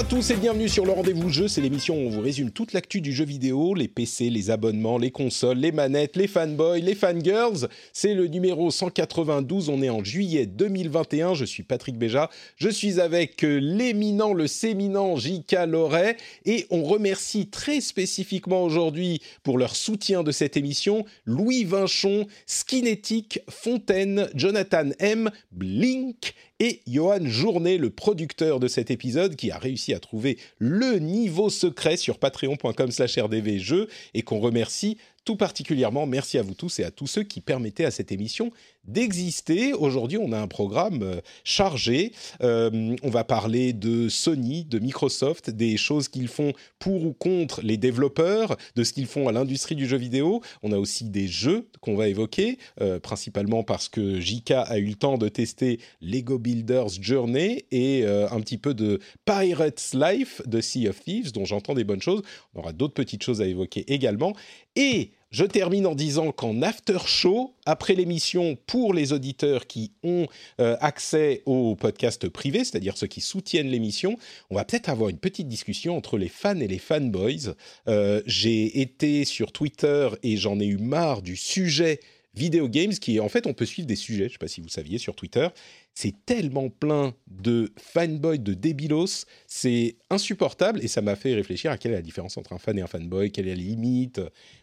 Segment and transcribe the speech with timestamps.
[0.00, 1.46] À tous et bienvenue sur le rendez-vous jeu.
[1.46, 4.96] C'est l'émission où on vous résume toute l'actu du jeu vidéo, les PC, les abonnements,
[4.96, 7.68] les consoles, les manettes, les fanboys, les fangirls.
[7.92, 9.68] C'est le numéro 192.
[9.68, 11.34] On est en juillet 2021.
[11.34, 12.30] Je suis Patrick Béja.
[12.56, 15.66] Je suis avec euh, l'éminent, le séminent J.K.
[15.66, 16.16] Loret.
[16.46, 23.40] Et on remercie très spécifiquement aujourd'hui pour leur soutien de cette émission Louis Vinchon, Skinetic,
[23.50, 29.94] Fontaine, Jonathan M, Blink et Johan Journet, le producteur de cet épisode, qui a réussi
[29.94, 36.06] à trouver le niveau secret sur patreon.com slash rdvjeux et qu'on remercie tout particulièrement.
[36.06, 38.52] Merci à vous tous et à tous ceux qui permettaient à cette émission
[38.92, 39.72] d'exister.
[39.74, 42.12] Aujourd'hui, on a un programme euh, chargé.
[42.42, 47.60] Euh, on va parler de Sony, de Microsoft, des choses qu'ils font pour ou contre
[47.62, 50.40] les développeurs, de ce qu'ils font à l'industrie du jeu vidéo.
[50.62, 54.86] On a aussi des jeux qu'on va évoquer, euh, principalement parce que JK a eu
[54.86, 60.60] le temps de tester Lego Builders Journey et un petit peu de Pirates Life de
[60.60, 62.22] Sea of Thieves, dont j'entends des bonnes choses.
[62.54, 64.34] On aura d'autres petites choses à évoquer également.
[64.76, 70.26] Et je termine en disant qu'en after show, après l'émission, pour les auditeurs qui ont
[70.60, 74.18] euh, accès au podcast privé, c'est-à-dire ceux qui soutiennent l'émission,
[74.50, 77.54] on va peut-être avoir une petite discussion entre les fans et les fanboys.
[77.86, 82.00] Euh, J'ai été sur Twitter et j'en ai eu marre du sujet
[82.34, 84.48] Video Games, qui est en fait, on peut suivre des sujets, je ne sais pas
[84.48, 85.48] si vous saviez, sur Twitter.
[85.94, 91.76] C'est tellement plein de fanboys, de débilos, c'est insupportable et ça m'a fait réfléchir à
[91.78, 94.20] quelle est la différence entre un fan et un fanboy, quelle est la limite.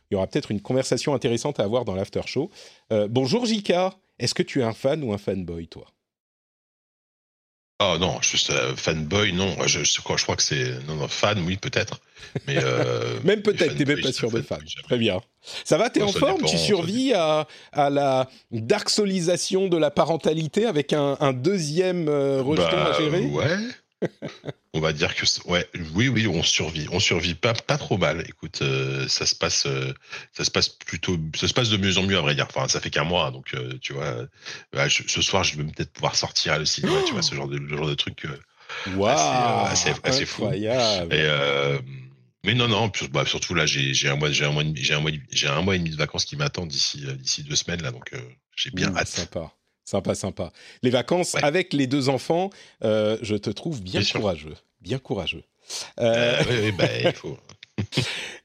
[0.09, 2.49] Il y aura peut-être une conversation intéressante à avoir dans l'after show.
[2.91, 5.85] Euh, bonjour Jika, est-ce que tu es un fan ou un fanboy, toi?
[7.79, 9.55] Oh non, juste euh, fanboy, non.
[9.67, 11.99] Je, je, crois, je crois que c'est non, non, fan, oui peut-être,
[12.47, 14.59] mais euh, Même peut-être, t'es même pas sûr de fan.
[14.83, 15.21] Très bien.
[15.63, 16.37] Ça va, t'es en forme?
[16.37, 22.07] dépend, Tu survis à, à la dark solisation de la parentalité avec un, un deuxième
[22.09, 23.25] euh, rejeton Bah, à gérer?
[23.25, 23.57] Ouais.
[24.77, 28.23] on va dire que ouais, oui, oui, on survit, on survit pas, pas trop mal.
[28.27, 29.93] Écoute, euh, ça se passe, euh,
[30.33, 32.47] ça se passe plutôt, ça se passe de mieux en mieux à vrai dire.
[32.49, 34.27] Enfin, ça fait qu'un mois, donc euh, tu vois.
[34.87, 37.47] je- ce soir, je vais peut-être pouvoir sortir à le cinéma, tu vois, ce genre
[37.47, 38.25] de, genre de truc.
[38.85, 40.47] Waouh assez- assez fou.
[40.51, 41.27] Et
[42.43, 44.79] mais non, non, bah, surtout là, j'ai j'ai un mois, j'ai un mois, et demi-
[44.81, 47.55] j'ai un mois, j'ai un mois et demi de vacances qui m'attend d'ici d'ici deux
[47.55, 48.11] semaines là, donc
[48.55, 49.07] j'ai bien Mmh, hâte.
[49.07, 49.51] Sympa.
[49.83, 50.51] Sympa, sympa.
[50.83, 51.43] Les vacances Ouais.
[51.43, 52.49] avec les deux enfants,
[52.83, 54.55] euh, je te trouve bien, courageux.
[54.81, 55.43] Bien courageux.
[55.99, 57.37] Euh, Euh, oui, bah, il faut.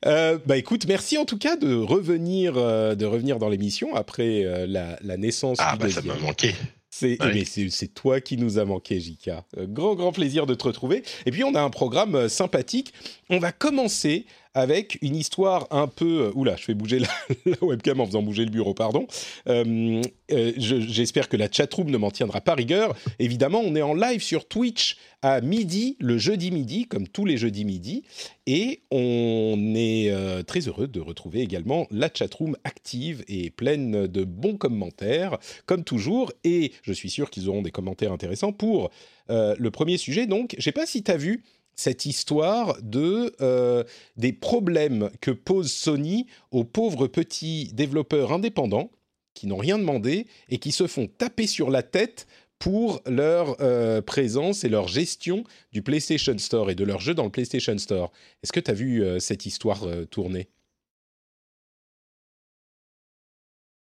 [0.04, 4.44] Euh, bah écoute, merci en tout cas de revenir, euh, de revenir dans l'émission après
[4.44, 6.54] euh, la, la naissance Ah bah ça m'a manqué.
[6.91, 7.88] C'est Ouais.
[7.94, 9.44] toi qui nous a manqué, Jika.
[9.56, 11.04] Grand, grand plaisir de te retrouver.
[11.25, 12.93] Et puis, on a un programme sympathique.
[13.31, 16.26] On va commencer avec une histoire un peu...
[16.26, 16.98] euh, Oula, je fais bouger
[17.46, 19.06] la, webcam en faisant bouger le bureau, pardon.
[19.48, 22.94] Euh, euh, je- J'espère que la chatroom ne m'en tiendra pas rigueur.
[23.18, 27.36] Évidemment, on est en live sur Twitch à midi, le jeudi midi, comme tous les
[27.36, 28.02] jeudis midi.
[28.46, 30.12] Et on est
[30.46, 36.32] très heureux de retrouver également la chatroom active et pleine de bons commentaires, comme toujours.
[36.42, 38.90] Et je suis sûr qu'ils auront des commentaires intéressants pour
[39.28, 40.26] le premier sujet.
[40.26, 41.44] Donc, je ne sais pas si tu as vu
[41.75, 43.84] cette histoire de euh,
[44.16, 48.91] des problèmes que pose Sony aux pauvres petits développeurs indépendants
[49.34, 52.27] qui n'ont rien demandé et qui se font taper sur la tête
[52.59, 57.25] pour leur euh, présence et leur gestion du PlayStation Store et de leurs jeux dans
[57.25, 58.12] le PlayStation Store.
[58.43, 60.49] Est-ce que tu as vu euh, cette histoire tourner?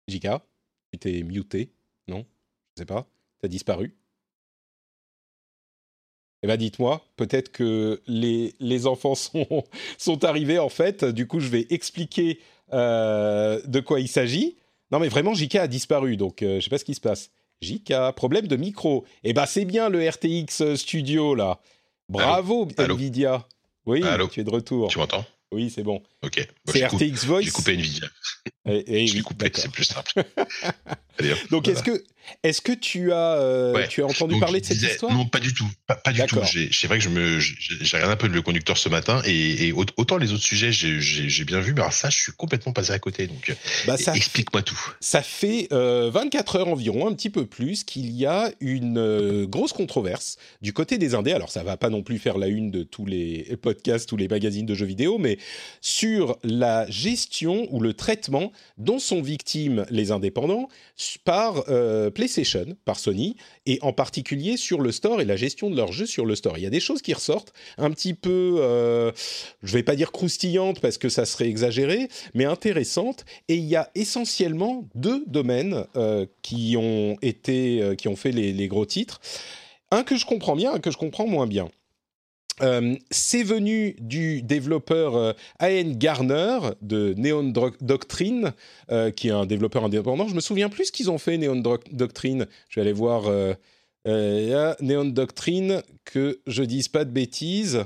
[0.08, 0.44] Jika,
[0.92, 1.70] tu t'es muté
[2.08, 2.26] Non?
[2.74, 3.08] Je sais pas.
[3.40, 3.94] Tu as disparu?
[6.46, 9.64] Eh bien, dites-moi, peut-être que les, les enfants sont,
[9.98, 11.04] sont arrivés, en fait.
[11.04, 12.38] Du coup, je vais expliquer
[12.72, 14.54] euh, de quoi il s'agit.
[14.92, 17.30] Non, mais vraiment, JK a disparu, donc euh, je sais pas ce qui se passe.
[17.62, 19.04] JK, problème de micro.
[19.24, 21.58] Eh ben, c'est bien le RTX Studio, là.
[22.08, 23.44] Bravo, Allô Nvidia.
[23.84, 24.86] Oui, Allô tu es de retour.
[24.86, 25.24] Tu m'entends?
[25.50, 26.00] Oui, c'est bon.
[26.22, 26.46] Ok.
[26.64, 27.42] Bon, C'est RTX Voice.
[27.42, 28.06] J'ai coupé Nvidia.
[28.66, 30.24] Et, je vais couper, c'est plus simple.
[31.50, 32.02] Donc, est-ce que
[32.42, 35.12] est-ce que tu as, euh, tu as entendu parler de cette histoire?
[35.12, 35.68] Non, pas du tout.
[35.86, 36.40] Pas, du tout.
[36.72, 40.16] C'est vrai que je me, j'ai regardé un peu le conducteur ce matin et, autant
[40.16, 43.26] les autres sujets, j'ai bien vu, mais alors ça, je suis complètement passé à côté.
[43.26, 43.54] Donc,
[43.86, 44.78] bah, explique-moi tout.
[45.00, 49.46] Ça fait 24 euh, heures environ, un petit peu plus, qu'il y a une euh,
[49.46, 51.32] grosse controverse du côté des indés.
[51.32, 54.28] Alors, ça va pas non plus faire la une de tous les podcasts, tous les
[54.28, 55.38] magazines de jeux vidéo, mais
[55.80, 60.68] sur la gestion ou le traitement dont sont victimes les indépendants
[61.24, 61.64] par
[62.14, 63.36] PlayStation par Sony,
[63.66, 66.58] et en particulier sur le store et la gestion de leurs jeux sur le store.
[66.58, 69.12] Il y a des choses qui ressortent un petit peu, euh,
[69.62, 73.24] je vais pas dire croustillantes parce que ça serait exagéré, mais intéressantes.
[73.48, 78.32] Et il y a essentiellement deux domaines euh, qui ont été, euh, qui ont fait
[78.32, 79.20] les, les gros titres.
[79.90, 81.68] Un que je comprends bien, un que je comprends moins bien.
[82.62, 85.32] Euh, c'est venu du développeur euh.
[85.60, 88.52] Garner de Neon Doctrine,
[88.90, 90.28] euh, qui est un développeur indépendant.
[90.28, 91.62] Je me souviens plus ce qu'ils ont fait, Neon
[91.92, 92.46] Doctrine.
[92.68, 93.30] Je vais aller voir
[94.06, 97.84] Neon Doctrine, que je dise pas de bêtises.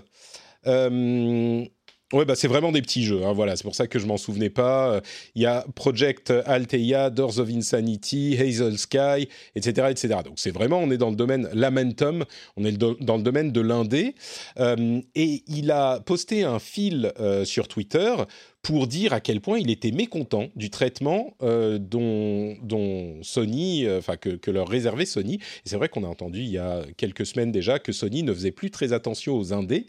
[2.13, 3.25] Ouais, bah c'est vraiment des petits jeux.
[3.25, 5.01] Hein, voilà, c'est pour ça que je m'en souvenais pas.
[5.37, 10.21] Il y a Project Althea, Doors of Insanity, Hazel Sky, etc., etc.
[10.25, 12.25] Donc c'est vraiment, on est dans le domaine Lamentum,
[12.57, 14.15] on est dans le domaine de l'indé.
[14.59, 18.15] Euh, et il a posté un fil euh, sur Twitter
[18.63, 24.17] pour dire à quel point il était mécontent du traitement euh, dont, Sony, euh, enfin
[24.17, 25.39] que, leur réservait Sony.
[25.65, 28.51] C'est vrai qu'on a entendu il y a quelques semaines déjà que Sony ne faisait
[28.51, 29.87] plus très attention aux indés.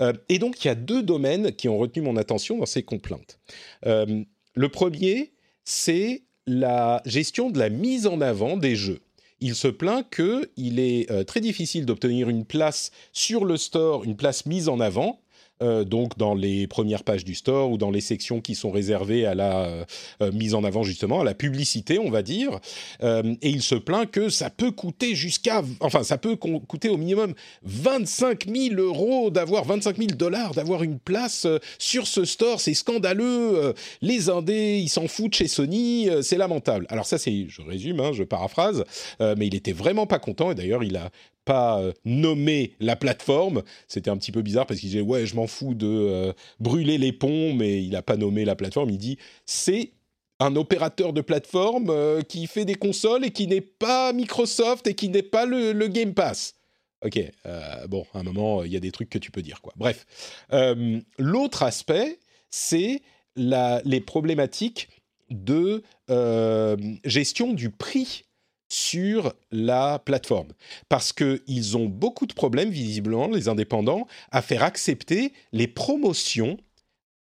[0.00, 2.82] Euh, et donc il y a deux domaines qui ont retenu mon attention dans ces
[2.82, 3.38] complaintes.
[3.84, 5.32] le premier,
[5.64, 9.00] c'est la gestion de la mise en avant des jeux
[9.40, 14.46] il se plaint qu'il est très difficile d'obtenir une place sur le store, une place
[14.46, 15.20] mise en avant,
[15.62, 19.26] euh, donc dans les premières pages du store ou dans les sections qui sont réservées
[19.26, 19.84] à la euh,
[20.22, 22.60] euh, mise en avant justement, à la publicité, on va dire.
[23.02, 27.34] et il se plaint que ça peut coûter jusqu'à, enfin ça peut coûter au minimum
[27.62, 31.46] 25 000 euros d'avoir 25 000 dollars d'avoir une place
[31.78, 33.74] sur ce store, c'est scandaleux.
[34.02, 36.86] les indés, ils s'en foutent chez Sony, c'est lamentable.
[36.88, 38.84] Alors ça c'est, je résume, hein, je paraphrase,
[39.20, 41.10] mais il était vraiment pas content et d'ailleurs il a
[41.48, 43.62] pas euh, nommé la plateforme.
[43.88, 46.98] C'était un petit peu bizarre parce qu'il disait ouais je m'en fous de euh, brûler
[46.98, 48.90] les ponts, mais il n'a pas nommé la plateforme.
[48.90, 49.16] Il dit
[49.46, 49.92] c'est
[50.40, 54.94] un opérateur de plateforme euh, qui fait des consoles et qui n'est pas Microsoft et
[54.94, 56.54] qui n'est pas le, Game Pass.
[57.02, 57.18] Ok,
[57.88, 59.72] bon, à un moment, il y a des trucs que tu peux dire, quoi.
[59.76, 60.04] Bref.
[61.16, 62.18] L'autre aspect,
[62.50, 63.02] c'est
[63.36, 64.88] les problématiques
[65.30, 65.84] de
[67.04, 68.24] gestion du prix
[68.68, 70.48] sur la plateforme.
[70.88, 76.58] Parce qu'ils ont beaucoup de problèmes, visiblement, les indépendants, à faire accepter les promotions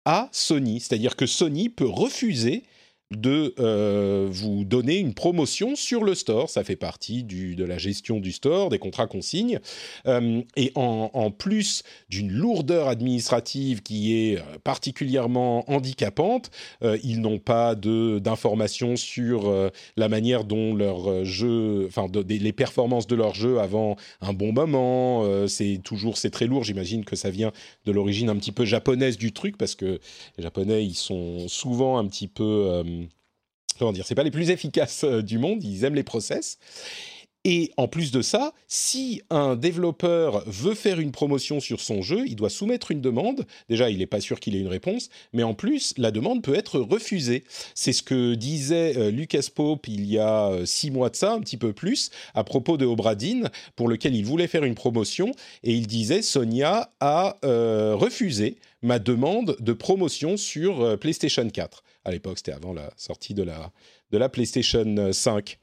[0.04, 0.80] à Sony.
[0.80, 2.64] C'est-à-dire que Sony peut refuser
[3.10, 6.48] de euh, vous donner une promotion sur le store.
[6.48, 9.60] Ça fait partie du, de la gestion du store, des contrats qu'on signe.
[10.06, 16.50] Euh, et en, plus d'une lourdeur administrative qui est euh, particulièrement handicapante,
[17.02, 23.34] ils n'ont pas d'informations sur la manière dont leur jeu, enfin les performances de leur
[23.34, 25.24] jeu avant un bon moment.
[25.48, 26.64] c'est toujours, c'est très lourd.
[26.64, 27.52] J'imagine que ça vient
[27.86, 29.98] de l'origine un petit peu japonaise du truc parce que
[30.36, 32.82] les Japonais, ils sont souvent un petit peu
[33.78, 36.58] comment dire, c'est pas les plus efficaces euh, du monde, ils aiment les process.
[37.46, 42.24] Et en plus de ça, si un développeur veut faire une promotion sur son jeu,
[42.26, 43.44] il doit soumettre une demande.
[43.68, 46.54] Déjà, il n'est pas sûr qu'il ait une réponse, mais en plus, la demande peut
[46.54, 47.44] être refusée.
[47.74, 51.34] C'est ce que disait euh, Lucas Pope il y a euh, six mois de ça,
[51.34, 55.32] un petit peu plus, à propos de Obradine, pour lequel il voulait faire une promotion,
[55.64, 62.38] et il disait Sonia a refusé ma demande de promotion sur PlayStation 4 à l'époque,
[62.38, 63.72] c'était avant la sortie de la,
[64.10, 65.58] de la PlayStation 5.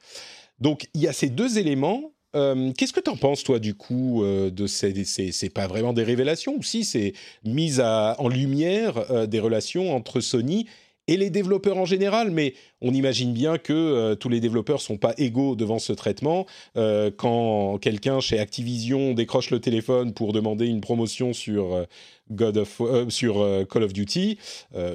[0.58, 2.12] Donc il y a ces deux éléments.
[2.34, 5.92] Euh, qu'est-ce que tu en penses, toi, du coup, euh, de ces, c'est pas vraiment
[5.92, 7.12] des révélations, ou si c'est
[7.44, 10.66] mise en lumière euh, des relations entre Sony
[11.08, 14.96] et les développeurs en général, mais on imagine bien que euh, tous les développeurs sont
[14.96, 16.46] pas égaux devant ce traitement.
[16.76, 21.84] Euh, quand quelqu'un chez Activision décroche le téléphone pour demander une promotion sur euh,
[22.30, 22.64] God
[23.10, 24.38] sur Call of Duty,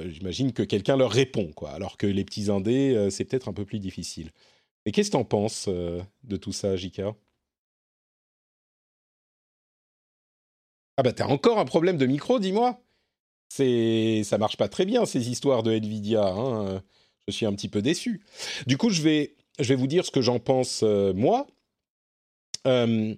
[0.08, 1.70] j'imagine que quelqu'un leur répond, quoi.
[1.70, 4.30] Alors que les petits indés, c'est peut-être un peu plus difficile.
[4.84, 7.14] Mais qu'est-ce que tu en penses de tout ça, Jika
[10.96, 12.80] Ah bah t'as encore un problème de micro, dis-moi
[13.48, 16.26] c'est ça marche pas très bien ces histoires de Nvidia.
[16.26, 16.82] Hein.
[17.26, 18.22] Je suis un petit peu déçu.
[18.66, 21.46] Du coup, je vais je vais vous dire ce que j'en pense euh, moi.
[22.66, 23.14] Euh,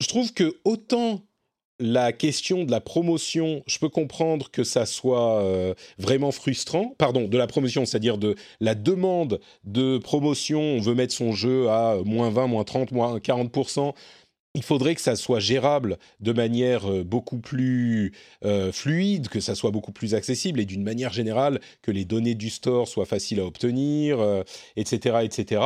[0.00, 1.22] je trouve que autant
[1.80, 6.94] la question de la promotion, je peux comprendre que ça soit euh, vraiment frustrant.
[6.98, 10.60] Pardon, de la promotion, c'est-à-dire de la demande de promotion.
[10.60, 13.94] On veut mettre son jeu à moins 20, moins 30, moins 40%.
[14.54, 18.12] Il faudrait que ça soit gérable de manière euh, beaucoup plus
[18.44, 22.34] euh, fluide, que ça soit beaucoup plus accessible et d'une manière générale que les données
[22.34, 24.18] du store soient faciles à obtenir,
[24.76, 25.62] etc., etc.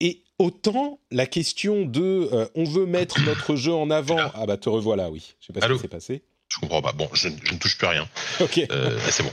[0.00, 4.18] Et autant la question de on veut mettre notre jeu en avant.
[4.34, 5.34] Ah bah te revoilà, oui.
[5.40, 6.22] Je sais pas ce qui s'est passé.
[6.56, 6.92] Je comprends pas.
[6.92, 8.08] Bon, je, ne touche plus à rien.
[8.40, 8.60] Ok.
[8.70, 9.30] Euh, c'est bon.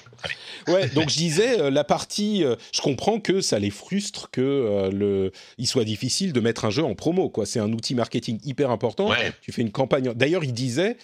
[0.68, 4.90] Ouais, donc je disais, euh, la partie, euh, je comprends que ça les frustre que
[4.92, 7.30] le, il soit difficile de mettre un jeu en promo.
[7.30, 9.10] Quoi, c'est un outil marketing hyper important.
[9.42, 10.14] Tu fais une campagne.
[10.14, 10.98] D'ailleurs, ils disaient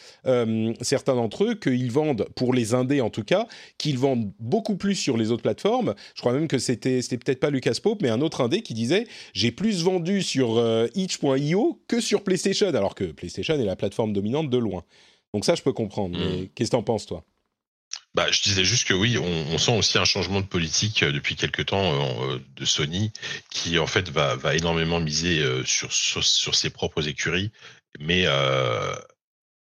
[0.82, 3.48] certains d'entre eux qu'ils vendent pour les indés en tout cas,
[3.78, 5.96] qu'ils vendent beaucoup plus sur les autres plateformes.
[6.16, 8.74] Je crois même que c'était, c'était peut-être pas Lucas Pope, mais un autre indé qui
[8.74, 10.62] disait, j'ai plus vendu sur
[10.96, 14.84] itch.io que sur PlayStation, alors que PlayStation est la plateforme dominante de loin.
[15.34, 16.18] Donc ça, je peux comprendre.
[16.18, 16.50] Mais hmm.
[16.56, 17.24] qu'est-ce que t'en penses, toi?
[18.16, 21.36] Bah, je disais juste que oui, on, sent aussi un changement de politique euh, depuis
[21.36, 23.12] quelques temps euh, de Sony,
[23.52, 27.52] qui en fait va, va énormément miser euh, sur, sur, ses propres écuries,
[28.00, 28.26] mais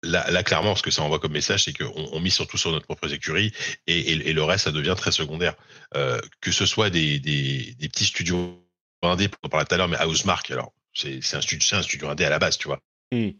[0.02, 2.85] Là, clairement, ce que ça envoie comme message, c'est qu'on on mise surtout sur notre
[2.85, 3.50] propre écurie
[3.88, 5.56] et, et, le reste, ça devient très secondaire.
[5.92, 8.56] que ce soit des, des, des petits studios
[9.02, 12.25] indés, on parlait tout à l'heure, mais Housemark, alors c'est un, studio, un studio indé
[12.25, 12.80] à la base, tu vois.
[13.12, 13.32] Euh,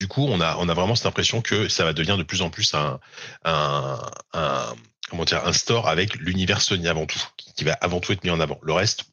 [0.00, 2.42] du coup, on a, on a vraiment cette impression que ça va devenir de plus
[2.42, 3.00] en plus un,
[3.44, 3.98] un,
[4.34, 4.74] un
[5.08, 8.30] comment dire, un store avec l'univers Sony avant tout, qui, va avant tout être mis
[8.30, 8.58] en avant.
[8.62, 9.04] Le reste,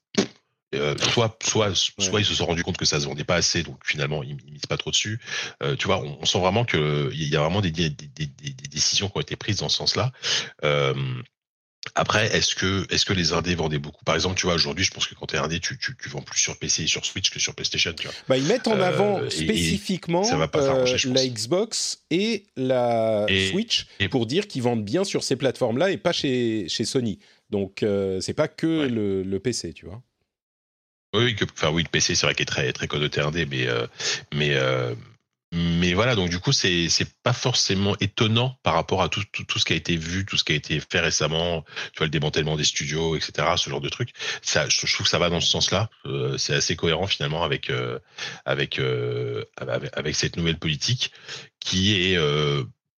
[0.76, 3.62] euh, soit, soit, soit ils se sont rendus compte que ça se vendait pas assez,
[3.64, 5.20] donc finalement ils, ils misent pas trop dessus.
[5.62, 8.54] Euh, tu vois, on, sent vraiment que il y a vraiment des, des, des, des,
[8.70, 10.12] décisions qui ont été prises dans ce sens-là.
[10.64, 10.94] Euh,
[11.96, 14.04] après, est-ce que, est-ce que les indés vendaient beaucoup?
[14.06, 16.10] Par exemple, tu vois, aujourd'hui, je pense que quand tu es indé, tu, tu, tu,
[16.10, 17.94] vends plus sur PC et sur Switch que sur PlayStation.
[17.94, 18.16] Tu vois.
[18.28, 23.26] Bah, ils mettent en euh, avant spécifiquement ça va pas euh, la Xbox et la
[23.52, 27.20] Switch pour dire qu'ils vendent bien sur ces plateformes-là et pas chez, chez Sony.
[27.50, 30.02] Donc, euh, c'est pas que le, le, PC, tu vois.
[31.14, 33.68] Oui, que, enfin oui, le PC, c'est vrai qu'il est très très connoté indé, mais
[34.34, 34.58] mais
[35.56, 39.60] mais voilà, donc du coup, c'est c'est pas forcément étonnant par rapport à tout, tout,
[39.60, 42.10] ce qui a été vu, tout ce qui a été fait récemment, tu vois, le
[42.10, 44.14] démantèlement des studios, etc., ce genre de trucs.
[44.42, 45.92] Ça, je, trouve que ça va dans ce sens-là.
[46.08, 48.00] Euh, c'est assez cohérent finalement avec euh,
[48.46, 51.12] avec, euh, avec, avec cette nouvelle politique
[51.60, 52.18] qui est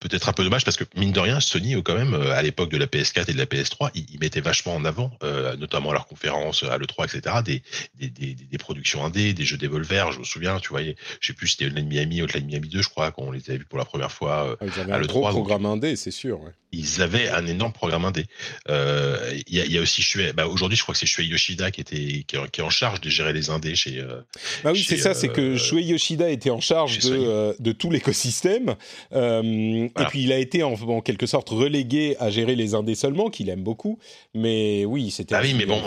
[0.08, 2.70] peut-être un peu dommage parce que mine de rien, Sony, quand même, euh, à l'époque
[2.70, 5.94] de la PS4 et de la PS3, ils, mettaient vachement en avant, euh, notamment à
[5.94, 7.64] leurs conférences, à l'E3, etc., des,
[7.96, 11.34] des, des, des, productions indées, des jeux d'Evolver, je me souviens, tu voyais, je sais
[11.34, 13.80] plus si c'était Hotline Miami, Hotline Miami 2, je crois, qu'on les avait vus pour
[13.80, 15.32] la première fois euh, ah, à l'E3.
[15.32, 16.40] programme indé, c'est sûr.
[16.42, 18.26] Ouais ils avaient un énorme programme indé.
[18.70, 21.82] Euh, il y, a, aussi Shuei, bah aujourd'hui je crois que c'est Shuei Yoshida qui
[21.82, 24.00] était qui est, en charge de gérer les indés chez.
[24.00, 24.22] Euh,
[24.64, 27.90] bah oui, c'est ça, c'est que euh, Shuei Yoshida était en charge de, de tout
[27.90, 28.76] l'écosystème
[29.12, 33.50] et puis il a été en, quelque sorte relégué à gérer les indés seulement, qu'il
[33.50, 34.00] aime beaucoup.
[34.34, 35.36] Mais oui, c'était.
[35.36, 35.82] Ah oui, mais bon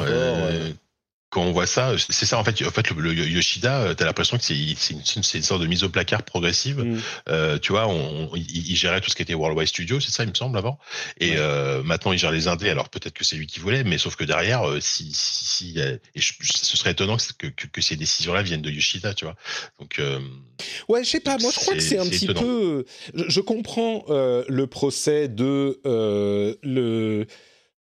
[1.30, 2.64] quand on voit ça, c'est ça en fait.
[2.64, 5.90] En fait, le, Yoshida, euh, t'as l'impression que c'est une, une, sorte de mise au
[5.90, 6.82] placard progressive.
[6.82, 7.00] Mm.
[7.28, 10.30] Euh, tu vois, on, il, gérait tout ce qui était Worldwide Studio, c'est ça, il
[10.30, 10.78] me semble avant.
[11.20, 12.70] Et euh, maintenant, il gère les indés.
[12.70, 16.20] Alors peut-être que c'est lui qui voulait, mais sauf que derrière, si, si, si et
[16.20, 19.37] ce serait étonnant que, que, que ces décisions-là viennent de Yoshida, tu vois.
[19.78, 20.18] Donc euh,
[20.88, 21.37] ouais, je sais pas.
[21.38, 22.87] Moi, je crois que c'est un petit peu.
[23.14, 27.26] Je, je comprends le procès de le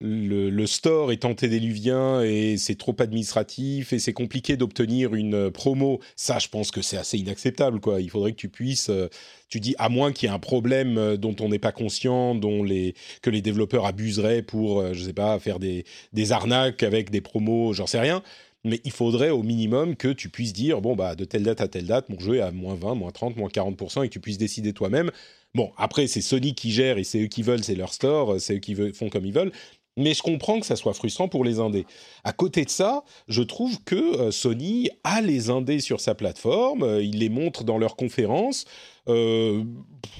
[0.01, 5.99] le, store est antédéluvien et c'est trop administratif et c'est compliqué d'obtenir une promo.
[6.15, 7.79] Ça, je pense que c'est assez inacceptable.
[7.79, 8.01] Quoi.
[8.01, 9.07] Il faudrait que tu puisses, euh,
[9.49, 12.35] tu dis, à moins qu'il y ait un problème euh, dont on n'est pas conscient,
[12.35, 16.83] dont les, que les développeurs abuseraient pour, euh, je sais pas, faire des, des arnaques
[16.83, 18.21] avec des promos, j'en sais rien.
[18.65, 21.67] Mais il faudrait au minimum que tu puisses dire, bon, bah, de telle date à
[21.67, 24.19] telle date, mon jeu est à moins 20, moins 30, moins 40%, et que tu
[24.19, 25.11] puisses décider toi-même.
[25.53, 28.55] Bon, après, c'est Sony qui gère et c'est eux qui veulent, c'est leur store, c'est
[28.55, 29.51] eux qui font comme ils veulent
[29.97, 31.85] mais je comprends que ça soit frustrant pour les indés.
[32.23, 36.83] À côté de ça, je trouve que euh, Sony a les indés sur sa plateforme,
[36.83, 38.65] euh, il les montre dans leurs conférences.
[39.07, 39.63] Euh,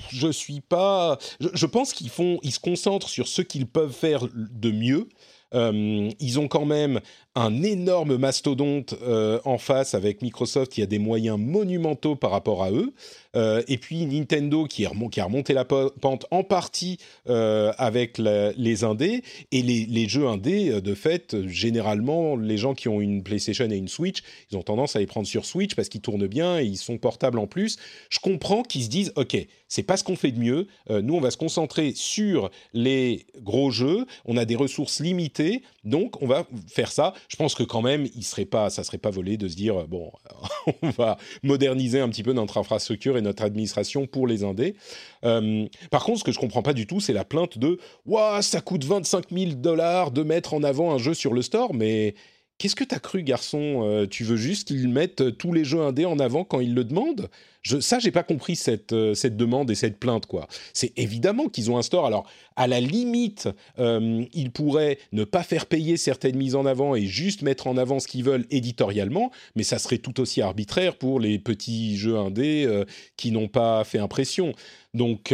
[0.09, 1.17] je suis pas.
[1.39, 5.09] Je, pense qu'ils font, ils se concentrent sur ce qu'ils peuvent faire de mieux.
[5.53, 6.99] ils ont quand même
[7.35, 8.95] un énorme mastodonte
[9.45, 12.93] en face avec Microsoft qui a des moyens monumentaux par rapport à eux.
[13.35, 16.97] Euh, et puis Nintendo qui, a remonté la pente en partie
[17.29, 19.23] euh, avec les indés.
[19.51, 23.75] Et les, jeux indés, euh, de fait, généralement, les gens qui ont une PlayStation et
[23.75, 26.63] une Switch, ils ont tendance à les prendre sur Switch parce qu'ils tournent bien et
[26.63, 27.77] ils sont portables en plus.
[28.09, 29.35] Je comprends qu'ils se disent, OK,
[29.67, 30.67] c'est pas ce qu'on fait de mieux.
[30.89, 34.05] nous, on va se concentrer sur les gros jeux.
[34.25, 37.13] On a des ressources limitées, donc on va faire ça.
[37.27, 39.87] Je pense que quand même, il serait pas, ça serait pas volé de se dire
[39.87, 40.11] bon,
[40.81, 44.75] on va moderniser un petit peu notre infrastructure et notre administration pour les indés.
[45.23, 48.41] Euh, par contre, ce que je comprends pas du tout, c'est la plainte de waouh,
[48.41, 52.15] ça coûte 25 000 dollars de mettre en avant un jeu sur le store, mais
[52.57, 55.81] Qu'est-ce que t'as cru, garçon euh, Tu veux juste qu'ils mettent euh, tous les jeux
[55.81, 57.29] indés en avant quand ils le demandent?
[57.61, 60.47] Je, Ça, j'ai pas compris cette, euh, cette demande et cette plainte, quoi.
[60.71, 62.05] C'est évidemment qu'ils ont un store.
[62.05, 67.05] Alors, à la limite, ils pourraient ne pas faire payer certaines mises en avant et
[67.05, 71.19] juste mettre en avant ce qu'ils veulent éditorialement, mais ça serait tout aussi arbitraire pour
[71.19, 72.83] les petits jeux indés
[73.17, 74.53] qui n'ont pas fait impression.
[74.93, 75.33] Donc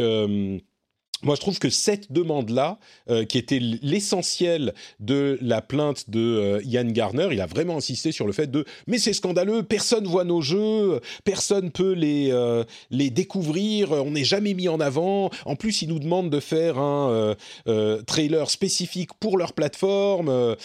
[1.23, 6.61] moi, je trouve que cette demande-là, euh, qui était l'essentiel de la plainte de euh,
[6.63, 10.23] Ian Garner, il a vraiment insisté sur le fait de mais c'est scandaleux, personne voit
[10.23, 15.29] nos jeux, personne peut les euh, les découvrir, on n'est jamais mis en avant.
[15.45, 17.35] En plus, ils nous demandent de faire un
[18.07, 20.55] trailer spécifique pour leur plateforme.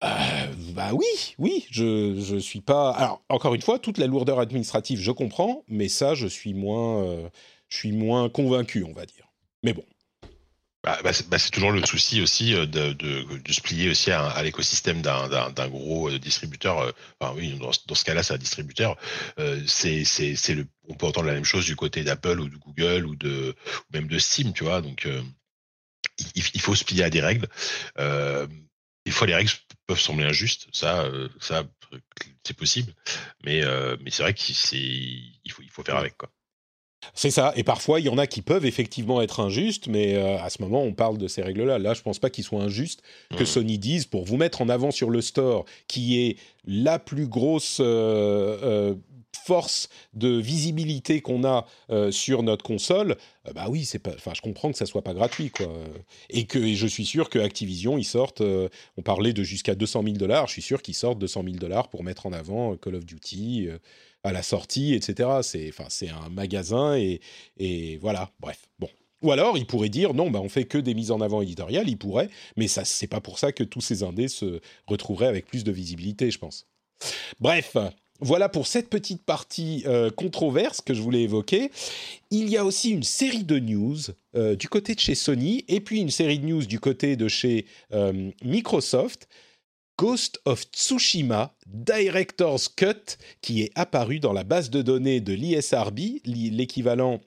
[0.00, 2.90] bah oui, oui, je je suis pas.
[2.90, 7.30] Alors encore une fois, toute la lourdeur administrative, je comprends, mais ça, je suis moins,
[7.68, 9.23] je suis moins convaincu, on va dire.
[9.64, 9.84] Mais bon.
[10.84, 14.42] Bah, bah, bah, c'est toujours le souci aussi euh, de, de, se plier aussi à,
[14.42, 16.78] l'écosystème d'un gros euh, distributeur.
[16.78, 18.96] Euh, enfin oui, dans, ce cas-là, c'est un distributeur.
[19.66, 20.04] c'est
[20.50, 20.66] le.
[20.86, 23.54] On peut entendre la même chose du côté d'Apple ou de Google ou de
[23.94, 24.82] même de Steam, tu vois.
[24.82, 25.08] Donc
[26.34, 27.48] il, faut se plier à des règles.
[27.96, 29.52] des fois, les règles
[29.86, 30.68] peuvent sembler injustes.
[30.72, 31.64] Ça, ça,
[32.46, 32.92] c'est possible.
[33.42, 33.62] Mais
[34.00, 34.54] mais c'est vrai qu'il
[35.50, 36.30] faut il faut faire avec quoi.
[37.12, 37.52] C'est ça.
[37.56, 40.62] Et parfois, il y en a qui peuvent effectivement être injustes, mais euh, à ce
[40.62, 41.78] moment, on parle de ces règles-là.
[41.78, 43.02] Là, je ne pense pas qu'il soit injuste
[43.36, 43.46] que mmh.
[43.46, 47.78] Sony dise, pour vous mettre en avant sur le store, qui est la plus grosse
[47.80, 48.94] euh, euh,
[49.44, 51.66] force de visibilité qu'on a
[52.10, 53.16] sur notre console,
[53.54, 54.12] bah oui, c'est pas.
[54.14, 55.68] Enfin, je comprends que ça soit pas gratuit, quoi.
[56.30, 58.40] Et que je suis sûr que Activision, ils sortent.
[58.40, 60.46] on parlait de jusqu'à 200 000 dollars.
[60.46, 63.68] Je suis sûr qu'ils sortent 200 000 dollars pour mettre en avant Call of Duty
[64.24, 65.28] à la sortie, etc.
[65.42, 67.20] C'est un magasin et,
[67.58, 68.30] et voilà.
[68.40, 68.88] Bref, bon.
[69.22, 71.88] Ou alors, il pourrait dire non, bah, on fait que des mises en avant éditoriales.
[71.88, 75.46] Il pourrait, mais ça, c'est pas pour ça que tous ces indés se retrouveraient avec
[75.46, 76.66] plus de visibilité, je pense.
[77.40, 77.76] Bref,
[78.20, 81.70] voilà pour cette petite partie euh, controverse que je voulais évoquer.
[82.30, 83.96] Il y a aussi une série de news
[84.36, 87.28] euh, du côté de chez Sony et puis une série de news du côté de
[87.28, 89.28] chez euh, Microsoft
[89.96, 95.98] Ghost of Tsushima Director's Cut qui est apparu dans la base de données de l'ISRB,
[96.24, 97.20] l'équivalent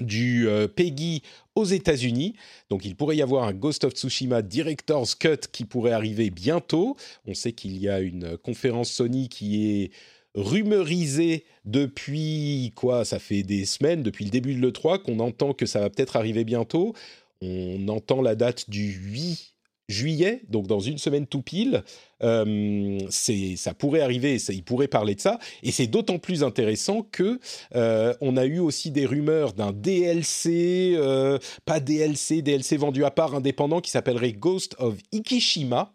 [0.00, 1.22] du euh, PEGI
[1.54, 2.34] aux États-Unis.
[2.70, 6.96] Donc il pourrait y avoir un Ghost of Tsushima Director's Cut qui pourrait arriver bientôt.
[7.26, 9.90] On sait qu'il y a une conférence Sony qui est
[10.34, 15.66] rumeurisée depuis quoi Ça fait des semaines, depuis le début de l'E3, qu'on entend que
[15.66, 16.94] ça va peut-être arriver bientôt.
[17.40, 19.55] On entend la date du 8
[19.88, 21.84] juillet, donc dans une semaine tout pile,
[22.22, 27.02] euh, ça pourrait arriver, ça, il pourrait parler de ça, et c'est d'autant plus intéressant
[27.02, 27.38] que
[27.74, 33.10] euh, on a eu aussi des rumeurs d'un DLC, euh, pas DLC, DLC vendu à
[33.10, 35.94] part indépendant qui s'appellerait Ghost of Ikishima,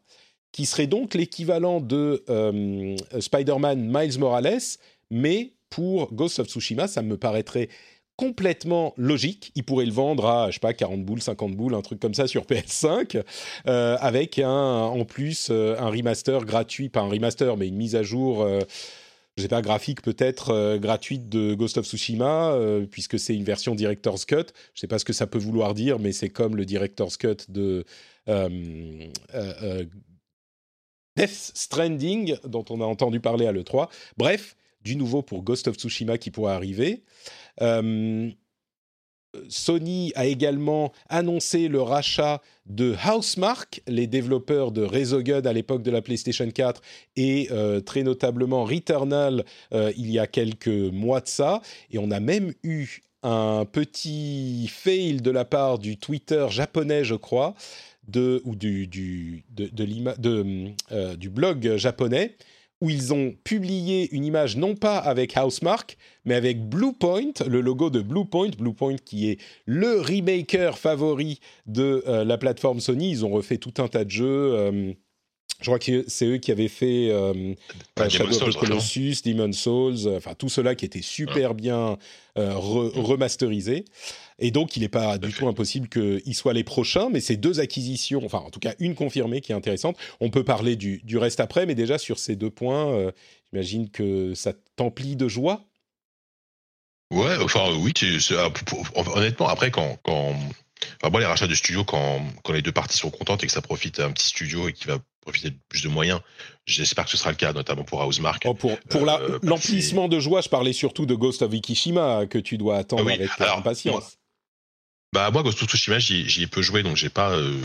[0.54, 2.24] qui serait donc l'équivalent de
[3.20, 4.60] Spider-Man Miles Morales,
[5.10, 7.70] mais pour Ghost of Tsushima, ça me paraîtrait
[8.22, 9.52] complètement logique.
[9.56, 12.14] Il pourrait le vendre à, je sais pas, 40 boules, 50 boules, un truc comme
[12.14, 13.24] ça sur PS5,
[13.66, 17.96] euh, avec un, en plus euh, un remaster gratuit, pas un remaster, mais une mise
[17.96, 18.44] à jour.
[18.44, 18.60] Euh,
[19.38, 22.54] je sais pas, graphique peut-être gratuite de Ghost of Tsushima,
[22.92, 24.52] puisque c'est une version Director's Cut.
[24.74, 27.38] Je sais pas ce que ça peut vouloir dire, mais c'est comme le Director's Cut
[27.48, 27.86] de
[31.16, 33.88] Death Stranding, dont on a entendu parler à l'E3.
[34.18, 37.04] Bref, du nouveau pour Ghost of Tsushima qui pourrait arriver.
[37.62, 38.30] Euh,
[39.48, 45.92] Sony a également annoncé le rachat de Housemark, les développeurs de Resogun à l'époque de
[45.92, 46.82] la PlayStation 4
[47.16, 51.62] et euh, très notablement Returnal euh, il y a quelques mois de ça.
[51.92, 57.16] Et on a même eu un petit fail de la part du Twitter japonais, je
[57.16, 57.54] crois,
[58.08, 62.36] de, ou du, du, du blog japonais,
[62.82, 67.90] où ils ont publié une image non pas avec Housemark, mais avec Bluepoint, le logo
[67.90, 73.12] de Bluepoint, Bluepoint qui est le remaker favori de euh, la plateforme Sony.
[73.12, 74.54] Ils ont refait tout un tas de jeux.
[74.56, 74.94] Euh,
[75.60, 77.54] je crois que c'est eux qui avaient fait euh,
[78.10, 81.98] Shadow of the Colossus, Demon's Souls, enfin tout cela qui était super bien
[82.36, 83.86] remasterisé.
[84.42, 87.60] Et donc, il n'est pas du tout impossible qu'ils soient les prochains, mais ces deux
[87.60, 89.98] acquisitions, enfin en tout cas une confirmée qui est intéressante.
[90.20, 93.12] On peut parler du, du reste après, mais déjà sur ces deux points, euh,
[93.52, 95.64] j'imagine que ça t'emplit de joie?
[97.14, 97.94] Ouais, enfin oui,
[98.32, 98.50] ah,
[99.16, 100.34] honnêtement, après quand, quand
[101.10, 103.62] moi, les rachats de studios, quand, quand les deux parties sont contentes et que ça
[103.62, 106.20] profite à un petit studio et qui va profiter de plus de moyens.
[106.66, 108.44] J'espère que ce sera le cas, notamment pour Housemark.
[108.48, 109.06] Oh, pour pour
[109.44, 113.14] l'emplissement de joie, je parlais surtout de Ghost of Ikishima que tu dois attendre ah
[113.14, 114.18] avec impatience.
[115.14, 117.60] Bah moi Ghost of Tsushima j'y ai peu joué donc j'ai pas euh,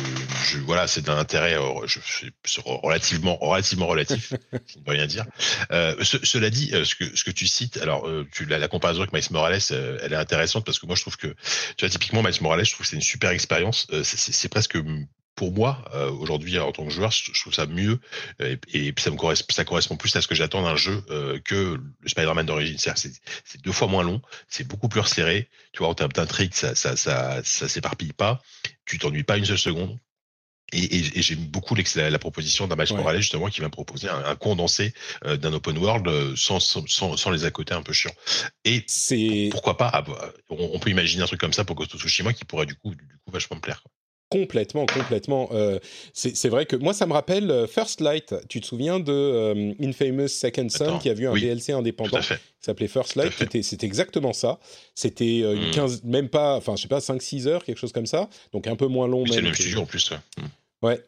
[0.50, 2.00] je, voilà c'est d'un intérêt euh, je,
[2.64, 4.32] relativement relativement relatif
[4.66, 5.24] qui ne veut rien dire.
[5.70, 9.12] Euh, cela dit ce que ce que tu cites alors tu la, la comparaison avec
[9.12, 11.28] Miles Morales elle est intéressante parce que moi je trouve que
[11.76, 14.76] tu vois typiquement Miles Morales je trouve que c'est une super expérience c'est presque
[15.36, 18.00] pour moi, euh, aujourd'hui, en tant que joueur, je trouve ça mieux
[18.40, 21.38] et, et ça me correspond, ça correspond plus à ce que j'attends d'un jeu euh,
[21.44, 22.78] que le Spider-Man d'origine.
[22.78, 25.48] C'est, c'est deux fois moins long, c'est beaucoup plus resserré.
[25.72, 28.42] Tu vois, en termes d'intrigue, ça, ça, ça, ça s'éparpille pas.
[28.86, 29.98] Tu t'ennuies pas une seule seconde.
[30.72, 34.08] Et, et, j'aime beaucoup la, la, proposition d'un Miles Morales justement qui va me proposer
[34.08, 34.94] un, un condensé
[35.24, 38.14] euh, d'un open world sans, sans, sans, les à côté un peu chiants.
[38.64, 40.04] Et c'est pourquoi pas
[40.48, 42.74] on, on, peut imaginer un truc comme ça pour Ghost of Tsushima qui pourrait du
[42.74, 43.80] coup du coup vachement me plaire.
[43.80, 43.92] Quoi.
[44.36, 45.48] Complètement, complètement.
[45.52, 45.78] Euh,
[46.12, 48.34] c'est vrai que moi, ça me rappelle euh, First Light.
[48.48, 52.34] Tu te souviens de euh, Infamous Second Son qui a vu un DLC indépendant qui
[52.60, 53.32] s'appelait First Light?
[53.62, 54.58] C'était exactement ça.
[54.94, 56.10] C'était une 15, hmm.
[56.10, 58.28] même pas, enfin, je sais pas, 5-6 heures, quelque chose comme ça.
[58.52, 59.24] Donc un peu moins long.
[59.26, 60.12] C'est le même studio en plus.
[60.82, 61.00] Ouais.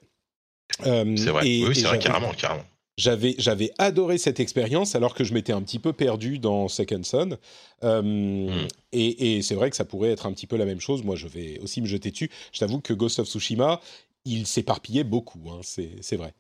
[0.81, 1.17] Hmm.
[1.17, 2.65] c'est vrai, oui, c'est vrai, carrément, carrément.
[2.99, 7.05] J'avais, j'avais adoré cette expérience alors que je m'étais un petit peu perdu dans Second
[7.05, 7.39] Son.
[7.85, 8.69] Euh, hmm.
[8.93, 11.05] Et, c'est vrai que ça pourrait être un petit peu la même chose.
[11.05, 12.29] Moi, je vais aussi me jeter dessus.
[12.53, 13.81] Je t'avoue que Ghost of Tsushima,
[14.25, 16.35] il s'éparpillait beaucoup, hein, c'est, vrai.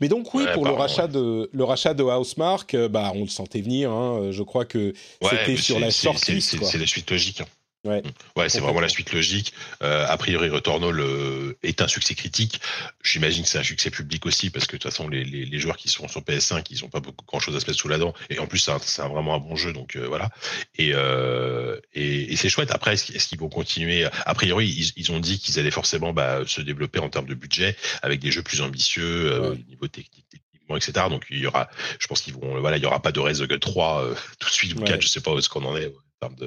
[0.00, 3.28] Mais donc oui, pour le rachat, de, le rachat de Housemark, euh, bah, on le
[3.28, 3.90] sentait venir.
[3.90, 4.30] Hein.
[4.30, 6.40] je crois que c'était sur la sortie.
[6.40, 7.40] C'est la suite logique.
[7.40, 7.46] Hein.
[7.84, 8.02] Ouais,
[8.36, 9.52] ouais c'est vraiment la suite logique.
[9.82, 12.60] Euh, a priori, Returnal le, est un succès critique.
[13.02, 15.58] J'imagine que c'est un succès public aussi, parce que de toute façon, les, les, les
[15.58, 17.88] joueurs qui sont sur PS5, ils n'ont pas beaucoup grand chose à se mettre sous
[17.88, 18.14] la dent.
[18.30, 20.30] Et en plus, c'est vraiment un bon jeu, donc euh, voilà.
[20.76, 22.70] Et, euh, et, et c'est chouette.
[22.70, 26.40] Après, est-ce qu'ils vont continuer A priori, ils, ils ont dit qu'ils allaient forcément bah,
[26.46, 30.24] se développer en termes de budget, avec des jeux plus ambitieux euh, au niveau technique
[30.70, 31.06] etc.
[31.10, 31.68] Donc il y aura,
[31.98, 34.54] je pense qu'ils vont, voilà, il y aura pas de Resident 3 euh, tout de
[34.54, 35.92] suite ou 4, je sais pas où est-ce qu'on en est.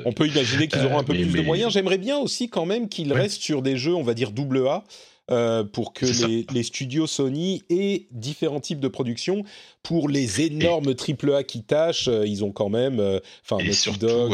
[0.06, 1.73] On peut imaginer qu'ils auront un peu euh, plus de moyens.
[1.73, 4.84] J'aimerais bien aussi quand même qu'ils restent sur des jeux, on va dire double A.
[5.29, 6.05] Euh, pour que
[6.53, 9.43] les, studios Sony aient différents types de production.
[9.83, 13.01] Pour les énormes triple A qui tâchent, euh, ils ont quand même,
[13.43, 14.33] enfin, Naughty Dog,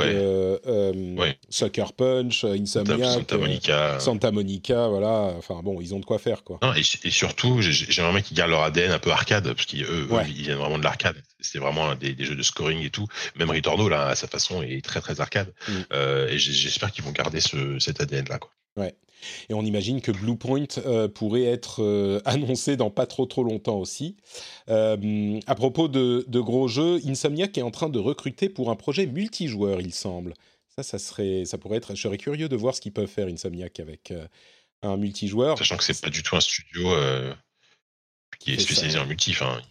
[1.50, 5.34] Sucker Punch, Insomniac, Santa Monica, Santa Monica, voilà.
[5.38, 6.60] Enfin bon, ils ont de quoi faire quoi.
[6.76, 9.86] et, surtout, j'aimerais qu'ils gardent leur ADN un peu arcade parce qu'ils
[10.28, 13.08] ils viennent vraiment de l'arcade c'est vraiment des, des, jeux de scoring et tout.
[13.36, 15.54] Même Returnal, là, à sa façon, est très très arcade.
[15.68, 15.72] Mm.
[15.94, 18.52] Euh, et j'espère qu'ils vont garder ce, cet ADN là, quoi.
[18.78, 18.96] Ouais.
[19.50, 23.78] Et on imagine que Bluepoint euh, pourrait être euh, annoncé dans pas trop trop longtemps
[23.78, 24.18] aussi.
[24.70, 28.76] Euh, à propos de, de, gros jeux, Insomniac est en train de recruter pour un
[28.76, 30.34] projet multijoueur, il semble.
[30.76, 31.96] Ça, ça serait, ça pourrait être.
[31.96, 34.12] Je serais curieux de voir ce qu'ils peuvent faire Insomniac avec
[34.82, 35.58] un multijoueur.
[35.58, 36.90] Sachant que c'est pas du tout un studio
[38.40, 39.32] qui est, spécialisé en multi.
[39.32, 39.62] Enfin,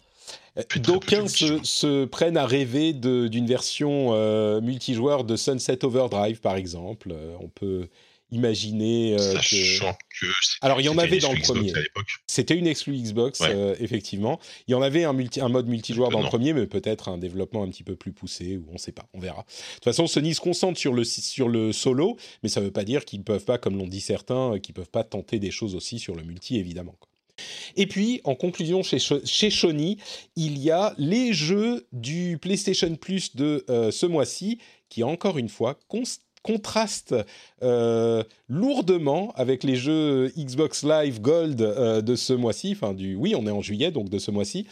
[0.77, 4.13] D'aucuns se, prennent à rêver d'une version
[4.61, 7.13] multijoueur de Sunset Overdrive, par exemple.
[7.41, 7.89] On peut
[8.33, 9.13] imaginer.
[9.13, 10.25] Euh, Sachant que.
[10.61, 11.73] Alors, il y en avait dans le premier.
[12.27, 13.41] C'était une exclu Xbox,
[13.79, 14.39] effectivement.
[14.67, 17.17] Il y en avait un, multi, un mode multijoueur dans le premier, mais peut-être un
[17.17, 19.41] développement un petit peu plus poussé, ou on ne sait pas, on verra.
[19.43, 22.71] De toute façon, Sony se concentre sur le, sur le solo, mais ça ne veut
[22.71, 25.39] pas dire qu'ils ne peuvent pas, comme l'ont dit certains, qu'ils ne peuvent pas tenter
[25.39, 26.95] des choses aussi sur le multi, évidemment.
[27.75, 29.97] Et puis, en conclusion, chez, chez Sony,
[30.35, 35.49] il y a les jeux du PlayStation Plus de euh, ce mois-ci, qui encore une
[35.49, 35.79] fois
[36.43, 37.15] contrastent
[37.63, 42.73] euh, lourdement avec les jeux Xbox Live Gold euh, de ce mois-ci.
[42.73, 44.67] Enfin, oui, on est en juillet, donc de ce mois-ci.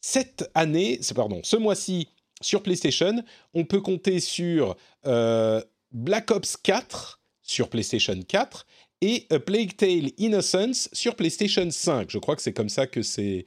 [0.00, 2.08] Cette année, pardon, ce mois-ci,
[2.40, 8.66] sur PlayStation, on peut compter sur Black Ops 4 sur PlayStation 4
[9.02, 12.10] et Plague Tale Innocence sur PlayStation 5.
[12.10, 13.46] Je crois que c'est comme ça que c'est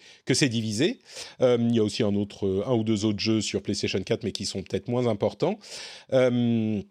[0.49, 0.99] divisé.
[1.41, 4.31] Euh, il y a aussi un un ou deux autres jeux sur PlayStation 4, mais
[4.31, 5.59] qui sont peut-être moins importants.
[6.11, 6.81] Euh,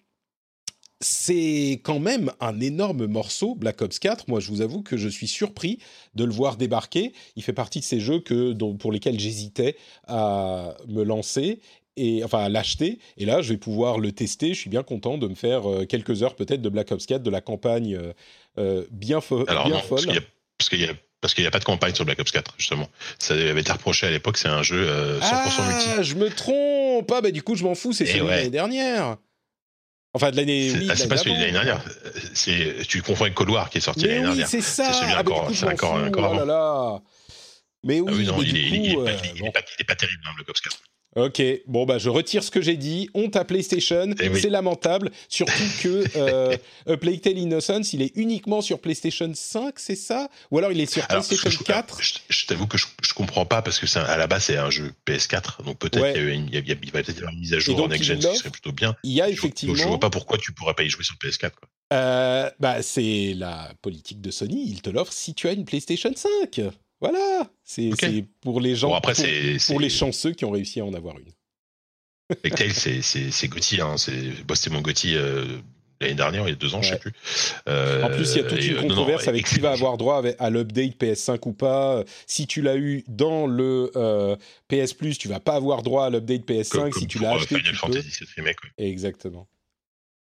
[1.03, 4.29] c'est quand même un énorme morceau, Black Ops 4.
[4.29, 5.79] Moi, je vous avoue que je suis surpris
[6.15, 7.13] de le voir débarquer.
[7.37, 11.61] Il fait partie de ces jeux que, pour lesquels j'hésitais à me lancer
[11.97, 12.99] et enfin l'acheter.
[13.19, 14.55] Et là, je vais pouvoir le tester.
[14.55, 17.23] Je suis bien content de me faire euh, quelques heures peut-être de Black Ops 4,
[17.23, 18.13] de la campagne euh,
[18.59, 20.07] euh, bien, fo Alors bien non, folle.
[20.59, 22.55] Parce qu'il y a, parce qu'il n'y a, pas de campagne sur Black Ops 4,
[22.59, 22.89] justement.
[23.19, 25.89] Ça avait été reproché à l'époque, c'est un jeu 100% multi.
[25.99, 28.51] Ah, je me trompe pas, bah, du coup, je m'en fous, c'est celui de l'année
[28.51, 29.19] dernière.
[30.15, 30.71] Enfin, de l'année.
[30.75, 31.83] Oui, ah, c'est pas celui de l'année dernière.
[32.35, 34.47] C'est, tu confonds avec War qui est sorti l'année dernière.
[34.47, 34.93] c'est ça.
[34.93, 37.01] C'est celui ah, encore, c'est encore, encore, oh là là.
[37.85, 39.51] Mais oui, ah oui non, mais il, du est, coup, il, est, pas, il, est
[39.51, 40.77] pas, il, est pas, terrible, hein, Black Ops 4.
[41.15, 43.11] Ok, bon bah je retire ce que j'ai dit.
[43.13, 45.11] On t'a PlayStation, Eh c'est lamentable.
[45.29, 50.31] Surtout que euh, A Plague Tale Innocence, il est uniquement sur PlayStation 5, c'est ça?
[50.51, 53.13] Ou alors il est sur Alors, PlayStation je, 4 Je, je t'avoue que je, je
[53.13, 56.15] comprends pas parce que à la base c'est un jeu PS4, donc peut-être Ouais.
[56.17, 58.51] il va peut-être y avoir une mise à jour donc, en next gen, ce serait
[58.51, 58.97] plutôt bien.
[59.05, 59.75] Il y a effectivement.
[59.75, 61.51] Donc je vois pas pourquoi tu pourrais pas y jouer sur PS4.
[61.51, 61.69] Quoi.
[61.93, 64.65] Euh, bah, c'est la politique de Sony.
[64.69, 66.61] Il te l'offre si tu as une PlayStation 5.
[67.03, 67.51] Voilà.
[67.65, 67.91] C'est
[68.41, 69.13] pour les gens, Bon après
[69.67, 71.33] pour, les chanceux qui ont réussi à en avoir une.
[72.43, 73.97] Plague Tale, c'est Gotti, hein,
[74.47, 75.45] bah, c'était mon Gotti euh,
[76.01, 76.95] l'année dernière, il y a deux ans, je Ouais.
[76.95, 77.13] sais plus.
[77.69, 79.73] Euh, En plus, il y a toute une euh, non, non, controverse avec qui va
[79.73, 82.05] avoir droit à l'update PS5 ou pas.
[82.27, 84.37] Si tu l'as eu dans le euh,
[84.69, 86.71] PS Plus, tu vas pas avoir droit à l'update PS5.
[86.71, 87.77] Comme- si tu l'as acheté, Final tu peux.
[87.77, 88.71] Fantasy VII Remake, ouais.
[88.89, 89.47] Exactement.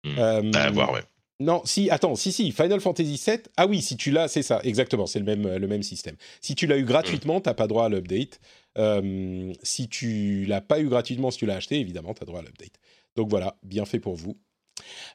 [0.06, 1.02] Euh, À voir, ouais.
[1.40, 3.38] Non, si, attends, si, si, Final Fantasy VII.
[3.56, 6.16] Ah oui, si tu l'as, c'est ça, exactement, c'est le même, le même système.
[6.40, 8.40] Si tu l'as eu gratuitement, t'as pas droit à l'update.
[8.76, 12.42] Euh, si tu l'as pas eu gratuitement, si tu l'as acheté, évidemment, t'as droit à
[12.42, 12.72] l'update.
[13.14, 14.36] Donc voilà, bien fait pour vous.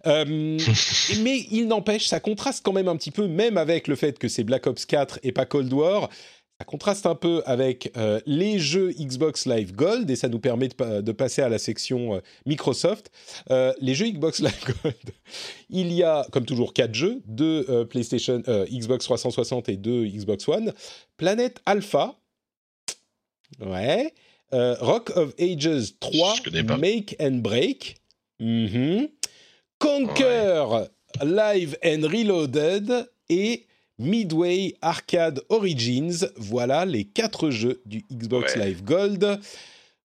[0.06, 0.26] Euh,
[1.24, 4.28] mais il n'empêche, ça contraste quand même un petit peu, même avec le fait que
[4.28, 6.10] c'est Black Ops 4 et pas Cold War.
[6.60, 10.68] Ça contraste un peu avec euh, les jeux Xbox Live Gold et ça nous permet
[10.68, 13.12] de, pa- de passer à la section euh, Microsoft.
[13.50, 14.96] Euh, les jeux Xbox Live Gold,
[15.70, 20.74] il y a comme toujours quatre jeux, deux PlayStation, Xbox 360 et deux Xbox One.
[21.18, 22.16] Planète Alpha,
[23.60, 24.14] ouais.
[24.52, 26.78] Rock of Ages 3, Je connais pas.
[26.78, 27.96] Make and Break.
[28.40, 29.08] Mhm.
[29.80, 30.64] Conquer
[31.24, 33.66] Live and Reloaded et
[34.00, 36.28] Midway Arcade Origins.
[36.38, 38.68] Voilà les quatre jeux du Xbox Ouais.
[38.68, 39.40] Live Gold.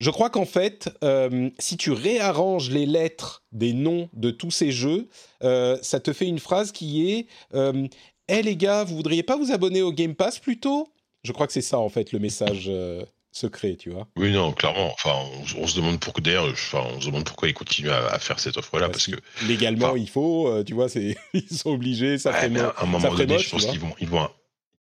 [0.01, 4.73] Je crois qu'en fait, euh, si tu réarranges les lettres des noms de tous ces
[4.73, 5.09] jeux,
[5.45, 7.87] euh, ça te fait une phrase qui est euh,
[8.29, 10.89] Eh les gars, vous voudriez pas vous abonner au Game Pass plutôt?
[11.23, 12.69] Je crois que c'est ça en fait le message
[13.33, 14.07] secret, tu vois.
[14.17, 14.93] Oui, non, clairement.
[14.93, 15.15] Enfin,
[15.57, 16.23] on, on se demande pourquoi.
[16.23, 19.17] D'ailleurs, enfin, on se demande pourquoi ils continuent à, à faire cette offre-là, parce que
[19.47, 22.63] légalement enfin- il faut, euh, tu vois, c'est ils sont obligés, ça Ouais, fait mais
[22.63, 24.29] mo- à un moment donné, moche, je pense qu'ils vont, ils vont,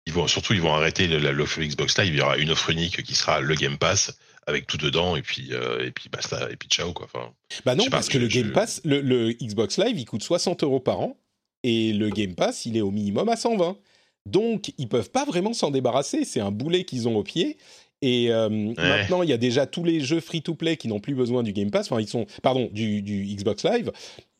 [0.06, 2.14] ils vont, surtout, ils vont arrêter l'offre Xbox Live.
[2.14, 5.22] Il y aura une offre unique qui sera le Game Pass avec tout dedans, et
[5.22, 7.08] puis, euh, et puis basta, et puis ciao, quoi.
[7.12, 7.32] Enfin,
[7.64, 10.04] Bah non, pas, parce que je- le Game je- Pass, le, le Xbox Live, il
[10.04, 11.16] coûte 60 euros par an
[11.64, 13.76] et le Game Pass, il est au minimum à 120.
[14.24, 16.24] Donc, ils peuvent pas vraiment s'en débarrasser.
[16.24, 17.58] C'est un boulet qu'ils ont au pied.
[18.02, 21.42] Et euh, maintenant, il y a déjà tous les jeux free-to-play qui n'ont plus besoin
[21.42, 21.90] du Game Pass.
[21.90, 23.90] Enfin, ils sont, pardon, du, du Xbox Live.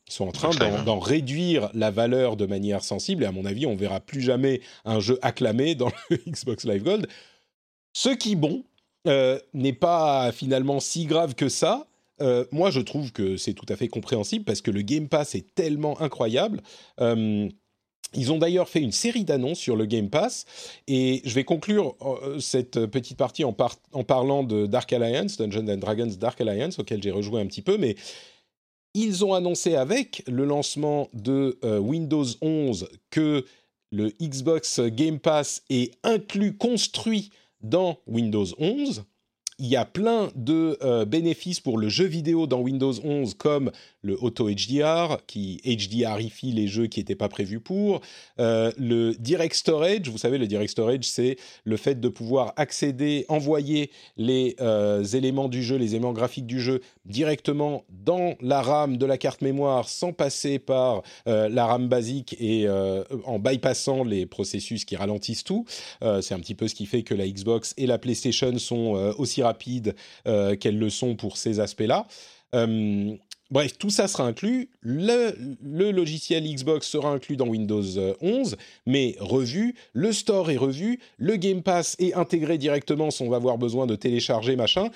[0.08, 0.84] Ils sont en train hein.
[0.84, 3.24] d'en réduire la valeur de manière sensible.
[3.24, 6.84] Et à mon avis, on verra plus jamais un jeu acclamé dans le Xbox Live
[6.84, 7.08] Gold.
[7.92, 8.62] Ce qui, bon,
[9.06, 11.86] euh, n'est pas finalement si grave que ça.
[12.20, 15.34] Euh, moi, je trouve que c'est tout à fait compréhensible parce que le Game Pass
[15.34, 16.62] est tellement incroyable.
[17.00, 17.48] Euh,
[18.14, 20.44] ils ont d'ailleurs fait une série d'annonces sur le Game Pass
[20.86, 25.36] et je vais conclure euh, cette petite partie en, par- en parlant de Dark Alliance,
[25.36, 27.96] Dungeons and Dragons Dark Alliance, auquel j'ai rejoué un petit peu, mais
[28.94, 33.44] ils ont annoncé avec le lancement de euh, Windows 11 que
[33.92, 39.04] le Xbox Game Pass est inclus, construit dans Windows 11.
[39.58, 43.70] Il y a plein de euh, bénéfices pour le jeu vidéo dans Windows 11, comme
[44.06, 48.00] le Auto HDR, qui HDRifie les jeux qui n'étaient pas prévus pour,
[48.38, 53.26] euh, le Direct Storage, vous savez, le Direct Storage, c'est le fait de pouvoir accéder,
[53.28, 58.96] envoyer les euh, éléments du jeu, les éléments graphiques du jeu directement dans la RAM
[58.96, 62.66] de la carte mémoire sans passer par euh, la RAM basique et
[63.24, 65.64] en bypassant les processus qui ralentissent tout.
[66.20, 69.42] C'est un petit peu ce qui fait que la Xbox et la PlayStation sont aussi
[69.42, 72.06] rapides qu'elles le sont pour ces aspects-là.
[73.50, 74.70] Bref, tout ça sera inclus.
[74.80, 78.56] Le, logiciel Xbox sera inclus dans Windows euh, 11,
[78.86, 79.74] mais revu.
[79.92, 81.00] Le store est revu.
[81.16, 84.90] Le Game Pass est intégré directement sans avoir besoin de télécharger, machin.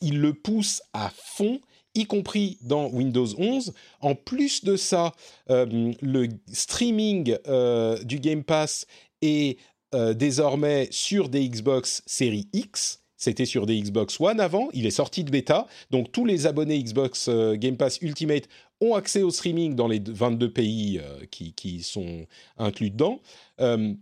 [0.00, 1.60] Il le pousse à fond
[1.94, 3.72] y compris dans Windows 11.
[4.00, 5.12] En plus de ça,
[5.50, 8.86] euh, le streaming euh, du Game Pass
[9.22, 9.58] est
[9.94, 13.02] euh, désormais sur des Xbox série X.
[13.18, 16.80] C'était sur des Xbox One avant, il est sorti de bêta, donc tous les abonnés
[16.80, 18.48] Xbox euh, Game Pass Ultimate
[18.80, 22.26] ont accès au streaming dans les 22 pays euh, qui, sont
[22.58, 23.20] inclus dedans.
[23.60, 23.92] Euh,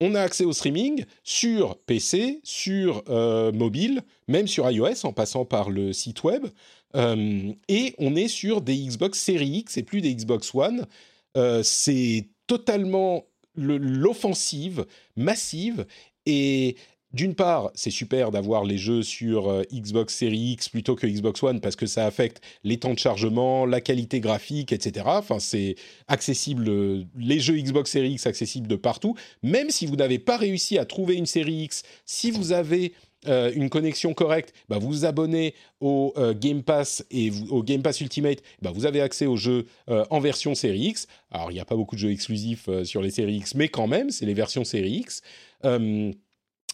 [0.00, 3.04] on a accès au streaming sur PC, sur
[3.52, 6.46] mobile, même sur iOS en passant par le site web.
[6.96, 10.86] Et on est sur des Xbox Series X et plus des Xbox One.
[11.62, 14.86] C'est totalement l'offensive
[15.16, 15.84] massive
[16.24, 16.76] et
[17.12, 21.42] d'une part, c'est super d'avoir les jeux sur euh, Xbox Series X plutôt que Xbox
[21.42, 25.06] One parce que ça affecte les temps de chargement, la qualité graphique, etc.
[25.08, 25.74] Enfin, c'est
[26.06, 29.16] accessible, euh, les jeux Xbox Series X accessibles de partout.
[29.42, 32.92] Même si vous n'avez pas réussi à trouver une série X, si vous avez
[33.26, 38.38] une connexion correcte, bah, vous vous abonnez au Game Pass et au Game Pass Ultimate,
[38.62, 41.06] bah, vous avez accès aux jeux en version série X.
[41.30, 43.88] Alors il n'y a pas beaucoup de jeux exclusifs sur les séries X, mais quand
[43.88, 45.20] même, c'est les versions série X.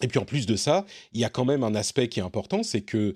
[0.03, 2.25] et puis en plus de ça, il y a quand même un aspect qui est
[2.25, 3.15] important, c'est que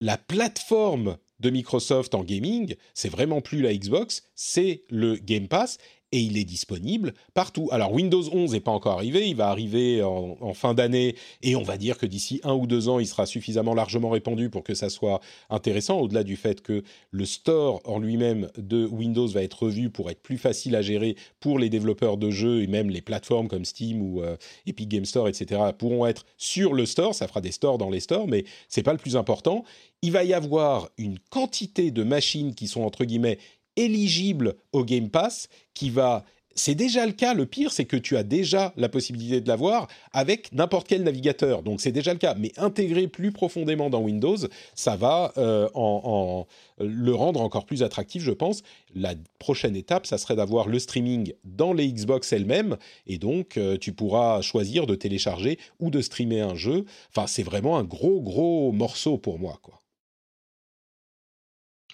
[0.00, 5.78] la plateforme de Microsoft en gaming, c'est vraiment plus la Xbox, c'est le Game Pass
[6.12, 7.68] et il est disponible partout.
[7.70, 11.62] Alors Windows 11 n'est pas encore arrivé, il va arriver en, fin d'année et on
[11.62, 14.74] va dire que d'ici un ou deux ans, il sera suffisamment largement répandu pour que
[14.74, 19.64] ça soit intéressant, au-delà du fait que le store en lui-même de Windows va être
[19.64, 23.02] revu pour être plus facile à gérer pour les développeurs de jeux et même les
[23.02, 25.60] plateformes comme Steam ou euh, Epic Game Store, etc.
[25.78, 28.92] pourront être sur le store, ça fera des stores dans les stores, mais c'est pas
[28.92, 29.64] le plus important.
[30.02, 33.38] Il va y avoir une quantité de machines qui sont entre guillemets
[33.78, 36.24] éligible au Game Pass qui va
[36.58, 37.34] c'est déjà le cas.
[37.34, 41.62] Le pire, c'est que tu as déjà la possibilité de l'avoir avec n'importe quel navigateur.
[41.62, 42.34] Donc c'est déjà le cas.
[42.34, 44.36] Mais intégrer plus profondément dans Windows,
[44.74, 46.46] ça va euh, en,
[46.80, 48.62] le rendre encore plus attractif, je pense.
[48.94, 52.76] La prochaine étape, ça serait d'avoir le streaming dans les Xbox elles-mêmes.
[53.06, 56.84] Et donc, euh, tu pourras choisir de télécharger ou de streamer un jeu.
[57.10, 59.80] Enfin, c'est vraiment un gros, gros morceau pour moi, quoi.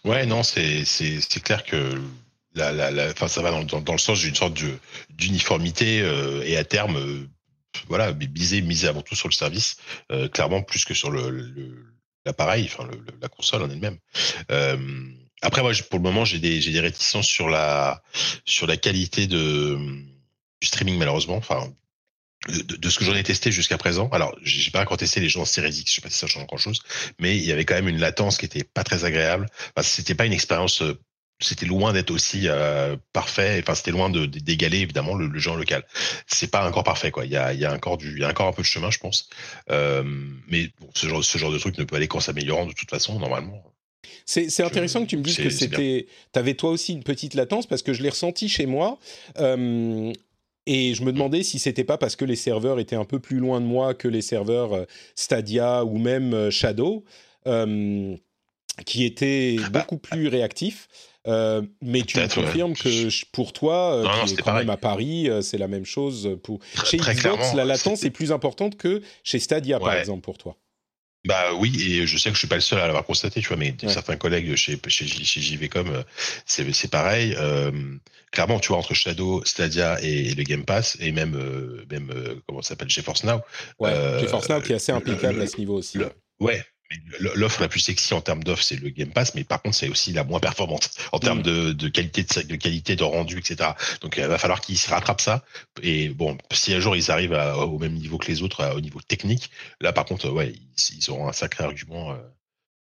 [0.05, 0.85] Ouais, non, c'est
[1.43, 2.01] clair que
[2.55, 4.59] la, la, la, ça va dans, dans, le sens d'une sorte
[5.11, 7.29] d'uniformité euh, et à terme, euh,
[7.89, 9.77] voilà, miser, miser avant tout sur le service,
[10.13, 11.89] euh, clairement plus que sur le
[12.27, 13.99] l'appareil, enfin le, la console en elle-même.
[14.51, 14.79] Euh,
[15.43, 18.03] après, moi, pour le moment, j'ai des des réticences sur la
[18.45, 19.77] sur la qualité de
[20.61, 21.37] du streaming malheureusement.
[21.37, 21.73] Enfin,
[22.49, 24.09] de, ce que j'en ai testé jusqu'à présent.
[24.11, 26.27] Alors, j'ai pas encore testé les jeux en Series X, je sais pas si ça
[26.27, 26.81] change grand chose,
[27.19, 29.47] mais il y avait quand même une latence qui était pas très agréable.
[29.75, 30.99] Enfin, c'était pas une expérience, euh,
[31.41, 33.61] c'était loin d'être aussi euh, parfait.
[33.63, 35.85] Enfin, c'était loin de d'égaler évidemment le, en local.
[36.27, 37.25] C'est pas encore parfait, quoi.
[37.25, 38.67] Il y a, il y a encore du, il y a encore un peu de
[38.67, 39.29] chemin, je pense.
[39.71, 40.03] Euh,
[40.49, 42.91] mais bon, ce genre, ce genre de truc ne peut aller qu'en s'améliorant de toute
[42.91, 43.63] façon, normalement.
[44.27, 46.07] C'est intéressant que tu me dises que c'était.
[46.33, 48.99] Tu avais toi aussi une petite latence parce que je l'ai ressenti chez moi.
[49.39, 50.13] Euh,
[50.67, 53.39] et je me demandais si c'était pas parce que les serveurs étaient un peu plus
[53.39, 57.05] loin de moi que les serveurs euh, Stadia ou même euh, Shadow,
[57.47, 58.17] euh,
[58.87, 60.89] qui étaient bah, beaucoup plus réactifs.
[61.27, 65.69] mais tu me confirmes que pour toi, qui est quand même à Paris, c'est la
[65.69, 66.37] même chose.
[66.43, 66.59] Pour...
[66.85, 70.57] chez Xbox, la latence est plus importante que chez Stadia, par exemple, pour toi.
[71.27, 73.49] Bah oui, et je sais que je suis pas le seul à l'avoir constaté, tu
[73.49, 76.03] vois, mais certains collègues chez, chez, chez JVcom, euh,
[76.45, 77.35] c'est, pareil.
[77.39, 77.71] Euh,
[78.31, 82.13] clairement, tu vois, entre Shadow, Stadia et, le Game Pass, et même, euh, même
[82.47, 83.41] comment ça s'appelle, GeForce Now.
[83.79, 85.99] Ouais, GeForce Now qui est assez impeccable à ce niveau aussi.
[86.41, 86.63] ouais,
[87.19, 89.89] L'offre la plus sexy en termes d'offre, c'est le Game Pass, mais par contre, c'est
[89.89, 91.75] aussi la moins performante en termes mm.
[91.75, 93.71] de, qualité de, de, qualité de rendu, etc.
[94.01, 95.45] Donc, il va falloir qu'ils se rattrapent ça.
[95.83, 99.01] Et bon, si un jour ils arrivent au même niveau que les autres, au niveau
[99.01, 102.17] technique, là, par contre, ouais, ils, auront un sacré argument.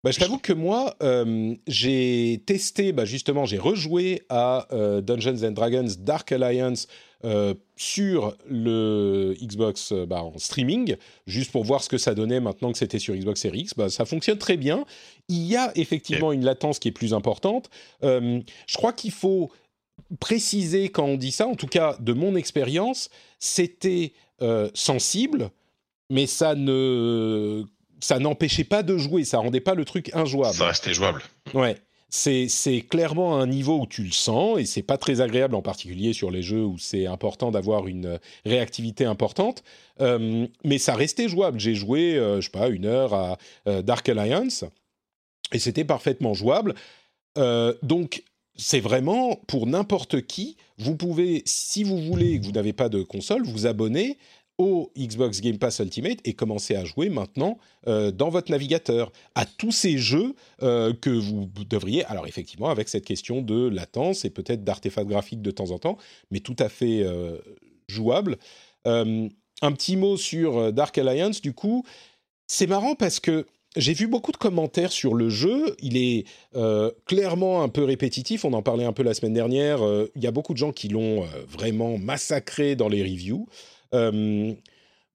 [0.04, 5.44] Bah, je t'avoue que moi, euh, j'ai testé, bah, justement, j'ai rejoué à euh, Dungeons
[5.44, 6.88] and Dragons Dark Alliance
[7.24, 10.96] euh, sur le Xbox bah, en streaming,
[11.28, 13.76] juste pour voir ce que ça donnait maintenant que c'était sur Xbox Series X.
[13.90, 14.86] Ça fonctionne très bien.
[15.28, 17.70] Il y a effectivement une latence qui est plus importante.
[18.02, 19.52] je crois qu'il faut
[20.20, 24.14] préciser quand on dit ça, en tout cas de mon expérience, c'était
[24.74, 25.52] sensible,
[26.10, 27.66] mais ça ne
[28.02, 30.56] ça n'empêchait pas de jouer, ça rendait pas le truc injouable.
[30.56, 31.22] Ça restait jouable.
[31.54, 31.78] Ouais.
[32.14, 32.50] C'est,
[32.90, 36.30] clairement un niveau où tu le sens et c'est pas très agréable en particulier sur
[36.30, 39.64] les jeux où c'est important d'avoir une réactivité importante,
[40.02, 41.58] euh, mais ça restait jouable.
[41.58, 43.38] J'ai joué, euh, je sais pas, une heure à
[43.68, 44.66] euh, Dark Alliance
[45.54, 46.76] et c'était parfaitement jouable.
[47.82, 48.24] donc
[48.58, 50.58] c'est vraiment pour n'importe qui.
[50.78, 54.18] Vous pouvez, si vous voulez que vous n'avez pas de console, vous abonner
[54.98, 59.72] Xbox Game Pass Ultimate et commencer à jouer maintenant euh, dans votre navigateur à tous
[59.72, 64.64] ces jeux euh, que vous devriez, alors effectivement avec cette question de latence et peut-être
[64.64, 65.98] d'artefacts graphiques de temps en temps,
[66.30, 67.38] mais tout à fait euh,
[67.88, 68.38] jouable.
[68.86, 71.84] un petit mot sur Dark Alliance, du coup,
[72.48, 73.46] c'est marrant parce que
[73.78, 75.76] j'ai vu beaucoup de commentaires sur le jeu.
[75.82, 76.26] Il est
[77.06, 78.44] clairement un peu répétitif.
[78.44, 79.80] On en parlait un peu la semaine dernière.
[80.16, 83.48] Il y a beaucoup de gens qui l'ont vraiment massacré dans les reviews.
[83.94, 84.54] Euh,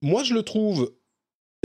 [0.02, 0.92] moi, je le trouve.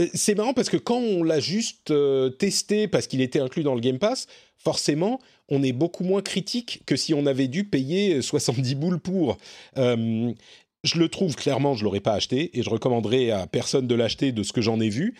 [0.00, 3.62] Euh, c'est marrant parce que quand on l'a juste euh, testé parce qu'il était inclus
[3.62, 7.64] dans le Game Pass, forcément, on est beaucoup moins critique que si on avait dû
[7.64, 9.38] payer 70 boules pour.
[9.76, 14.32] je le trouve clairement, je l'aurais pas acheté et je recommanderais à personne de l'acheter
[14.32, 15.14] de ce que j'en ai vu.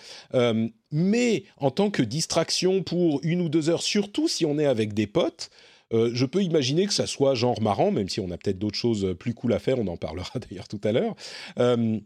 [0.90, 4.95] mais en tant que distraction pour une ou deux heures, surtout si on est avec
[4.95, 5.51] des potes,
[5.93, 8.78] euh, je peux imaginer que ça soit genre marrant, même si on a peut-être d'autres
[8.78, 11.14] choses plus cool à faire, on en parlera d'ailleurs tout à l'heure.
[11.59, 11.99] Euh,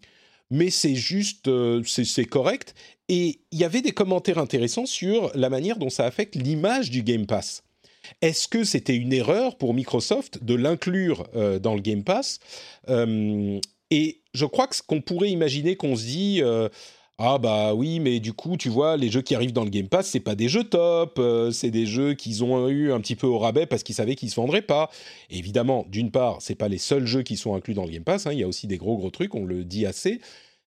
[0.51, 1.51] mais c'est juste,
[1.85, 2.75] c'est correct.
[3.09, 7.03] Et il y avait des commentaires intéressants sur la manière dont ça affecte l'image du
[7.03, 7.65] Game Pass.
[8.23, 11.27] Est-ce que c'était une erreur pour Microsoft de l'inclure
[11.61, 12.39] dans le Game Pass?
[13.91, 16.43] Et je crois que ce qu'on pourrait imaginer qu'on se dit,
[17.19, 19.89] ah bah oui, mais du coup, tu vois, les jeux qui arrivent dans le Game
[19.89, 23.17] Pass, c'est pas des jeux top, euh, c'est des jeux qu'ils ont eu un petit
[23.17, 24.91] peu au rabais parce qu'ils savaient qu'ils se vendraient pas.
[25.31, 28.27] évidemment, d'une part, c'est pas les seuls jeux qui sont inclus dans le Game Pass,
[28.27, 30.21] hein, il y a aussi des gros gros trucs, on le dit assez.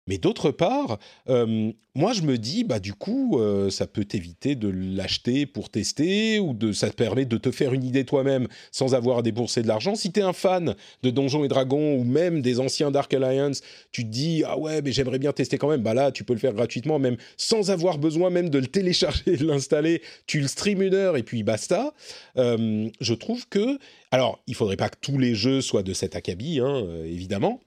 [0.09, 0.99] Mais d'autre part,
[1.29, 5.69] euh, moi je me dis, bah du coup, euh, ça peut t'éviter de l'acheter pour
[5.69, 9.23] tester ou de, ça te permet de te faire une idée toi-même sans avoir à
[9.23, 9.95] débourser de l'argent.
[9.95, 13.61] Si tu es un fan de Donjons et Dragons ou même des anciens Dark Alliance,
[13.93, 15.83] tu te dis, ah ouais, mais j'aimerais bien tester quand même.
[15.83, 19.37] Bah là, tu peux le faire gratuitement, même sans avoir besoin même de le télécharger,
[19.37, 20.01] de l'installer.
[20.27, 21.93] Tu le stream une heure et puis basta.
[22.39, 23.79] Euh, je trouve que,
[24.11, 27.61] alors, il faudrait pas que tous les jeux soient de cet acabit, hein, évidemment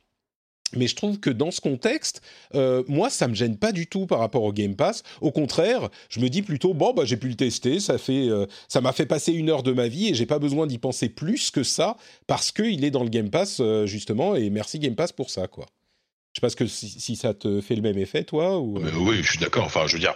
[0.76, 2.22] mais je trouve que dans ce contexte,
[2.56, 5.04] euh, moi, ça me gêne pas du tout par rapport au Game Pass.
[5.22, 8.46] Au contraire, je me dis plutôt bon, bah j'ai pu le tester, ça fait, euh,
[8.82, 11.52] m'a fait passer une heure de ma vie et j'ai pas besoin d'y penser plus
[11.52, 11.98] que ça
[12.28, 14.36] parce qu'il est dans le Game Pass euh, justement.
[14.36, 15.66] Et merci Game Pass pour ça, quoi.
[16.34, 18.80] Je sais pas que si, ça te fait le même effet, toi ou...
[19.00, 19.66] Oui, je suis d'accord.
[19.66, 20.16] Enfin, je veux dire,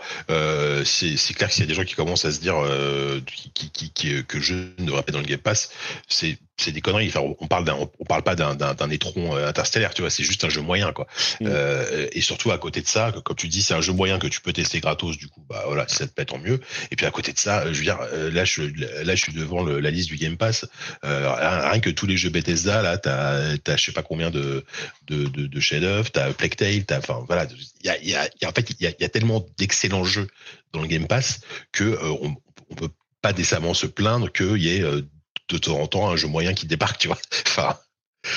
[0.86, 3.20] c'est clair qu'il y a des gens qui commencent à se dire euh,
[3.54, 5.72] qui, qui, que je ne devrais pas dans le Game Pass.
[6.08, 7.08] C'est c'est des conneries.
[7.10, 10.10] Enfin, on parle d'un, on parle pas d'un, d'un, étron euh, interstellaire, tu vois.
[10.10, 11.08] C'est juste un jeu moyen, quoi.
[11.42, 11.48] Mm.
[11.48, 14.28] Euh, et surtout à côté de ça, comme tu dis, c'est un jeu moyen que
[14.28, 15.18] tu peux tester gratos.
[15.18, 16.62] Du coup, bah voilà, si ça te plaît, tant mieux.
[16.92, 19.34] Et puis à côté de ça, je veux dire, euh, là, je, là, je suis
[19.34, 20.66] devant le, la liste du Game Pass.
[21.04, 24.64] Euh, rien que tous les jeux Bethesda, là, t'as, t'as, je sais pas combien de,
[25.08, 26.10] de, de, de chefs-d'œuvre.
[26.12, 27.48] T'as Plague Tale, t'as, enfin, voilà.
[27.84, 30.28] Il y a, y a, en fait, il y a, y a tellement d'excellents jeux
[30.72, 31.42] dans le Game Pass
[31.74, 32.36] que euh, on,
[32.70, 32.90] on peut
[33.22, 34.84] pas décemment se plaindre qu'il y ait
[35.50, 37.20] de temps en temps un jeu moyen qui débarque, tu vois.
[37.48, 37.78] enfin,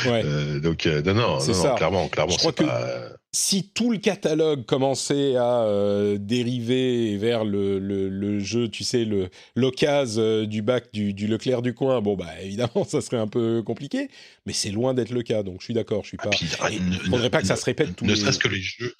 [0.06, 0.22] ouais.
[0.24, 3.08] euh, donc euh, non, non, non, non, clairement, clairement, je crois que pas...
[3.32, 9.04] si tout le catalogue commençait à euh, dériver vers le, le, le, jeu, tu sais,
[9.04, 13.16] le l'occasion euh, du bac du, du, Leclerc du coin, bon bah évidemment, ça serait
[13.16, 14.08] un peu compliqué,
[14.46, 15.42] mais c'est loin d'être le cas.
[15.42, 16.30] Donc je suis d'accord, je suis pas.
[16.60, 18.20] Ah, il ne faudrait pas que ça se répète tous ne les.
[18.20, 18.94] Serait-ce que les jeux.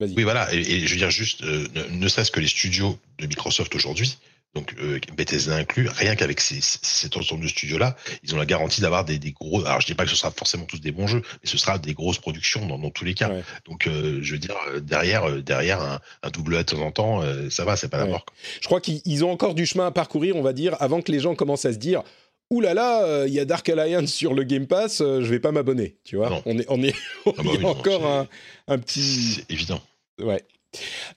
[0.00, 2.98] Oui, voilà, et, et, je veux dire juste, euh, ne, ne serait-ce que les studios
[3.18, 4.16] de Microsoft aujourd'hui,
[4.54, 8.80] donc euh, Bethesda inclus, rien qu'avec ces, cet ensemble de studios-là, ils ont la garantie
[8.80, 9.64] d'avoir des, des, gros.
[9.66, 11.78] Alors je dis pas que ce sera forcément tous des bons jeux, mais ce sera
[11.78, 13.28] des grosses productions dans, dans tous les cas.
[13.28, 13.42] Ouais.
[13.66, 16.80] Donc euh, je veux dire euh, derrière, euh, derrière un, un double A de temps
[16.80, 18.04] en temps, euh, ça va, c'est pas ouais.
[18.04, 18.26] la mort.
[18.60, 21.20] Je crois qu'ils ont encore du chemin à parcourir, on va dire, avant que les
[21.20, 22.02] gens commencent à se dire.
[22.50, 25.52] Ouh là là, il y a Dark Alliance sur le Game Pass, je vais pas
[25.52, 26.30] m'abonner, tu vois.
[26.30, 26.42] Non.
[26.46, 26.94] On est, on est,
[27.26, 28.28] on ah bah oui, encore non, un,
[28.68, 29.34] un petit.
[29.34, 29.82] C'est évident.
[30.18, 30.42] Ouais.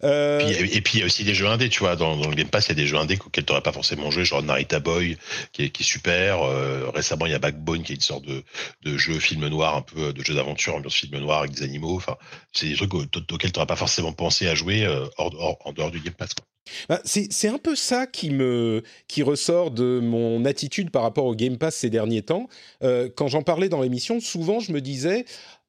[0.04, 0.40] Euh...
[0.40, 1.96] Puis, et puis il y a aussi des jeux indés, tu vois.
[1.96, 3.72] Dans, dans le Game Pass, il y a des jeux indés auxquels tu n'aurais pas
[3.72, 5.18] forcément joué, genre Narita Boy,
[5.52, 6.42] qui est, qui est super.
[6.42, 8.44] Euh, récemment, il y a Backbone, qui est une sorte de,
[8.84, 11.96] de jeu film noir, un peu de jeu d'aventure, ambiance film noir avec des animaux.
[11.96, 12.18] Enfin,
[12.54, 15.74] c'est des trucs auxquels tu n'aurais pas forcément pensé à jouer euh, hors, hors, en
[15.74, 16.34] dehors du Game Pass.
[16.34, 16.46] Quoi.
[16.90, 21.36] Bah, c'est un peu ça qui me qui ressort de mon attitude par rapport au
[21.36, 22.48] Game Pass ces derniers temps.
[22.84, 25.26] Euh, quand j'en parlais dans l'émission, souvent je me disais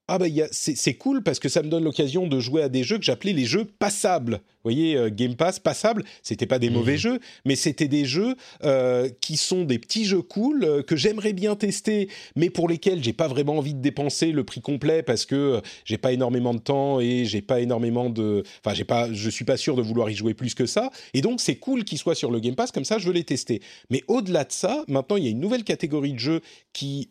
[0.09, 2.99] ah bah c'est cool parce que ça me donne l'occasion de jouer à des jeux
[2.99, 4.41] que j'appelais les jeux passables.
[4.65, 6.73] Vous voyez, euh, Game Pass passable, c'était pas des mmh.
[6.73, 10.97] mauvais jeux, mais c'était des jeux euh, qui sont des petits jeux cool euh, que
[10.97, 15.03] j'aimerais bien tester, mais pour lesquels j'ai pas vraiment envie de dépenser le prix complet
[15.03, 19.13] parce que j'ai pas énormément de temps et j'ai pas énormément de, enfin j'ai pas,
[19.13, 20.91] je suis pas sûr de vouloir y jouer plus que ça.
[21.15, 23.25] Et donc c'est cool qu'ils soient sur le Game Pass comme ça, je veux les
[23.25, 23.63] tester.
[23.89, 26.41] Mais au-delà de ça, maintenant il y a une nouvelle catégorie de jeux
[26.73, 27.09] qui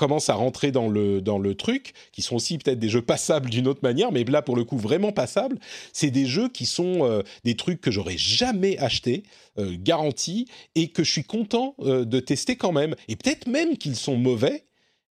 [0.00, 3.50] commencent à rentrer dans le, dans le truc, qui sont aussi peut-être des jeux passables
[3.50, 5.58] d'une autre manière, mais là pour le coup vraiment passables,
[5.92, 9.24] c'est des jeux qui sont euh, des trucs que j'aurais jamais achetés,
[9.58, 12.94] euh, garantis, et que je suis content euh, de tester quand même.
[13.08, 14.64] Et peut-être même qu'ils sont mauvais,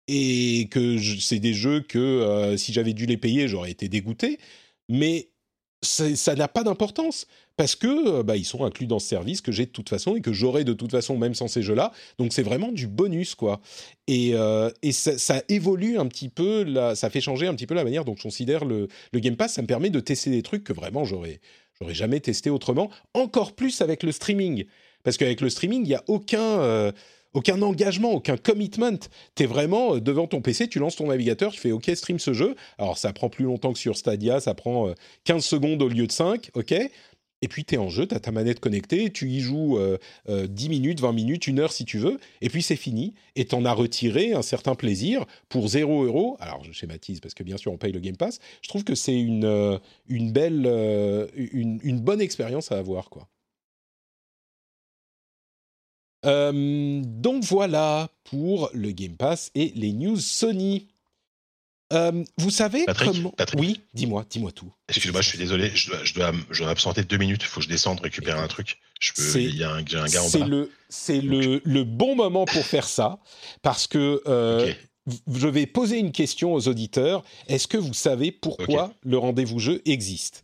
[0.07, 4.39] et que c'est des jeux que euh, si j'avais dû les payer, j'aurais été dégoûté,
[4.89, 5.30] mais
[5.87, 7.26] ça n'a pas d'importance
[7.57, 10.20] parce que bah, ils sont inclus dans ce service que j'ai de toute façon et
[10.20, 11.93] que j'aurai de toute façon même sans ces jeux-là.
[12.18, 13.61] Donc c'est vraiment du bonus quoi.
[14.07, 17.84] Et, euh, et ça, évolue un petit peu, ça fait changer un petit peu la
[17.84, 19.55] manière dont je considère le, le Game Pass.
[19.55, 21.41] Ça me permet de tester des trucs que vraiment j'aurais
[21.80, 22.91] j'aurais jamais testé autrement.
[23.14, 24.64] Encore plus avec le streaming
[25.03, 26.93] parce qu'avec le streaming il y a aucun euh,
[27.37, 28.99] aucun engagement, aucun commitment.
[29.34, 32.32] Tu es vraiment devant ton PC, tu lances ton navigateur, tu fais OK, stream ce
[32.32, 32.57] jeu.
[32.78, 34.93] Alors ça prend plus longtemps que sur Stadia, ça prend
[35.24, 36.74] 15 secondes au lieu de 5, OK
[37.43, 39.99] et puis tu es en jeu, tu as ta manette connectée, tu y joues euh,
[40.28, 43.45] euh, 10 minutes, 20 minutes, une heure si tu veux, et puis c'est fini, et
[43.45, 46.37] tu en as retiré un certain plaisir pour 0 euros.
[46.41, 48.95] Alors je schématise parce que bien sûr on paye le Game Pass, je trouve que
[48.95, 49.78] c'est une, euh,
[50.09, 53.11] une belle, euh, une, bonne expérience à avoir.
[53.11, 53.28] quoi.
[56.26, 60.88] Euh, donc voilà pour le Game Pass et les news Sony.
[61.92, 63.60] Euh, vous savez Patrick, comment Patrick.
[63.60, 64.72] Oui, dis-moi, dis-moi tout.
[64.88, 67.42] Excuse-moi, je suis désolé, je dois, je dois, je dois m'absenter deux minutes.
[67.42, 68.78] Il faut que je descende récupérer un truc.
[68.98, 69.22] Je peux.
[69.22, 70.46] C'est- Il y a un, j'ai un gars en bas.
[70.46, 73.20] le, c'est le, le bon moment pour faire ça,
[73.62, 74.72] parce que euh,
[75.32, 77.22] je vais poser une question aux auditeurs.
[77.46, 80.42] Est-ce que vous savez pourquoi le rendez-vous jeu existe?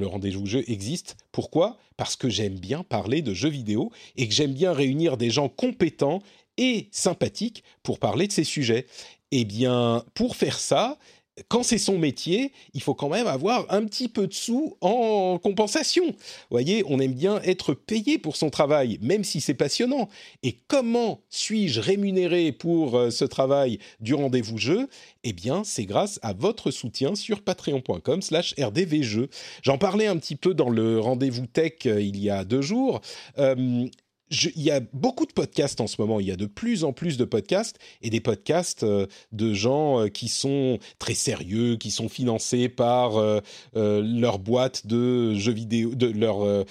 [0.00, 1.16] Le rendez-vous jeu existe.
[1.32, 1.76] Pourquoi?
[1.96, 5.48] Parce que j'aime bien parler de jeux vidéo et que j'aime bien réunir des gens
[5.48, 6.22] compétents
[6.56, 8.86] et sympathiques pour parler de ces sujets.
[9.30, 10.98] Eh bien, pour faire ça,
[11.48, 15.38] quand c'est son métier, il faut quand même avoir un petit peu de sous en
[15.42, 16.04] compensation.
[16.06, 16.12] Vous
[16.50, 20.08] voyez, on aime bien être payé pour son travail, même si c'est passionnant.
[20.42, 24.88] Et comment suis-je rémunéré pour euh, ce travail du rendez-vous jeu
[25.24, 29.28] Eh bien, c'est grâce à votre soutien sur patreon.com slash rdvjeux.
[29.62, 33.00] J'en parlais un petit peu dans le rendez-vous tech euh, il y a deux jours.
[33.38, 33.86] Euh,
[34.32, 36.92] il y a beaucoup de podcasts en ce moment, il y a de plus en
[36.92, 41.90] plus de podcasts et des podcasts euh, de gens euh, qui sont très sérieux, qui
[41.90, 43.40] sont financés par euh,
[43.74, 46.64] leur boîte de jeux vidéo, de leur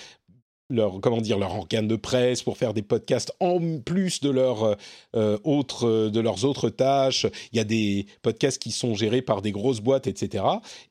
[0.72, 4.64] leur comment dire leur organe de presse pour faire des podcasts en plus de leur
[4.64, 5.38] euh,
[5.84, 7.26] euh, de leurs autres tâches.
[7.52, 10.44] Il y a des podcasts qui sont gérés par des grosses boîtes, etc.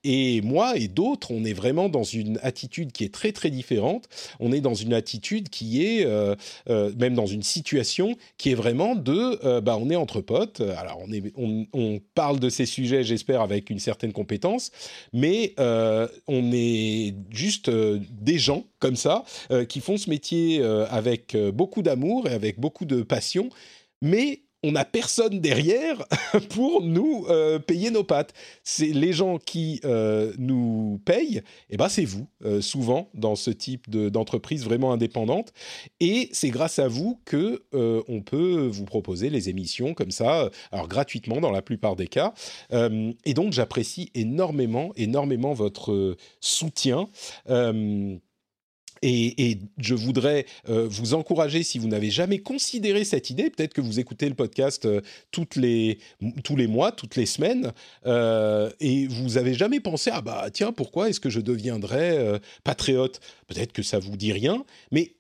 [0.04, 4.08] Et moi et d'autres, on est vraiment dans une attitude qui est très très différente.
[4.38, 6.34] On est dans une attitude qui est euh,
[6.68, 10.60] euh, même dans une situation qui est vraiment de bah on est entre potes.
[10.60, 14.70] Alors on est on, parle de ces sujets, j'espère avec une certaine compétence,
[15.12, 21.34] mais on est juste des gens comme ça euh, qui font ce métier euh, avec
[21.34, 23.50] euh, beaucoup d'amour et avec beaucoup de passion,
[24.02, 26.04] mais on n'a personne derrière
[26.50, 27.26] pour nous
[27.66, 28.34] payer nos pattes.
[28.62, 29.80] C'est les gens qui
[30.36, 32.26] nous payent, et ben c'est vous,
[32.60, 35.54] souvent dans ce type de- d'entreprise vraiment indépendante.
[35.98, 40.88] Et c'est grâce à vous que on peut vous proposer les émissions comme ça, alors
[40.88, 42.34] gratuitement dans la plupart des cas.
[42.70, 47.08] Et donc j'apprécie énormément, énormément votre soutien.
[49.02, 53.80] Et, je voudrais euh, vous encourager, si vous n'avez jamais considéré cette idée, peut-être que
[53.80, 55.00] vous écoutez le podcast euh,
[55.56, 55.98] les,
[56.44, 57.72] tous les mois, toutes les semaines,
[58.06, 63.20] euh, et vous avez jamais pensé, ah bah tiens, pourquoi est-ce que je deviendrais patriote?
[63.46, 65.14] Peut-être que ça vous dit rien, mais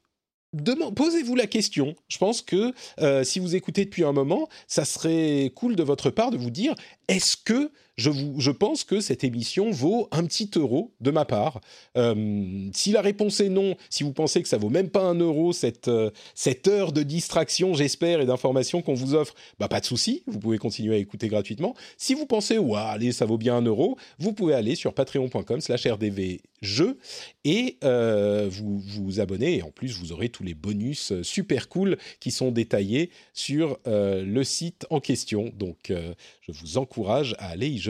[0.96, 1.94] Posez-vous la question.
[2.08, 2.74] Je pense que
[3.22, 6.74] si vous écoutez depuis un moment, ça serait cool de votre part de vous dire
[7.06, 7.70] est-ce que
[8.00, 11.60] je, pense que cette émission vaut un petit euro de ma part
[11.96, 15.14] Euh, Si la réponse est non, si vous pensez que ça vaut même pas un
[15.14, 19.80] euro cette, euh, cette heure de distraction, j'espère, et d'information qu'on vous offre, bah pas
[19.80, 21.74] de souci, vous pouvez continuer à écouter gratuitement.
[21.98, 25.86] Si vous pensez ouais, allez, ça vaut bien un euro, vous pouvez aller sur patreon.com/slash
[25.86, 26.98] rdvjeux
[27.44, 29.56] et euh, vous vous abonner.
[29.56, 34.44] Et en plus, vous aurez tous les bonus super cool qui sont détaillés sur le
[34.44, 35.52] site en question.
[35.58, 37.89] Donc, je vous encourage à aller y jeter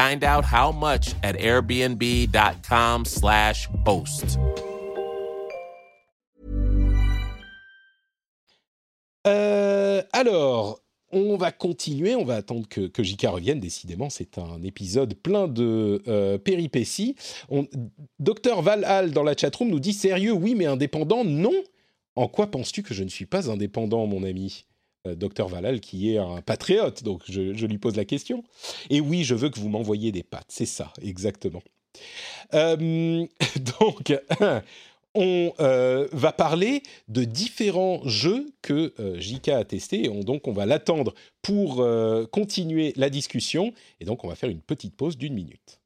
[0.00, 4.38] Find out how much at airbnb.com/slash host.
[9.26, 10.80] Euh, alors,
[11.12, 13.60] on va continuer, on va attendre que, que JK revienne.
[13.60, 17.14] Décidément, c'est un épisode plein de euh, péripéties.
[17.50, 17.66] On,
[18.18, 21.52] Docteur Valhall dans la chatroom nous dit sérieux, oui, mais indépendant, non.
[22.16, 24.64] En quoi penses-tu que je ne suis pas indépendant, mon ami?
[25.06, 28.44] Docteur Valhall, qui est un patriote, donc je, lui pose la question.
[28.90, 31.62] Et oui, je veux que vous m'envoyiez des pattes, c'est ça, exactement.
[32.54, 33.26] Euh,
[33.80, 34.14] donc,
[35.14, 40.04] on euh, va parler de différents jeux que euh, JK a testés.
[40.04, 43.72] Et on- donc, on va l'attendre pour euh, continuer la discussion.
[44.00, 45.79] Et donc, on va faire une petite pause d'une minute.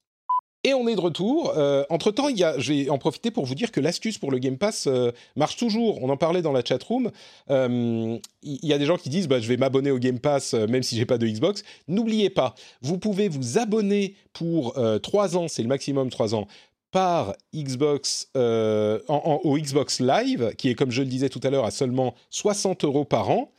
[0.66, 1.52] Et on est de retour.
[1.56, 4.16] Euh, entre temps, il y a, je vais en profiter pour vous dire que l'astuce
[4.16, 6.02] pour le Game Pass euh, marche toujours.
[6.02, 7.10] On en parlait dans la chat room.
[7.50, 10.54] Euh, il y a des gens qui disent, bah, je vais m'abonner au Game Pass
[10.54, 11.64] même si j'ai pas de Xbox.
[11.86, 16.46] N'oubliez pas, vous pouvez vous abonner pour 3 ans, c'est le maximum 3 ans,
[16.90, 21.70] par Xbox au Xbox Live, qui est comme je le disais tout à l'heure à
[21.70, 23.52] seulement 60 euros par an.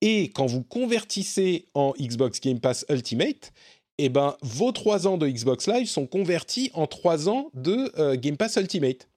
[0.00, 3.52] Et quand vous convertissez en Xbox Game Pass Ultimate,
[3.98, 8.16] eh ben, vos trois ans de Xbox Live sont convertis en trois ans de euh,
[8.16, 9.08] Game Pass Ultimate.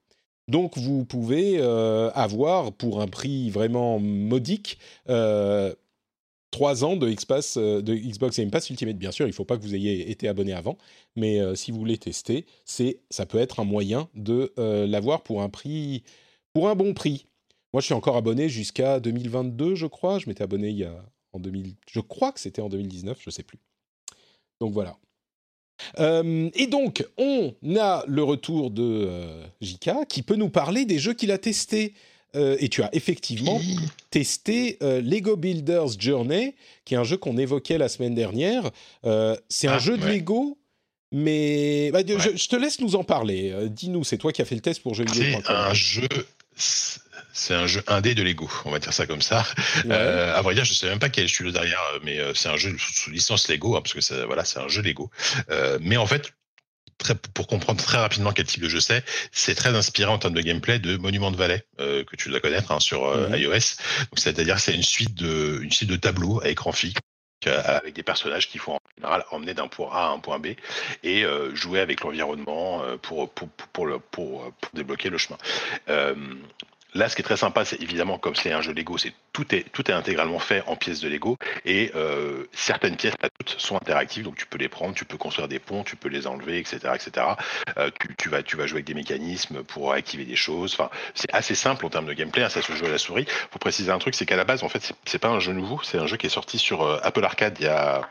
[0.46, 5.74] Donc vous pouvez euh, avoir pour un prix vraiment modique euh,
[6.50, 8.96] trois ans de, Xbox, de Xbox Game Pass Ultimate.
[8.96, 10.78] Bien sûr, il ne faut pas que vous ayez été abonné avant,
[11.16, 14.54] mais si vous voulez tester, ça peut être un moyen de
[14.86, 16.04] l'avoir pour un prix,
[16.54, 17.26] pour un bon prix.
[17.74, 20.18] Moi, je suis encore abonné jusqu'à 2022, je crois.
[20.18, 21.04] Je m'étais abonné il y a
[21.34, 23.58] en 2000, je crois que c'était en 2019, je sais plus.
[24.60, 24.96] Donc voilà.
[25.98, 30.98] Euh, et donc, on a le retour de euh, Jika qui peut nous parler des
[30.98, 31.94] jeux qu'il a testés.
[32.34, 33.58] Euh, et tu as effectivement
[34.10, 36.54] testé Lego Builders Journey,
[36.84, 38.70] qui est un jeu qu'on évoquait la semaine dernière.
[39.48, 40.58] c'est un ah, jeu de Lego,
[41.10, 43.54] mais bah, je, te laisse nous en parler.
[43.70, 45.42] Dis-nous, c'est toi qui as fait le test pour jeuxvideo.com.
[45.46, 46.08] C'est un jeu
[47.32, 49.46] c'est un jeu indé de Lego, on va dire ça comme ça.
[49.86, 52.56] Euh, à vrai dire, je sais même pas quel studio derrière, mais euh, c'est un
[52.56, 55.10] jeu sous, licence Lego, hein, parce que c'est voilà, c'est un jeu Lego.
[55.50, 56.32] Euh, mais en fait,
[56.98, 60.34] Très, pour comprendre très rapidement quel type de jeu c'est, c'est très inspiré en termes
[60.34, 63.36] de gameplay de Monument de Valley euh, que tu dois connaître hein, sur euh, mhm.
[63.36, 63.52] iOS.
[63.52, 67.00] Donc c'est-à-dire c'est une suite de une suite de tableaux à écran fixe
[67.46, 70.48] avec des personnages qui font en général emmener d'un point A à un point B
[71.04, 75.38] et euh, jouer avec l'environnement pour pour, pour, le, pour, pour, débloquer le chemin.
[76.94, 79.54] Là, ce qui est très sympa, c'est évidemment comme c'est un jeu Lego, c'est tout
[79.54, 81.36] est tout est intégralement fait en pièces de Lego
[81.66, 85.48] et euh, certaines pièces, toutes, sont interactives, donc tu peux les prendre, tu peux construire
[85.48, 87.26] des ponts, tu peux les enlever, etc., etc.
[87.76, 90.72] Euh, tu, vas tu vas jouer avec des mécanismes pour activer des choses.
[90.72, 92.42] Enfin, c'est assez simple en termes de gameplay.
[92.42, 93.26] Hein, ça se joue à la souris.
[93.50, 95.80] Pour préciser un truc, c'est qu'à la base, en fait, c'est pas un jeu nouveau,
[95.82, 98.08] c'est un jeu qui est sorti sur euh, Apple Arcade il y a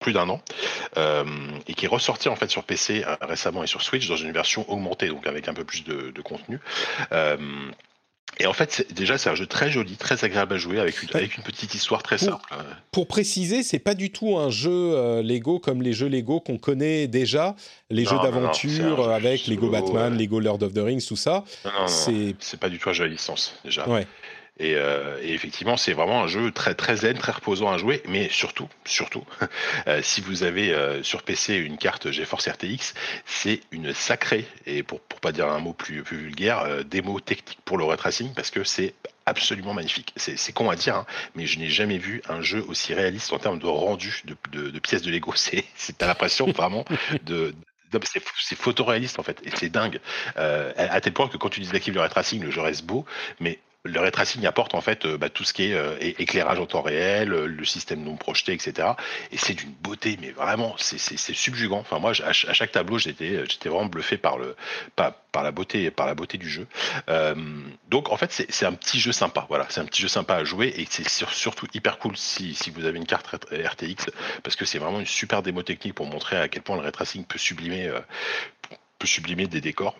[0.00, 0.42] plus d'un an
[1.66, 4.70] et qui est ressorti en fait sur PC récemment et sur Switch dans une version
[4.70, 6.60] augmentée donc avec un peu plus de contenu
[8.38, 11.08] et en fait, déjà, c'est un jeu très joli, très agréable à jouer, avec une,
[11.14, 12.42] avec une petite histoire très simple.
[12.90, 16.58] Pour préciser, c'est pas du tout un jeu euh, Lego comme les jeux Lego qu'on
[16.58, 17.54] connaît déjà,
[17.90, 21.44] les jeux d'aventure avec Lego Batman, Lego Lord of the Rings, tout ça.
[21.64, 23.88] Non, non, c'est pas du tout un jeu à licence déjà.
[23.88, 24.06] Ouais.
[24.60, 28.02] Euh, et, effectivement, c'est vraiment un jeu très très zen, très reposant à jouer.
[28.08, 29.24] Mais surtout, surtout,
[29.86, 32.94] euh, si vous avez euh, sur PC une carte GeForce RTX,
[33.26, 37.58] c'est une sacrée et pour pour pas dire un mot plus plus vulgaire, démo technique
[37.64, 38.94] pour le ray tracing parce que c'est
[39.26, 40.12] absolument magnifique.
[40.16, 43.38] C'est con à dire, hein, mais je n'ai jamais vu un jeu aussi réaliste en
[43.38, 45.32] termes de rendu de, de, pièces de Lego.
[45.36, 45.64] C'est
[45.98, 46.84] t'as l'impression vraiment
[47.22, 47.54] de
[48.02, 50.00] c'est photoréaliste en fait, et c'est dingue.
[50.34, 53.04] à tel point que quand tu désactives le ray tracing, le jeu reste beau,
[53.38, 56.58] mais le ray tracing apporte en fait euh, bah, tout ce qui est euh, éclairage
[56.58, 58.88] en temps réel, euh, le système non projeté, etc.
[59.30, 61.80] Et c'est d'une beauté, mais vraiment, c'est subjugant.
[61.80, 66.66] Enfin moi, à, chaque tableau, j'étais vraiment bluffé par la beauté du jeu.
[67.88, 69.44] donc en fait, c'est un petit jeu sympa.
[69.48, 72.86] Voilà, c'est un petit jeu sympa à jouer et c'est surtout hyper cool si, vous
[72.86, 74.10] avez une carte RTX
[74.42, 76.92] parce que c'est vraiment une super démo technique pour montrer à quel point le ray
[76.92, 79.96] peut sublimer des décors.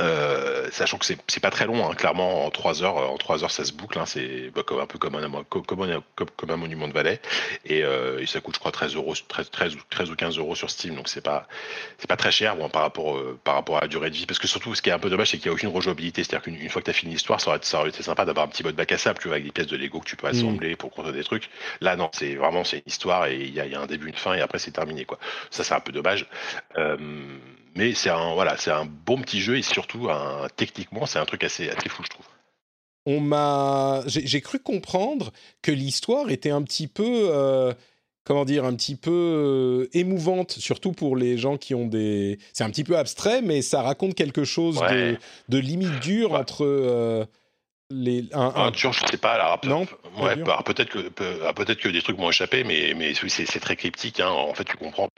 [0.00, 3.50] Euh, sachant que c'est pas très long, hein, clairement en 3 heures, en 3 heures
[3.50, 6.92] ça se boucle, hein, c'est bah, un peu comme un, comme, comme, un monument de
[6.92, 7.20] Valais,
[7.66, 10.70] et, euh, et, ça coûte je crois 13 euros, 13, 13, ou 15 euros sur
[10.70, 11.46] Steam, donc c'est pas
[11.98, 14.26] c'est pas très cher bon, par rapport euh, par rapport à la durée de vie,
[14.26, 16.24] parce que surtout ce qui est un peu dommage c'est qu'il n'y a aucune rejouabilité,
[16.24, 18.46] c'est-à-dire qu'une fois que tu as fini l'histoire, ça aurait, ça aurait été sympa d'avoir
[18.46, 20.16] un petit mode bac à sable, tu vois, avec des pièces de Lego que tu
[20.16, 20.30] peux mm.
[20.30, 21.50] assembler pour construire des trucs.
[21.80, 24.08] Là non, c'est vraiment c'est une histoire et il y a, y a, un début,
[24.08, 25.18] une fin et après c'est terminé quoi.
[25.50, 26.26] Ça c'est un peu dommage.
[26.78, 26.96] Euh,
[27.74, 31.24] mais c'est un voilà, c'est un bon petit jeu et surtout un, techniquement c'est un
[31.24, 32.26] truc assez, assez fou je trouve.
[33.04, 37.72] On m'a, j'ai cru comprendre que l'histoire était un petit peu, euh,
[38.22, 42.62] comment dire, un petit peu euh, émouvante, surtout pour les gens qui ont des, c'est
[42.62, 45.18] un petit peu abstrait, mais ça raconte quelque chose de,
[45.48, 47.24] de, limite dur entre euh,
[47.90, 48.70] les, un, un...
[48.70, 49.32] dur, je sais pas.
[49.32, 49.84] Alors, non,
[50.22, 54.20] ouais, peut-être que peut-être que des trucs m'ont échappé, mais mais c'est très cryptique.
[54.20, 54.30] Hein.
[54.30, 55.08] En fait, tu comprends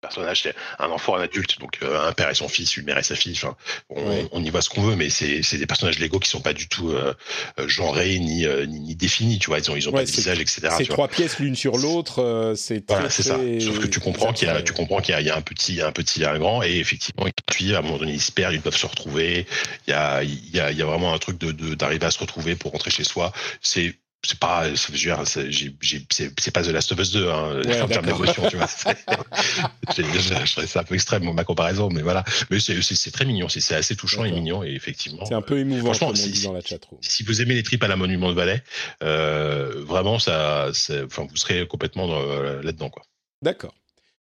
[0.00, 2.98] personnage, c'est un enfant, un adulte, donc euh, un père et son fils, une mère
[2.98, 3.34] et sa fille.
[3.36, 3.56] Enfin,
[3.90, 6.68] on, y voit ce qu'on veut, mais c'est des personnages légaux qui sont pas du
[6.68, 7.14] tout euh,
[7.58, 9.38] euh genrés ni, euh, ni, ni, définis.
[9.38, 10.68] Tu vois, ils ont ils ont pas de visage, etc.
[10.78, 12.54] C'est trois pièces l'une sur l'autre.
[12.56, 13.38] c'est voilà, c'est ça.
[13.60, 15.80] Sauf que tu comprends qu'il y a tu comprends qu'il y, y, a un petit
[15.80, 18.54] un petit et un grand, et effectivement, puis à un moment donné ils se perdent,
[18.54, 19.46] ils peuvent se retrouver.
[19.86, 22.10] Il y a il y a, il y a vraiment un truc de d'arriver à
[22.10, 23.32] se retrouver pour rentrer chez soi.
[23.60, 25.50] C'est c'est pas, c'est
[26.38, 28.66] c'est pas The Last of Us 2 hein, en termes d'émotion, tu vois.
[29.94, 32.24] C'est un peu extrême ma comparaison, mais voilà.
[32.50, 35.24] Mais c'est très mignon, c'est assez touchant et mignon, et effectivement.
[35.24, 35.94] C'est un peu émouvant.
[35.94, 36.60] Franchement, si, dans la
[37.00, 38.62] si vous aimez les tripes à la Monument de Valais,
[39.02, 40.70] euh, vraiment, ça,
[41.04, 42.06] enfin, vous serez complètement
[42.62, 43.02] là-dedans, quoi.
[43.42, 43.74] D'accord.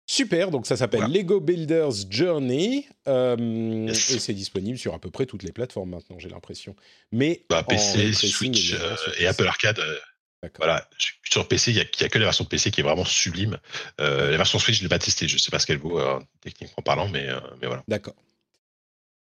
[0.05, 5.25] Super, donc ça s'appelle Lego Builders Journey euh, et c'est disponible sur à peu près
[5.25, 6.75] toutes les plateformes maintenant, j'ai l'impression.
[7.13, 9.79] Mais bah, PC, Switch euh, et Apple Arcade.
[9.79, 10.85] Euh, voilà,
[11.23, 13.57] sur PC, il n'y a, que la version PC qui est vraiment sublime.
[13.97, 16.01] la version Switch, je ne l'ai pas testée, je ne sais pas ce qu'elle vaut
[16.41, 17.27] techniquement parlant, mais,
[17.61, 17.81] mais voilà.
[17.87, 18.15] D'accord.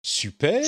[0.01, 0.65] Super.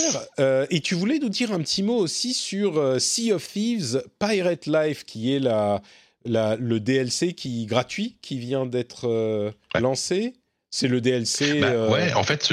[0.68, 5.04] et tu voulais nous dire un petit mot aussi sur Sea of Thieves Pirate Life,
[5.06, 5.80] qui est la,
[6.24, 10.34] le DLC qui gratuit qui vient d'être euh, lancé.
[10.70, 11.60] C'est le DLC.
[11.60, 12.52] Bah, euh, ouais, en fait.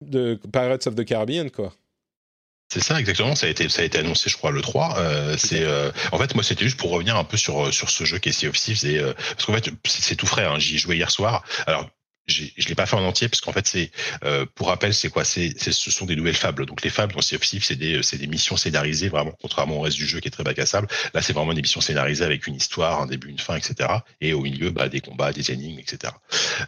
[0.00, 1.74] De Pirates of the Caribbean, quoi.
[2.72, 4.98] C'est ça exactement, ça a été ça a été annoncé je crois le 3.
[4.98, 5.66] Euh, c'est
[6.12, 8.32] en fait moi c'était juste pour revenir un peu sur sur ce jeu qui est
[8.32, 10.44] Sea of Thieves parce qu'en fait c'est tout frais.
[10.44, 11.42] Hein, J'y ai joué hier soir.
[11.66, 11.90] Alors
[12.30, 13.90] je l'ai pas fait en entier parce qu'en fait c'est
[14.24, 15.24] euh, pour rappel c'est quoi?
[15.24, 16.66] C'est ce sont des nouvelles fables.
[16.66, 19.78] Donc les fables dans Sea of Thieves c'est des c'est des missions scénarisées vraiment contrairement
[19.78, 20.88] au reste du jeu qui est très bac à sable.
[21.14, 23.88] Là c'est vraiment des missions scénarisées avec une histoire un début une fin etc
[24.20, 26.12] et au milieu bah, des combats des énigmes etc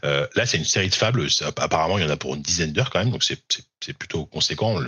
[0.04, 1.26] euh, là c'est une série de fables.
[1.56, 3.10] Apparemment il y en a pour une dizaine d'heures quand même.
[3.10, 3.40] Donc c'est
[3.80, 4.78] c'est plutôt conséquent.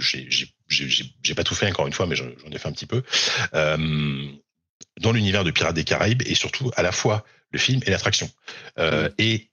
[0.69, 3.03] J'ai pas tout fait encore une fois mais j'en ai fait un petit peu.
[3.55, 4.29] Euh,
[5.01, 8.31] dans l'univers de Pirates des Caraïbes et surtout à la fois le film et l'attraction.
[8.79, 9.49] Euh, et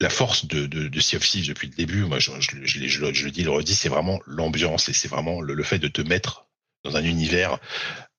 [0.00, 3.24] la force de, de, Sea of Thieves depuis le début, moi je, je, je, je
[3.24, 6.46] le dis, le redis, c'est vraiment l'ambiance et c'est vraiment le, fait de te mettre
[6.84, 7.58] dans un univers,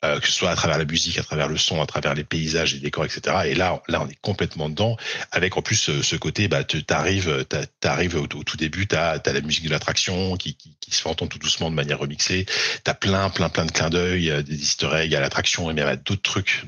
[0.06, 2.24] euh, que ce soit à travers la musique, à travers le son, à travers les
[2.24, 3.36] paysages, les décors, etc.
[3.46, 4.96] Et là, là, on est complètement dedans,
[5.32, 7.46] avec en plus ce, côté, bah, t'arrives,
[7.80, 11.02] t'arrives au, au, tout début, t'as as la musique de l'attraction qui, qui, qui, se
[11.02, 12.46] fait entendre tout doucement de manière remixée,
[12.84, 15.88] t'as plein, plein, plein de clins d'œil, euh, des easter eggs à l'attraction et même
[15.88, 16.64] à d'autres trucs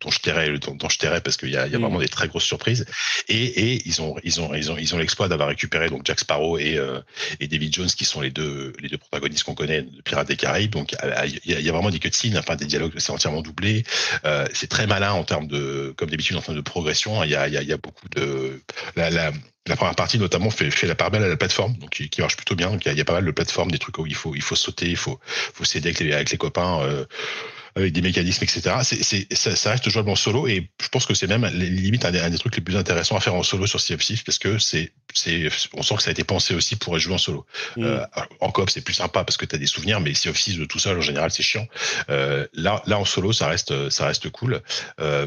[0.00, 1.82] dont je tairais, dont, je tairais parce qu'il y a, il y a mm.
[1.82, 2.86] vraiment des très grosses surprises.
[3.28, 6.20] Et, et ils ont, ils ont, ils ont, ils ont l'exploit d'avoir récupéré donc Jack
[6.20, 7.00] Sparrow et, euh,
[7.40, 10.36] et David Jones qui sont les deux, les deux protagonistes qu'on connaît de Pirates des
[10.36, 10.72] Caraïbes.
[10.72, 13.42] Donc il y a, il y a vraiment des cutscenes, enfin des dialogues, c'est entièrement
[13.42, 13.84] doublé.
[14.24, 17.22] Euh, c'est très malin en termes de, comme d'habitude en termes de progression.
[17.24, 18.62] Il y a, il y a, il y a beaucoup de
[18.96, 19.32] la, la
[19.66, 22.20] la première partie notamment fait, fait la part belle à la plateforme, donc qui, qui
[22.20, 22.70] marche plutôt bien.
[22.70, 24.14] Donc il y, a, il y, a, pas mal de plateformes, des trucs où il
[24.14, 26.80] faut il faut sauter, il faut faut s'aider avec les, avec les copains.
[26.82, 27.04] Euh,
[27.76, 28.76] avec des mécanismes, etc.
[28.82, 32.10] C'est, ça, ça, reste jouable en solo et je pense que c'est même limite un
[32.10, 34.58] des, un des, trucs les plus intéressants à faire en solo sur CF6 parce que
[34.58, 37.46] c'est, c'est, on sent que ça a été pensé aussi pour jouer en solo.
[37.76, 37.84] Mm.
[37.84, 38.06] Euh,
[38.40, 40.64] en coop, c'est plus sympa parce que tu as des souvenirs, mais CF 6 de
[40.64, 41.66] tout seul, en général, c'est chiant.
[42.08, 44.60] Euh, là, là, en solo, ça reste, ça reste cool.
[45.00, 45.26] Euh,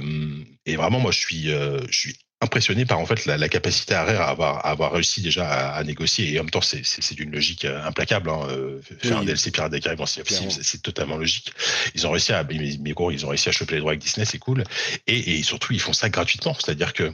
[0.65, 3.93] et vraiment, moi, je suis, euh, je suis impressionné par en fait la, la capacité
[3.93, 6.33] à à avoir, à avoir réussi déjà à, à, négocier.
[6.33, 8.41] Et en même temps c'est c'est d'une logique euh, implacable hein.
[8.49, 11.53] Euh, faire un DLC Pirates des Caraïbes c'est totalement logique.
[11.95, 14.25] Ils ont réussi à mais, gros ils ont réussi à choper les droits avec Disney
[14.25, 14.63] c'est cool.
[15.07, 16.53] Et, et surtout ils font ça gratuitement.
[16.53, 17.11] C'est-à-dire que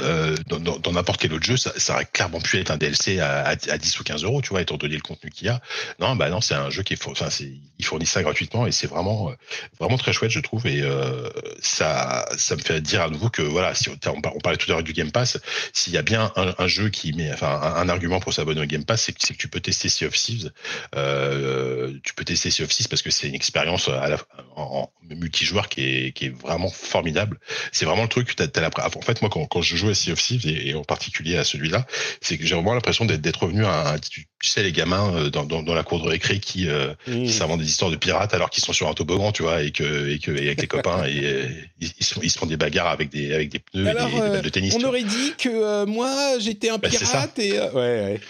[0.00, 3.46] euh, dans n'importe quel autre jeu, ça, ça, aurait clairement pu être un DLC à,
[3.46, 5.60] à, 10 ou 15 euros, tu vois, étant donné le contenu qu'il y a.
[6.00, 8.72] Non, bah non, c'est un jeu qui est, enfin, c'est, ils fournissent ça gratuitement et
[8.72, 9.34] c'est vraiment, euh,
[9.80, 10.66] vraiment très chouette, je trouve.
[10.66, 11.30] Et euh,
[11.60, 14.74] ça, ça me fait dire à nouveau que voilà, si on, on parlait tout à
[14.74, 15.38] l'heure du Game Pass,
[15.72, 18.66] s'il y a bien un, un, jeu qui met, enfin, un, argument pour s'abonner au
[18.66, 20.52] Game Pass, c'est que, que, tu peux tester Sea of Thieves.
[20.94, 24.18] Euh, tu peux tester Sea of Thieves parce que c'est une expérience à la,
[24.56, 27.38] en, multijoueur qui est, qui est vraiment formidable.
[27.72, 28.36] C'est vraiment le truc.
[28.36, 31.36] T'as, t'as en fait, moi, quand je joue à Sea of Thieves et, en particulier
[31.36, 31.86] à celui-là,
[32.20, 35.44] c'est que j'ai vraiment l'impression d'être revenu à, un, tu, sais les gamins euh, dans,
[35.44, 37.24] dans, dans la cour de récré qui, euh, mmh.
[37.24, 39.70] qui s'inventent des histoires de pirates alors qu'ils sont sur un toboggan, tu vois, et
[39.70, 41.48] que et que et avec les copains et, euh,
[41.80, 44.12] ils, ils, se, ils se font des bagarres avec des avec des pneus alors, et
[44.12, 44.74] des, des balles de tennis.
[44.76, 48.20] On aurait dit que moi j'étais un bah, pirate et ouais ouais.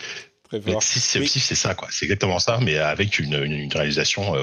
[0.44, 0.82] Très fort.
[0.82, 1.88] Sea of Thieves, c'est ça, quoi.
[1.90, 4.34] C'est exactement ça, mais avec une, une, une réalisation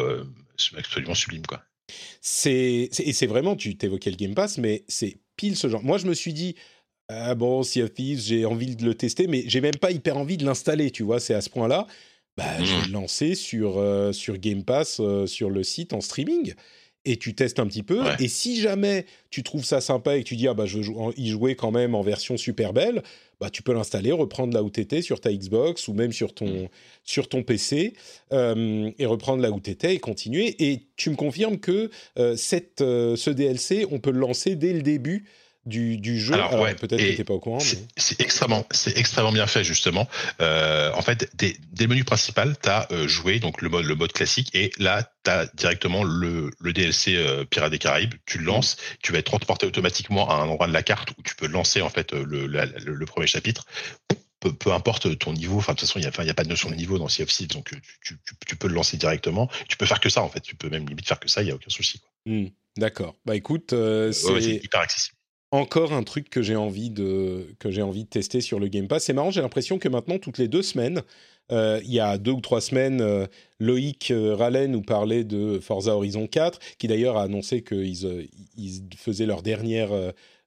[0.78, 1.64] absolument sublime, quoi.
[2.22, 5.84] C'est et c'est vraiment, tu t'évoquais le Game Pass, mais c'est pile ce genre.
[5.84, 6.56] Moi, je me suis dit,
[7.10, 10.18] ah bon, Sea of Thieves, j'ai envie de le tester, mais j'ai même pas hyper
[10.18, 11.88] envie de l'installer, tu vois, c'est à ce point-là.
[12.38, 12.66] Bah, mmh.
[12.66, 16.54] je vais le lancer sur, euh, sur Game Pass, euh, sur le site en streaming,
[17.06, 18.02] et tu testes un petit peu.
[18.20, 20.86] Et si jamais tu trouves ça sympa et que tu dis, ah bah, je veux
[21.18, 23.04] y jouer quand même en version super belle,
[23.40, 26.70] bah, tu peux l'installer, reprendre la OTT sur ta Xbox ou même sur ton, mmh.
[27.04, 27.94] sur ton PC,
[28.32, 30.56] euh, et reprendre la OTT et continuer.
[30.60, 31.92] Et tu me confirmes que
[32.38, 35.26] cette, ce DLC, on peut le lancer dès le début
[35.66, 36.34] du, du jeu.
[36.34, 37.60] Alors, ouais, peut-être que t'es pas au courant.
[37.60, 40.08] C'est extrêmement, c'est extrêmement bien fait justement.
[40.42, 43.96] Euh, en fait, dès, dès, le menu principal, t'as euh, joué donc le mode, le
[43.96, 48.14] mode classique, et là, t'as directement le, le DLC euh, Pirates des Caraïbes.
[48.26, 51.22] Tu le lances, tu vas être transporté automatiquement à un endroit de la carte où
[51.24, 53.66] tu peux lancer en fait euh, le, le, premier chapitre.
[54.42, 56.50] Peu, peu, importe ton niveau, enfin de toute façon il n'y a, a, pas de
[56.50, 59.50] notion de niveau dans Sea of donc tu, tu, tu, peux le lancer directement.
[59.70, 61.48] Tu peux faire que ça en fait, tu peux même limite faire que ça, il
[61.48, 62.02] y a aucun souci.
[62.26, 62.48] Hmm.
[62.78, 63.16] D'accord.
[63.26, 65.13] Bah écoute, euh, c'est hyper accessible.
[65.54, 68.88] Encore un truc que j'ai envie de que j'ai envie de tester sur le Game
[68.88, 69.04] Pass.
[69.04, 71.04] C'est marrant, j'ai l'impression que maintenant toutes les deux semaines,
[71.52, 73.28] euh, il y a deux ou trois semaines, euh,
[73.60, 78.24] Loïc euh, nous parlait de Forza Horizon 4, qui d'ailleurs a annoncé qu'ils euh,
[78.58, 79.92] ils faisaient leur dernière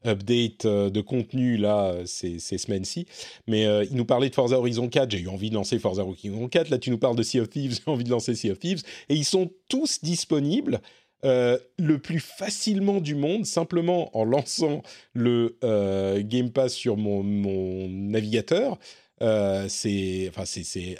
[0.04, 3.07] update de contenu là ces, semaines-ci.
[3.46, 6.48] Mais il nous parlait de Forza Horizon 4, j'ai eu envie de lancer Forza Horizon
[6.48, 6.68] 4.
[6.70, 8.82] Là, tu nous parles de Sea of Thieves, j'ai envie de lancer Sea of Thieves.
[9.09, 10.80] Et ils sont tous disponibles
[11.25, 14.83] euh, le plus facilement du monde, simplement en lançant
[15.14, 18.79] le euh, Game Pass sur mon, mon navigateur.
[19.23, 20.31] Euh, c'est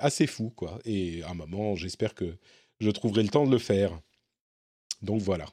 [0.01, 0.79] assez fou, quoi.
[0.85, 2.37] Et à un moment, j'espère que
[2.81, 3.99] je trouverai le temps de le faire.
[5.03, 5.47] Donc voilà.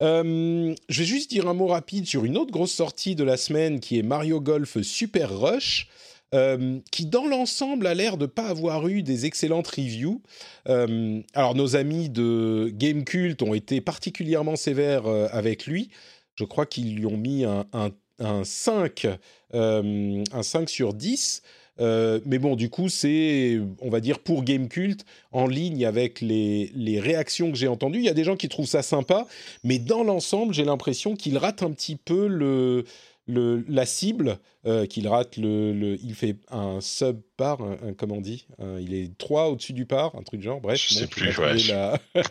[0.00, 3.80] Je vais juste dire un mot rapide sur une autre grosse sortie de la semaine
[3.80, 5.88] qui est Mario Golf Super Rush,
[6.34, 10.22] euh, qui dans l'ensemble a l'air de pas avoir eu des excellentes reviews.
[10.68, 15.90] Euh, alors nos amis de Game Cult ont été particulièrement sévères euh, avec lui.
[16.36, 19.06] Je crois qu'ils lui ont mis un, un, un 5,
[19.54, 21.42] euh, un 5 sur 10.
[21.80, 26.20] Euh, mais bon, du coup, c'est, on va dire, pour Game Cult, en ligne avec
[26.20, 27.98] les, les réactions que j'ai entendues.
[28.00, 29.26] Il y a des gens qui trouvent ça sympa,
[29.64, 32.84] mais dans l'ensemble, j'ai l'impression qu'il rate un petit peu le,
[33.28, 38.16] le, la cible, euh, qu'il rate le, le- Il fait un sub-par, un, un- comment
[38.16, 40.60] on dit Un- Il est 3 au-dessus du par, un truc du genre.
[40.60, 41.98] Bref, Je sais plus, ouais, je- la,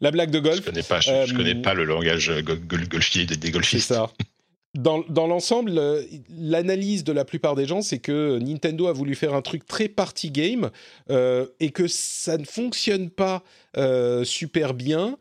[0.00, 0.64] la blague de Je golf.
[0.64, 3.52] connais pas, je, je Euh, connais pas le langage go- go- golfier des, des C'est
[3.52, 3.88] golfistes.
[3.88, 4.10] ça.
[4.74, 6.02] Dans, dans l'ensemble, euh,
[6.38, 9.88] l'analyse de la plupart des gens, c'est que Nintendo a voulu faire un truc très
[9.88, 10.70] party game
[11.10, 13.42] euh, et que ça ne fonctionne pas
[13.78, 15.16] euh, super bien.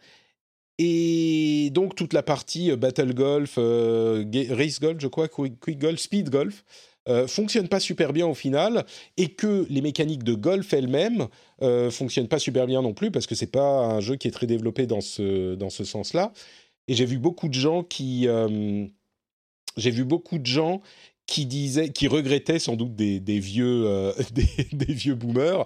[0.78, 6.00] Et donc toute la partie euh, Battle Golf, euh, Race Golf, je crois, Quick, Golf,
[6.00, 6.64] Speed Golf,
[7.08, 8.84] euh, fonctionne pas super bien au final,
[9.16, 11.28] et que les mécaniques de golf elles-mêmes
[11.62, 14.32] euh, fonctionnent pas super bien non plus parce que c'est pas un jeu qui est
[14.32, 16.34] très développé dans ce dans ce sens-là.
[16.88, 18.88] Et j'ai vu beaucoup de gens qui euh,
[19.78, 20.82] j'ai vu beaucoup de gens
[21.28, 24.12] qui disaient, qui regrettaient sans doute des, vieux,
[24.72, 25.66] des, vieux boomers,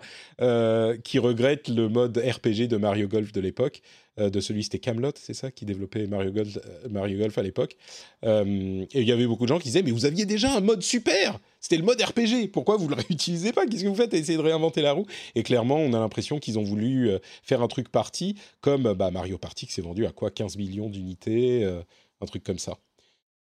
[1.04, 3.82] qui regrettent le mode RPG de Mario Golf de l'époque,
[4.20, 7.78] de celui c'était Camelot, c'est ça, qui développait Mario Golf, euh, Mario Golf à l'époque.
[8.26, 10.62] Euh, et il y avait beaucoup de gens qui disaient, mais vous aviez déjà un
[10.62, 13.66] mode super, c'était le mode RPG, pourquoi vous le réutilisez pas?
[13.68, 14.14] Qu'est-ce que vous faites?
[14.14, 15.06] À essayer de réinventer la roue
[15.36, 19.12] Et clairement, on a l'impression qu'ils ont voulu euh, faire un truc party, comme bah,
[19.12, 20.32] Mario Party qui s'est vendu à quoi?
[20.32, 21.82] 15 millions d'unités, euh,
[22.22, 22.78] un truc comme ça.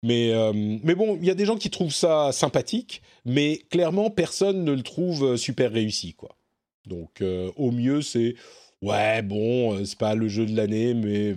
[0.02, 4.10] Mais, euh, mais bon, il y a des gens qui trouvent ça sympathique, mais clairement,
[4.10, 6.38] personne ne le trouve euh, super réussi, quoi.
[6.86, 8.36] Donc, euh, au mieux, c'est
[8.82, 11.36] ouais, bon, euh, c'est pas le jeu de l'année, mais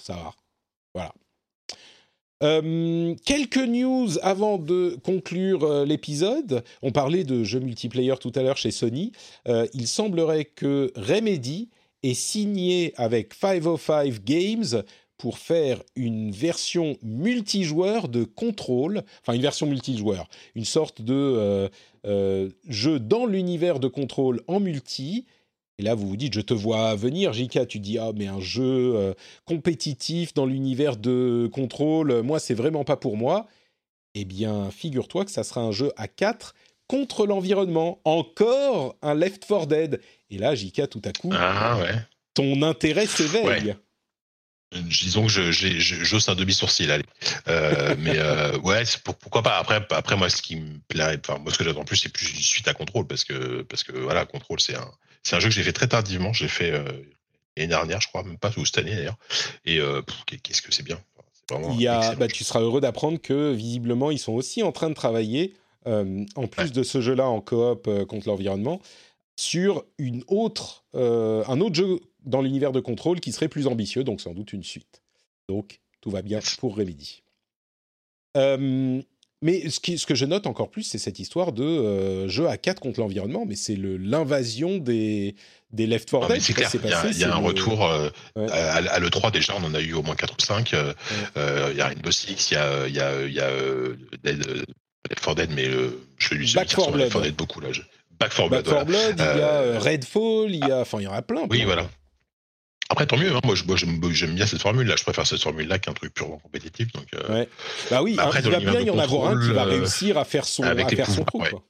[0.00, 0.34] ça va.
[0.94, 1.12] Voilà.
[2.40, 6.62] Quelques news avant de conclure euh, l'épisode.
[6.82, 9.10] On parlait de jeux multiplayer tout à l'heure chez Sony.
[9.48, 11.68] Euh, il semblerait que Remedy
[12.04, 14.84] ait signé avec 505 Games
[15.16, 21.68] pour faire une version multijoueur de Control, enfin une version multijoueur, une sorte de
[22.68, 25.26] jeu dans l'univers de Control en multi.
[25.78, 28.40] Et là, vous vous dites, je te vois venir, Jika, tu dis, ah, mais un
[28.40, 29.14] jeu euh,
[29.44, 33.46] compétitif dans l'univers de Control, euh, moi, c'est vraiment pas pour moi.
[34.14, 36.54] Eh bien, figure-toi que ça sera un jeu à 4
[36.88, 38.00] contre l'environnement.
[38.04, 40.00] Encore un Left 4 Dead.
[40.30, 41.94] Et là, Jika, tout à coup, Ah ouais.
[42.34, 43.76] ton intérêt s'éveille.
[44.72, 47.04] Disons que je, j'ai- je, j'ose un demi-sourcil, allez.
[47.48, 49.56] Euh, mais euh, ouais, c'est pour- pourquoi pas.
[49.56, 52.30] Après, après, moi, ce qui me plaît, enfin, moi, ce que j'attends plus, c'est plus
[52.30, 54.90] une suite à Control, parce que, parce que voilà, Control, c'est un,
[55.22, 56.34] c'est un jeu que j'ai fait très tardivement.
[56.34, 56.84] J'ai fait euh,
[57.56, 59.16] l'année dernière, je crois, même pas, ou cette année d'ailleurs.
[59.64, 60.98] Et euh, pff, qu'est-ce que c'est bien.
[61.16, 62.32] Enfin, c'est vraiment Il y a, bah, jeu.
[62.34, 65.54] tu seras heureux d'apprendre que visiblement ils sont aussi en train de travailler,
[65.86, 66.70] en plus Ouais.
[66.70, 68.82] de ce jeu-là en coop contre l'environnement,
[69.36, 74.20] sur une autre, un autre jeu dans l'univers de contrôle qui serait plus ambitieux, donc
[74.20, 75.02] sans doute une suite.
[75.48, 77.22] Donc tout va bien pour Remedy.
[78.36, 79.00] Euh,
[79.40, 82.48] mais ce, qui- ce que je note encore plus, c'est cette histoire de euh, jeu
[82.48, 85.34] à 4 contre l'environnement, mais c'est l'invasion des,
[85.70, 86.42] des Left 4 Non, mais Dead.
[86.42, 87.84] c'est clair, il y a, il y a passé, un le- retour.
[87.86, 88.50] euh, Ouais.
[88.50, 90.74] à, à l'E3, déjà, on en a eu au moins 4 ou 5.
[90.74, 90.92] euh,
[91.36, 94.44] euh, Il y a Rainbow Six, il y a, y a, y a euh, Dead,
[95.08, 95.66] Left 4 Dead, mais
[96.18, 97.22] je lui Back 4 Left 4 Blood.
[97.24, 97.72] Dead beaucoup là.
[97.72, 97.82] je-
[98.20, 99.12] Back 4 Back Blood, 4 voilà.
[99.14, 101.42] Blood, il y a Redfall, il y a, enfin il y en a plein.
[101.42, 101.64] Oui, plein.
[101.66, 101.90] voilà.
[102.90, 103.34] Après, tant mieux.
[103.34, 104.96] hein, Moi, j'aime bien cette formule-là.
[104.96, 106.90] Je préfère cette formule-là qu'un truc purement compétitif.
[106.92, 107.48] Donc, euh, Ouais.
[107.90, 110.16] Bah oui, après, hein, il va bien y en avoir un qui va euh, réussir
[110.16, 111.40] à faire son, avec à faire son trou.
[111.42, 111.50] ouais.
[111.50, 111.62] quoi.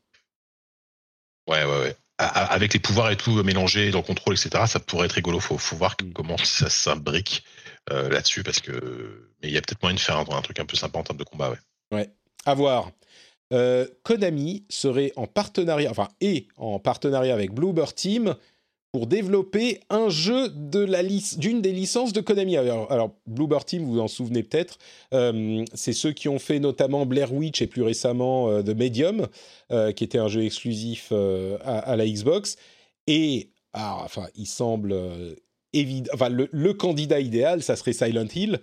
[1.48, 1.96] ouais, ouais, ouais.
[2.20, 5.38] Avec les pouvoirs et tout mélangés dans le contrôle, etc., ça pourrait être rigolo.
[5.38, 6.12] Faut, faut voir Mm.
[6.12, 7.44] comment ça s'imbrique
[7.92, 10.58] euh, là-dessus, parce que mais il y a peut-être moyen de faire un, un truc
[10.58, 11.54] un peu sympa en termes de combat.
[11.92, 12.10] Ouais.
[12.44, 12.90] À voir.
[13.52, 18.34] Euh, Konami serait en partenariat, enfin, et en partenariat avec Bluebird Team
[18.92, 20.86] pour développer un jeu de
[21.38, 22.56] d'une des licences de Konami.
[22.56, 24.78] Alors, alors, Bluebird Team, vous vous en souvenez peut-être,
[25.12, 29.28] euh, c'est ceux qui ont fait notamment Blair Witch et plus récemment euh, The Medium,
[29.72, 32.56] euh, qui était un jeu exclusif à, la Xbox.
[33.06, 34.94] Et enfin, il semble
[35.74, 38.60] évident, enfin, le, le, candidat idéal, ça serait Silent Hill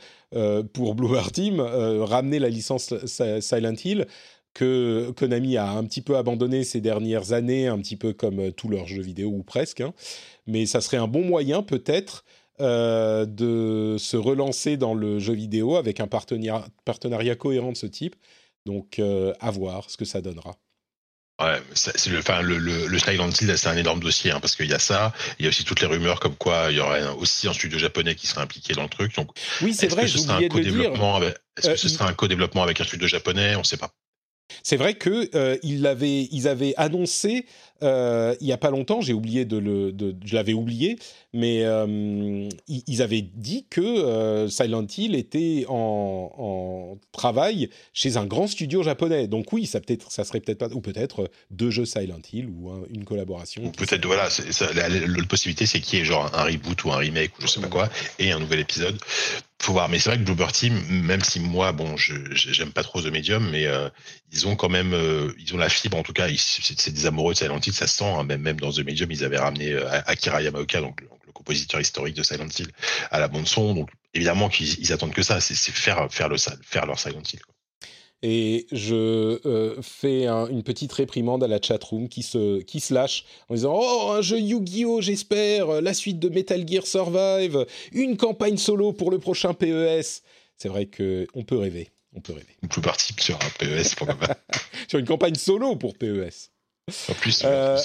[0.74, 4.08] pour Bluebird Team, ramener la licence Silent Hill
[4.56, 8.52] que Konami a un petit peu abandonné ces dernières années, un petit peu comme euh,
[8.52, 9.82] tous leurs jeux vidéo ou presque.
[9.82, 9.94] Hein.
[10.48, 12.24] Mais ça serait un bon moyen peut-être
[12.62, 17.86] euh, de se relancer dans le jeu vidéo avec un partenariat, partenariat cohérent de ce
[17.86, 18.16] type.
[18.66, 20.56] Donc euh, à voir ce que ça donnera.
[21.42, 24.56] Ouais, c'est le, enfin, le, le, le Silent Hill, c'est un énorme dossier, hein, parce
[24.56, 26.80] qu'il y a ça, il y a aussi toutes les rumeurs comme quoi il y
[26.80, 29.14] aurait aussi un studio japonais qui serait impliqué dans le truc.
[29.18, 29.32] Donc,
[29.62, 32.80] oui, c'est vrai, ce sera un co-développement avec, Est-ce que ce sera un co-développement avec
[32.80, 33.58] un studio japonais?
[33.58, 33.94] On ne sait pas.
[34.64, 37.46] C'est vrai que euh, avaient, ils avaient annoncé
[37.84, 39.94] euh, il y a pas longtemps, j'ai oublié de le,
[40.24, 40.98] je l'avais oublié,
[41.34, 48.48] mais euh, ils, avaient dit que euh, Silent Hill était en, travail chez un grand
[48.48, 49.28] studio japonais.
[49.28, 52.72] Donc oui, ça peut-être, ça serait peut-être pas, ou peut-être deux jeux Silent Hill ou
[52.90, 53.72] une collaboration.
[53.72, 54.30] Peut-être voilà,
[54.74, 57.48] la, la, possibilité c'est qu'il y ait genre un reboot ou un remake ou je
[57.48, 57.90] sais pas quoi
[58.20, 58.98] et un nouvel épisode
[59.66, 59.90] faut voir.
[59.90, 63.08] Mais c'est vrai que Bloober Team, même si moi, bon, je j'aime pas trop The
[63.08, 63.90] Medium, mais euh,
[64.32, 65.98] ils ont quand même, euh, ils ont la fibre.
[65.98, 68.06] En tout cas, c'est des amoureux de Silent Hill, ça se sent.
[68.06, 71.82] Hein, même même dans The Medium, ils avaient ramené euh, Akira Yamaoka, donc, le compositeur
[71.82, 72.70] historique de Silent Hill,
[73.12, 73.74] à la bande son.
[73.74, 77.42] Donc évidemment qu'ils attendent que ça, c'est faire faire le faire leur Silent Hill.
[78.22, 78.96] Et je
[79.46, 83.78] euh, fais une petite réprimande à la chatroom qui se, qui se lâche en disant
[83.80, 89.12] Oh, un jeu Yu-Gi-Oh, j'espère, la suite de Metal Gear Survive, une campagne solo pour
[89.12, 90.24] le prochain PES.
[90.58, 91.90] C'est vrai qu'on peut rêver.
[92.16, 92.56] On peut rêver.
[92.70, 94.38] Plus parti sur un PES, pas
[94.88, 96.52] Sur une campagne solo pour PES.
[97.10, 97.78] En plus, euh,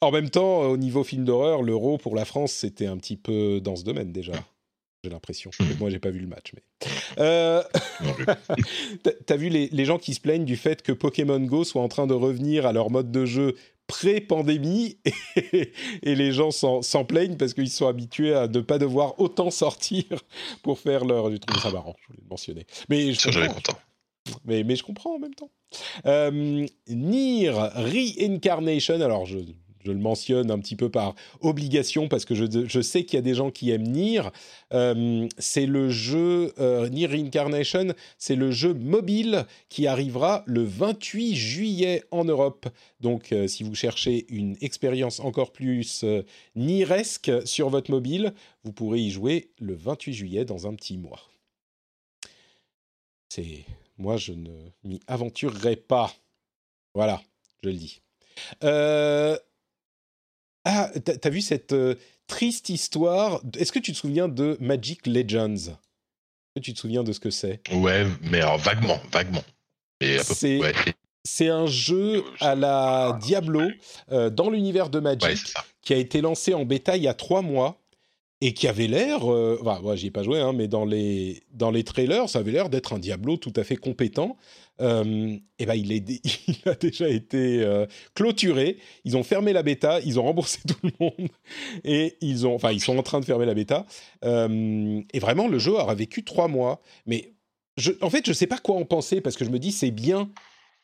[0.00, 3.60] en même temps, au niveau film d'horreur, l'euro pour la France, c'était un petit peu
[3.60, 4.32] dans ce domaine déjà
[5.06, 5.50] j'ai l'impression.
[5.60, 5.64] Hmm.
[5.78, 6.62] Moi, j'ai pas vu le match, mais.
[7.18, 7.62] Euh...
[9.26, 11.88] T'as vu les, les, gens qui se plaignent du fait que Pokémon Go soit en
[11.88, 13.54] train de revenir à leur mode de jeu
[13.86, 14.98] pré-pandémie
[15.36, 19.50] et, et, les gens s'en plaignent parce qu'ils sont habitués à ne pas devoir autant
[19.50, 20.04] sortir
[20.62, 21.30] pour faire leur.
[21.30, 22.66] J'ai trouvé ça marrant, je voulais le mentionner.
[22.88, 23.78] Mais je suis content.
[24.44, 25.50] Mais, mais je comprends en même temps.
[26.04, 29.38] Euh, Nier Reincarnation, alors je
[29.86, 33.22] je le mentionne un petit peu par obligation parce que je, sais qu'il y a
[33.22, 34.22] des gens qui aiment Nier.
[34.72, 41.36] Euh, c'est le jeu euh, Nier Reincarnation, c'est le jeu mobile qui arrivera le 28
[41.36, 42.66] juillet en Europe.
[43.00, 46.04] Donc, euh, si vous cherchez une expérience encore plus
[46.56, 48.34] nieresque sur votre mobile,
[48.64, 51.20] vous pourrez y jouer le 28 juillet dans un petit mois.
[53.28, 53.64] C'est
[53.98, 54.50] moi, je ne
[54.84, 56.12] m'y aventurerai pas.
[56.94, 57.22] Voilà,
[57.62, 58.00] je le dis.
[58.64, 59.38] Euh,
[60.68, 61.94] ah, t'as vu cette euh,
[62.26, 65.54] triste histoire Est-ce que tu te souviens de Magic Legends?
[65.54, 67.60] Est-ce que tu te souviens de ce que c'est?
[67.72, 69.44] Ouais, mais alors vaguement, vaguement.
[71.24, 73.62] C'est un jeu à la Diablo
[74.10, 77.42] euh, dans l'univers de Magic qui a été lancé en bêta il y a trois
[77.42, 77.80] mois
[78.40, 79.58] et qui avait l'air, euh,
[79.94, 82.92] j'y ai pas joué, hein, mais dans les, dans les trailers, ça avait l'air d'être
[82.92, 84.36] un Diablo tout à fait compétent.
[84.80, 86.12] Euh, et ben il,
[86.66, 88.78] a déjà été euh, clôturé.
[89.04, 91.28] Ils ont fermé la bêta, ils ont remboursé tout le monde
[91.84, 93.86] et ils ont, ils sont en train de fermer la bêta.
[94.24, 96.82] Euh, et vraiment le jeu aura vécu trois mois.
[97.06, 97.32] Mais
[98.00, 100.30] en fait je sais pas quoi en penser parce que je me dis c'est bien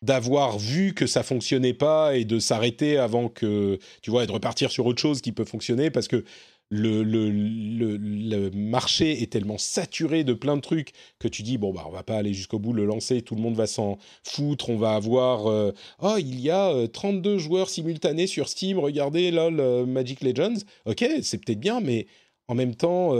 [0.03, 4.33] d'avoir vu que ça fonctionnait pas et de s'arrêter avant que tu vois et de
[4.33, 6.25] repartir sur autre chose qui peut fonctionner parce que
[6.73, 11.91] le, marché est tellement saturé de plein de trucs que tu dis bon bah on
[11.91, 14.95] va pas aller jusqu'au bout le lancer tout le monde va s'en foutre on va
[14.95, 19.85] avoir euh, oh il y a 32 euh, joueurs simultanés sur Steam regardez lol euh,
[19.85, 20.61] Magic Legends.
[20.87, 22.07] Ok c'est peut-être bien mais
[22.49, 23.13] en même temps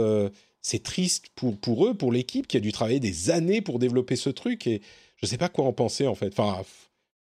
[0.61, 4.15] c'est triste pour pour eux pour l'équipe qui a dû travailler des années pour développer
[4.15, 4.81] ce truc et
[5.17, 6.39] je sais pas quoi en penser en fait.
[6.39, 6.63] Enfin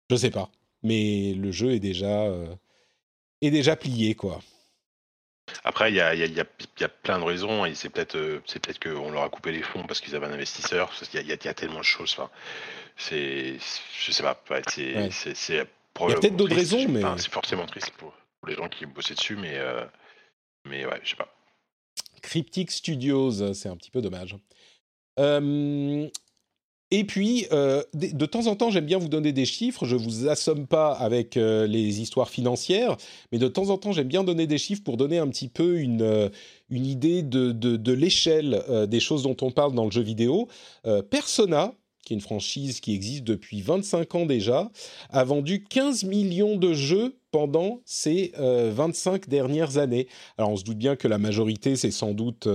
[0.09, 0.49] je sais pas.
[0.84, 2.34] Mais le jeu est déjà
[3.41, 4.41] est déjà plié quoi
[5.64, 6.39] après, il y a, y, a, y
[6.84, 9.62] a, plein de raisons et c'est peut-être euh, c'est peut-être qu'on leur a coupé les
[9.62, 10.91] fonds parce qu'ils avaient un investisseur.
[10.91, 12.16] Qu'il y, a, tellement de choses.
[12.18, 12.30] Enfin,
[12.97, 13.58] c'est
[13.99, 14.41] je sais pas.
[14.68, 15.10] c'est ouais.
[15.12, 15.68] c'est
[15.99, 18.86] il y a peut-être d'autres raisons, mais c'est forcément triste pour, pour, les gens qui
[18.86, 19.84] bossaient dessus, mais euh,
[20.66, 21.34] mais ouais, je sais pas.
[22.22, 24.36] Cryptic Studios, c'est un petit peu dommage.
[25.20, 26.08] Euh,
[26.93, 29.85] et puis, euh, de, temps en temps, j'aime bien vous donner des chiffres.
[29.85, 32.97] Je vous assomme pas avec euh, les histoires financières,
[33.31, 35.79] mais de temps en temps, j'aime bien donner des chiffres pour donner un petit peu
[35.79, 36.27] une, euh,
[36.69, 40.47] une idée de, de, de l'échelle des choses dont on parle dans le jeu vidéo.
[41.09, 41.73] Persona,
[42.03, 44.69] qui est une franchise qui existe depuis 25 ans déjà,
[45.09, 50.07] a vendu 15 millions de jeux pendant ces 25 dernières années.
[50.37, 52.47] Alors on se doute bien que la majorité, c'est sans doute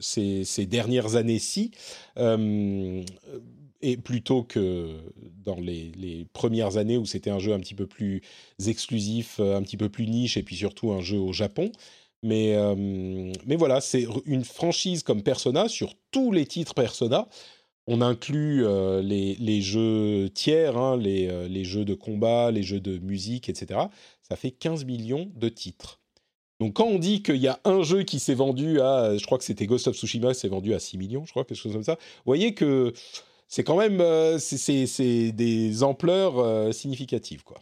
[0.00, 1.72] ces, ces, dernières années-ci
[3.82, 4.96] et plutôt que
[5.44, 8.22] dans les, premières années où c'était un jeu un petit peu plus
[8.66, 11.72] exclusif, euh, un petit peu plus niche, et puis surtout un jeu au Japon.
[12.22, 17.28] Mais, euh, mais voilà, c'est une franchise comme Persona, sur tous les titres Persona,
[17.88, 22.78] on inclut euh, les, les, jeux tiers, hein, les, les, jeux de combat, les jeux
[22.78, 23.80] de musique, etc.
[24.22, 26.00] Ça fait 15 millions de titres.
[26.60, 29.36] Donc quand on dit qu'il y a un jeu qui s'est vendu à, je crois
[29.36, 31.82] que c'était Ghost of Tsushima, s'est vendu à 6 millions, je crois, quelque chose comme
[31.82, 32.92] ça, vous voyez que
[33.52, 37.58] c'est quand même euh, c'est des ampleurs euh, significatives quoi.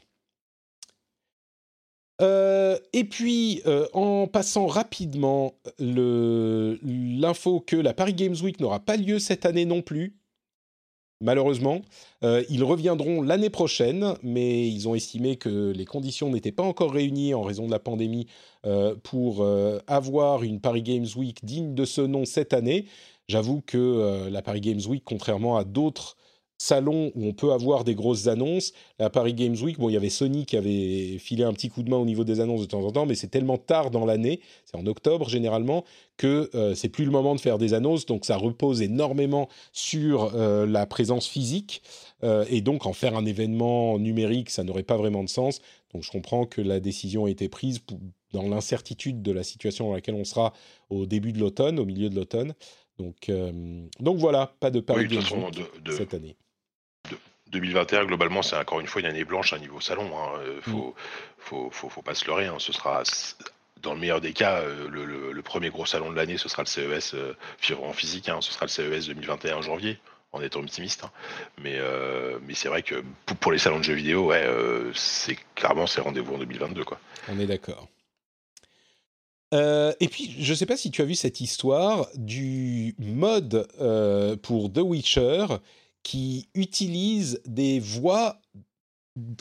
[2.23, 3.63] Euh, et puis,
[3.95, 9.81] en passant rapidement l'info que la Paris Games Week n'aura pas lieu cette année non
[9.81, 10.19] plus,
[11.23, 11.81] malheureusement.
[12.23, 17.33] ils reviendront l'année prochaine, mais ils ont estimé que les conditions n'étaient pas encore réunies
[17.33, 18.27] en raison de la pandémie
[19.03, 19.47] pour
[19.87, 22.85] avoir une Paris Games Week digne de ce nom cette année.
[23.31, 26.17] J'avoue que euh, la Paris Games Week, contrairement à d'autres
[26.59, 29.97] salons où on peut avoir des grosses annonces, la Paris Games Week, bon, il y
[29.97, 32.67] avait Sony qui avait filé un petit coup de main au niveau des annonces de
[32.67, 35.85] temps en temps, mais c'est tellement tard dans l'année, c'est en octobre généralement,
[36.17, 40.33] que euh, c'est plus le moment de faire des annonces, donc ça repose énormément sur
[40.35, 41.83] euh, la présence physique,
[42.51, 45.61] et donc en faire un événement numérique, ça n'aurait pas vraiment de sens.
[45.95, 47.81] Donc je comprends que la décision a été prise
[48.35, 50.53] dans l'incertitude de la situation dans laquelle on sera
[50.91, 52.53] au début de l'automne, au milieu de l'automne.
[53.01, 53.51] Donc, euh,
[53.99, 56.37] donc voilà, pas de Paris de, cette année.
[57.49, 60.11] 2021, globalement, c'est encore une fois une année blanche à niveau salon.
[60.17, 60.39] Hein.
[60.41, 60.61] Euh, mm.
[60.63, 60.95] Faut,
[61.39, 62.47] faut, faut, pas se leurrer.
[62.47, 62.57] Hein.
[62.59, 63.03] Ce sera,
[63.83, 66.69] dans le meilleur des cas, euh, le, premier gros salon de l'année, ce sera le
[66.69, 67.15] CES
[67.83, 68.29] en physique.
[68.29, 68.41] Hein.
[68.43, 69.99] Ce sera le CES 2021 en janvier,
[70.33, 71.05] en étant optimiste.
[71.63, 71.79] Mais,
[72.47, 73.03] mais c'est vrai que
[73.41, 74.47] pour, les salons de jeux vidéo, ouais,
[74.95, 76.85] c'est clairement c'est rendez-vous en 2022.
[76.85, 77.01] Quoi.
[77.29, 77.89] On est d'accord.
[79.53, 83.67] Euh, et puis, je ne sais pas si tu as vu cette histoire du mode
[83.81, 85.47] euh, pour The Witcher
[86.03, 88.41] qui utilise des voix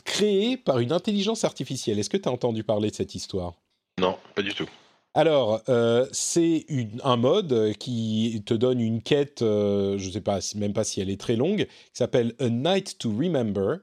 [0.04, 1.98] créées par une intelligence artificielle.
[1.98, 3.54] Est-ce que tu as entendu parler de cette histoire?
[3.98, 4.68] Non, pas du tout.
[5.14, 6.66] Alors, euh, c'est
[7.02, 11.10] un mode qui te donne une quête, je ne sais pas, même pas si elle
[11.10, 13.78] est très longue, qui s'appelle A Night to Remember.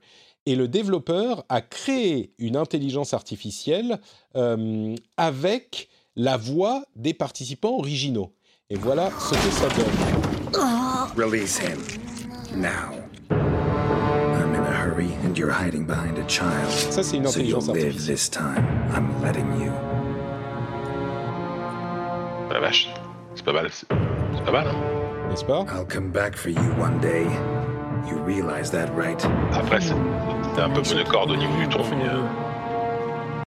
[0.46, 4.00] Et le développeur a créé une intelligence artificielle
[5.18, 8.34] avec la voix des participants originaux.
[8.70, 11.16] Et voilà ce que ça donne.
[11.16, 11.78] Release him
[12.60, 12.92] now.
[13.30, 16.70] I'm in a hurry and you're hiding behind a child.
[16.90, 18.16] Ça c'est une intelligence so artificielle.
[18.16, 18.66] This time.
[18.94, 19.72] I'm letting you.
[22.52, 22.90] La vache,
[23.36, 23.88] c'est pas mal, c'est
[24.44, 25.66] pas mal, hein N'est-ce pas?
[25.70, 27.28] I'll come back for you one day.
[28.10, 29.24] You realize that, right?
[29.54, 31.84] Après, c'est un peu monocorde au niveau du ton.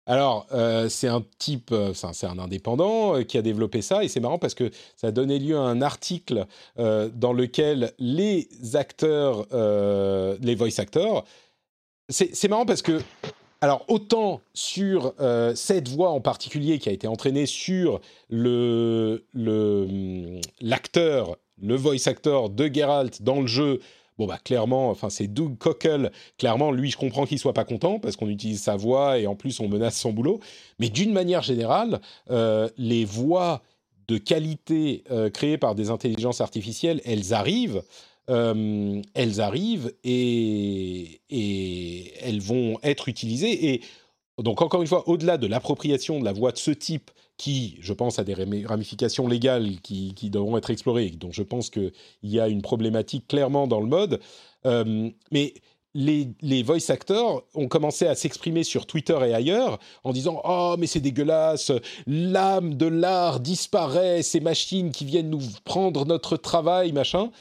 [0.07, 4.07] Alors, euh, c'est un type, euh, c'est un indépendant euh, qui a développé ça, et
[4.07, 6.45] c'est marrant parce que ça a donné lieu à un article
[6.77, 11.25] dans lequel les acteurs, les voice actors,
[12.09, 13.01] c'est marrant parce que,
[13.61, 15.13] alors autant sur
[15.55, 17.99] cette voix en particulier qui a été entraînée sur
[18.29, 19.23] le
[20.61, 23.79] l'acteur, le, le voice actor de Geralt dans le jeu
[24.17, 26.11] Bon, bah, clairement, enfin, c'est Doug Cockle.
[26.37, 29.35] Clairement, lui, je comprends qu'il soit pas content parce qu'on utilise sa voix et en
[29.35, 30.39] plus, on menace son boulot.
[30.79, 31.99] Mais d'une manière générale,
[32.29, 33.61] euh, les voix
[34.07, 37.83] de qualité euh, créées par des intelligences artificielles, elles arrivent.
[38.29, 43.73] Euh, elles arrivent et, et elles vont être utilisées.
[43.73, 43.81] Et
[44.41, 47.93] donc, encore une fois, au-delà de l'appropriation de la voix de ce type qui, je
[47.93, 48.33] pense, a des
[48.65, 51.91] ramifications légales qui, devront être explorées, donc je pense qu'il
[52.23, 54.19] y a une problématique clairement dans le mode.
[54.65, 55.53] Euh, mais
[55.93, 60.75] les, les, voice actors ont commencé à s'exprimer sur Twitter et ailleurs en disant Oh,
[60.77, 61.71] mais c'est dégueulasse,
[62.05, 67.31] l'âme de l'art disparaît, ces machines qui viennent nous prendre notre travail, machin.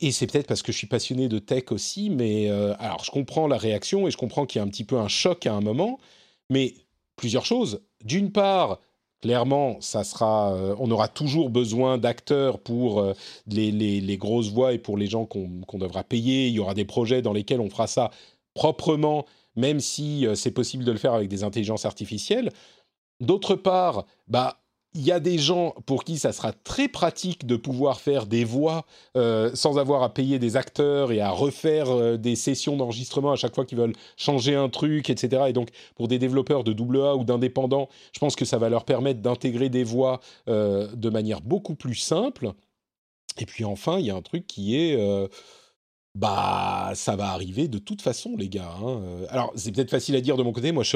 [0.00, 3.10] Et, c'est peut-être parce que je suis passionné de tech aussi, mais euh, alors je
[3.10, 5.52] comprends la réaction et je comprends qu'il y a un petit peu un choc à
[5.52, 5.98] un moment,
[6.50, 6.74] mais
[7.16, 7.80] plusieurs choses.
[8.04, 8.80] D'une part,
[9.22, 13.14] clairement, ça sera, euh, on aura toujours besoin d'acteurs pour euh,
[13.46, 16.48] les, grosses voix et pour les gens qu'on devra payer.
[16.48, 18.10] Il y aura des projets dans lesquels on fera ça
[18.54, 22.50] proprement, même si c'est possible de le faire avec des intelligences artificielles.
[23.20, 24.60] D'autre part, bah,
[24.94, 28.44] il y a des gens pour qui ça sera très pratique de pouvoir faire des
[28.44, 28.86] voix
[29.16, 33.36] euh, sans avoir à payer des acteurs et à refaire euh, des sessions d'enregistrement à
[33.36, 35.44] chaque fois qu'ils veulent changer un truc, etc.
[35.48, 38.84] Et donc, pour des développeurs de AA ou d'indépendants, je pense que ça va leur
[38.84, 42.52] permettre d'intégrer des voix euh, de manière beaucoup plus simple.
[43.38, 44.98] Et puis enfin, il y a un truc qui est
[46.14, 48.72] bah, ça va arriver de toute façon, les gars.
[48.82, 49.00] Hein.
[49.28, 50.72] Alors, c'est peut-être facile à dire de mon côté.
[50.72, 50.90] Moi, je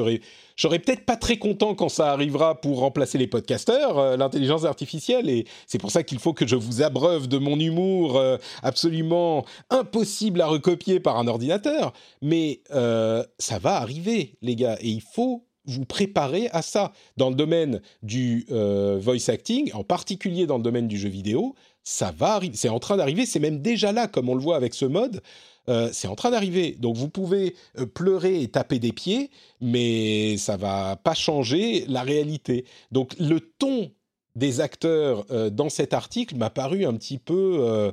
[0.57, 5.29] serais, peut-être pas très content quand ça arrivera pour remplacer les podcasteurs, euh, l'intelligence artificielle.
[5.29, 9.45] Et c'est pour ça qu'il faut que je vous abreuve de mon humour euh, absolument
[9.71, 11.93] impossible à recopier par un ordinateur.
[12.21, 14.77] Mais euh, ça va arriver, les gars.
[14.81, 16.91] Et il faut vous préparer à ça.
[17.17, 21.55] Dans le domaine du voice acting, en particulier dans le domaine du jeu vidéo,
[21.85, 24.57] ça va arriver, c'est en train d'arriver, c'est même déjà là, comme on le voit
[24.57, 25.21] avec ce mode,
[25.69, 26.77] euh, c'est en train d'arriver.
[26.79, 29.31] Donc vous pouvez euh, pleurer et taper des pieds,
[29.61, 32.65] mais ça va pas changer la réalité.
[32.91, 33.91] Donc le ton
[34.35, 37.93] des acteurs euh, dans cet article m'a paru un petit peu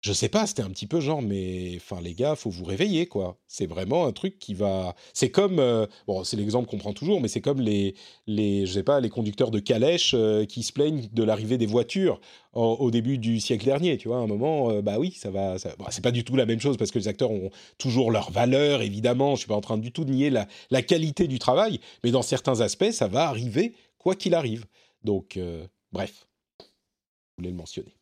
[0.00, 3.06] je sais pas, c'était un petit peu genre, mais enfin les gars, faut vous réveiller
[3.06, 3.36] quoi.
[3.48, 4.94] C'est vraiment un truc qui va.
[5.12, 7.94] C'est comme euh, bon, c'est l'exemple qu'on prend toujours, mais c'est comme les
[8.28, 11.66] les je sais pas les conducteurs de calèche euh, qui se plaignent de l'arrivée des
[11.66, 12.20] voitures
[12.54, 13.98] au début du siècle dernier.
[13.98, 15.56] Tu vois, à un moment, euh, bah oui, ça va.
[15.58, 18.82] C'est pas du tout la même chose parce que les acteurs ont toujours leur valeur,
[18.82, 19.34] évidemment.
[19.34, 22.10] Je suis pas en train du tout de nier la la qualité du travail, mais
[22.12, 24.66] dans certains aspects, ça va arriver quoi qu'il arrive.
[25.04, 25.38] Donc
[25.92, 26.28] bref,
[26.60, 27.97] je voulais le mentionner.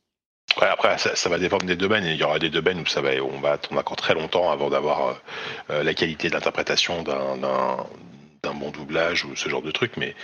[0.61, 2.05] Ouais, après, ça, ça, va dépendre des domaines.
[2.05, 4.71] Il y aura des domaines où ça va, on va attendre encore très longtemps avant
[4.71, 5.13] d'avoir euh,
[5.71, 7.37] euh, la qualité de l'interprétation d'un
[8.43, 9.93] d'un bon doublage ou ce genre de truc.
[9.97, 10.15] Mais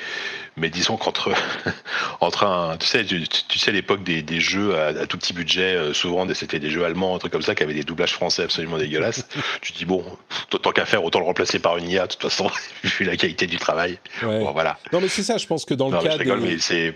[0.56, 1.32] mais disons qu'entre
[2.20, 5.92] entre un tu sais tu, sais l'époque des, des, jeux à, tout petit budget euh,
[5.92, 8.78] souvent c'était des jeux allemands un truc comme ça qui avaient des doublages français absolument
[8.78, 9.26] dégueulasses.
[9.60, 10.04] Tu dis bon
[10.50, 12.50] tant qu'à faire autant le remplacer par une IA de toute façon
[12.84, 13.98] vu la qualité du travail.
[14.22, 14.78] Bon, voilà.
[14.92, 16.94] Non mais c'est ça je pense que dans le cas je mais c'est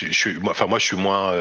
[0.00, 1.32] je, suis moi enfin moi je suis moins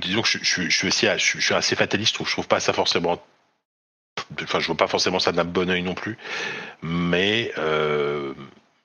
[0.00, 3.22] Disons que je, suis assez fataliste, je trouve pas ça forcément.
[4.42, 6.18] Enfin, je vois pas forcément ça d'un bon oeil non plus,
[6.82, 8.34] mais euh,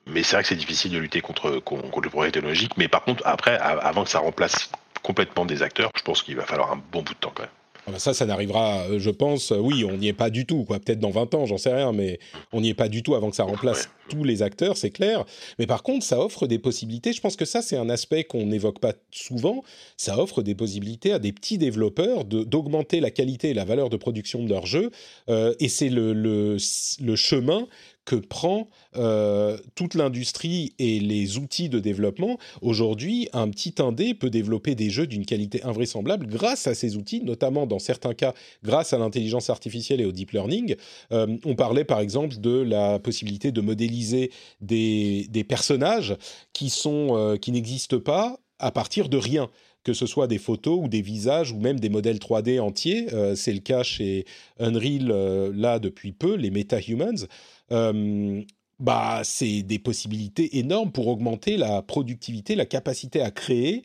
[0.06, 2.76] mais c'est vrai que c'est difficile de lutter contre, contre le progrès technologique.
[2.76, 4.70] Mais par contre, après, avant que ça remplace
[5.02, 7.57] complètement des acteurs, je pense qu'il va falloir un bon bout de temps quand même.
[7.88, 10.44] Ah bah ça, ça n'arrivera, euh, je pense, euh, oui, on n'y est pas du
[10.44, 10.78] tout, quoi.
[10.78, 12.18] Peut-être dans 20 ans, j'en sais rien, mais
[12.52, 15.24] on n'y est pas du tout avant que ça remplace tous les acteurs, c'est clair.
[15.58, 17.14] Mais par contre, ça offre des possibilités.
[17.14, 19.62] Je pense que ça, c'est un aspect qu'on n'évoque pas souvent.
[19.96, 23.96] Ça offre des possibilités à des petits développeurs d'augmenter la qualité et la valeur de
[23.96, 24.90] production de leurs jeux.
[25.30, 26.58] Euh, et c'est le, le,
[27.00, 27.68] le chemin
[28.08, 32.38] que prend euh, toute l'industrie et les outils de développement.
[32.62, 37.20] Aujourd'hui, un petit indé peut développer des jeux d'une qualité invraisemblable grâce à ces outils,
[37.20, 38.32] notamment dans certains cas
[38.64, 40.74] grâce à l'intelligence artificielle et au deep learning.
[41.12, 44.30] Euh, on parlait par exemple de la possibilité de modéliser
[44.62, 46.16] des, personnages
[46.54, 49.50] qui, sont, euh, qui n'existent pas à partir de rien
[49.84, 53.06] que ce soit des photos ou des visages ou même des modèles 3D entiers.
[53.36, 54.26] c'est le cas chez
[54.58, 55.06] Unreal
[55.54, 57.26] là depuis peu, les MetaHumans.
[57.70, 63.82] Bah, c'est des possibilités énormes pour augmenter la productivité, la capacité à créer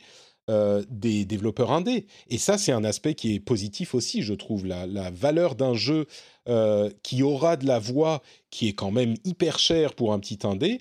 [0.89, 2.05] des développeurs indés.
[2.29, 4.65] Et ça, c'est un aspect qui est positif aussi, je trouve.
[4.65, 6.05] La, la valeur d'un jeu
[7.01, 10.79] qui aura de la voix, qui est quand même hyper cher pour un petit indé,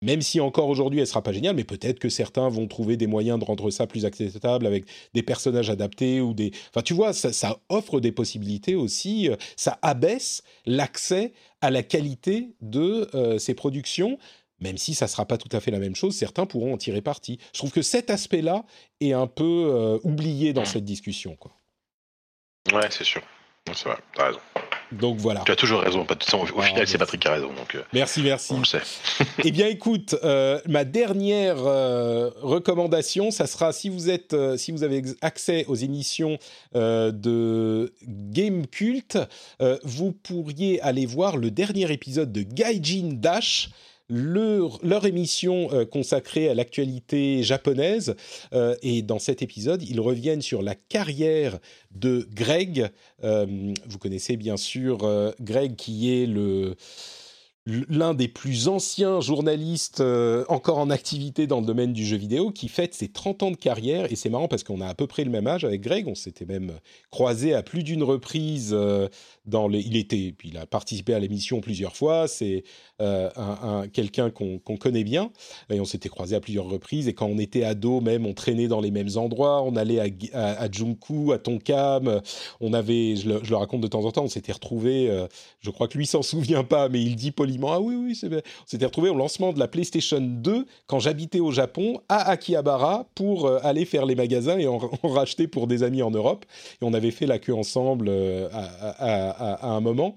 [0.00, 3.06] même si encore aujourd'hui elle sera pas géniale, mais peut-être que certains vont trouver des
[3.06, 4.84] moyens de rendre ça plus acceptable avec
[5.14, 6.52] des personnages adaptés ou des.
[6.70, 9.28] Enfin, tu vois, ça, offre des possibilités aussi.
[9.28, 14.18] Euh, ça abaisse l'accès à la qualité de euh, ces productions.
[14.60, 17.00] Même si ça sera pas tout à fait la même chose, certains pourront en tirer
[17.00, 17.38] parti.
[17.52, 18.64] Je trouve que cet aspect-là
[19.00, 21.52] est un peu euh, oublié dans cette discussion, quoi.
[22.72, 23.22] Ouais, c'est sûr.
[23.72, 24.40] C'est vrai, t'as raison.
[24.92, 25.42] Donc voilà.
[25.44, 26.06] Tu as toujours raison.
[26.06, 27.48] Au final, c'est Patrick qui a raison.
[27.48, 28.52] Donc, euh, merci, merci.
[28.52, 28.82] On le sait.
[29.44, 34.82] eh bien, écoute, euh, ma dernière euh, recommandation, ça sera si vous êtes, si vous
[34.82, 36.38] avez accès aux émissions
[36.74, 39.18] de Game Cult,
[39.84, 43.70] vous pourriez aller voir le dernier épisode de Gaijin Dash
[44.08, 48.14] leur, émission euh, consacrée à l'actualité japonaise.
[48.52, 51.58] Euh, et dans cet épisode, ils reviennent sur la carrière
[51.90, 52.88] de Greg.
[53.24, 53.46] Euh,
[53.86, 54.98] vous connaissez bien sûr
[55.40, 56.74] Greg qui est le
[57.88, 62.50] l'un des plus anciens journalistes euh, encore en activité dans le domaine du jeu vidéo,
[62.50, 64.10] qui fête ses 30 ans de carrière.
[64.10, 66.08] Et c'est marrant parce qu'on a à peu près le même âge avec Greg.
[66.08, 66.72] On s'était même
[67.10, 68.70] croisé à plus d'une reprise.
[68.72, 69.08] Euh,
[69.44, 69.80] dans les...
[69.80, 72.26] Il était, il a participé à l'émission plusieurs fois.
[72.26, 72.64] C'est
[73.00, 75.30] euh, un, quelqu'un qu'on connaît bien.
[75.70, 77.06] Et on s'était croisé à plusieurs reprises.
[77.08, 79.62] Et quand on était ado, même, on traînait dans les mêmes endroits.
[79.62, 80.00] On allait
[80.32, 82.22] à, à, Junku, à Tonkam.
[82.60, 85.10] On avait, je le, je le, raconte de temps en temps, on s'était retrouvés.
[85.60, 88.28] je crois que lui s'en souvient pas, mais il dit poliment ah oui, oui, c'est
[88.28, 88.40] bien.
[88.62, 93.08] On s'était retrouvé au lancement de la PlayStation 2 quand j'habitais au Japon à Akihabara
[93.14, 96.44] pour euh, aller faire les magasins et en, racheter pour des amis en Europe.
[96.80, 100.16] Et on avait fait la queue ensemble euh, à, un moment.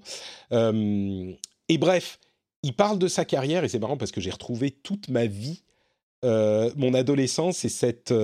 [0.52, 1.32] Euh,
[1.68, 2.18] et bref,
[2.62, 5.62] il parle de sa carrière et c'est marrant parce que j'ai retrouvé toute ma vie,
[6.22, 8.14] mon adolescence et cette,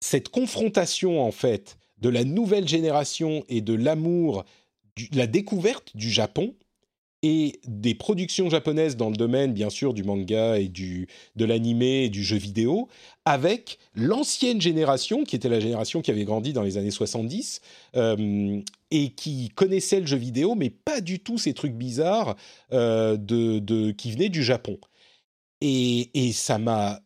[0.00, 4.44] cette confrontation en fait de la nouvelle génération et de l'amour,
[5.12, 6.54] la découverte du Japon
[7.22, 12.04] et des productions japonaises dans le domaine, bien sûr, du manga et du, de l'animé
[12.04, 12.88] et du jeu vidéo,
[13.24, 17.60] avec l'ancienne génération, qui était la génération qui avait grandi dans les années 70,
[17.96, 22.36] euh, et qui connaissait le jeu vidéo, mais pas du tout ces trucs bizarres
[22.72, 24.78] euh, de, qui venaient du Japon.
[25.60, 27.02] Et ça m'a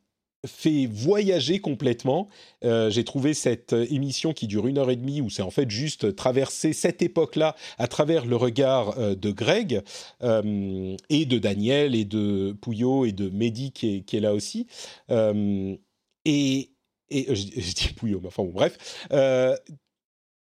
[0.47, 2.29] fait voyager complètement.
[2.65, 5.51] Euh, j'ai trouvé cette euh, émission qui dure une heure et demie, où c'est en
[5.51, 9.83] fait juste traverser cette époque-là à travers le regard euh, de Greg
[10.23, 14.67] et de Daniel et de Pouillot et de Mehdi qui est, là aussi.
[15.09, 16.71] et,
[17.11, 18.79] je, dis Pouillot, mais enfin bon, bref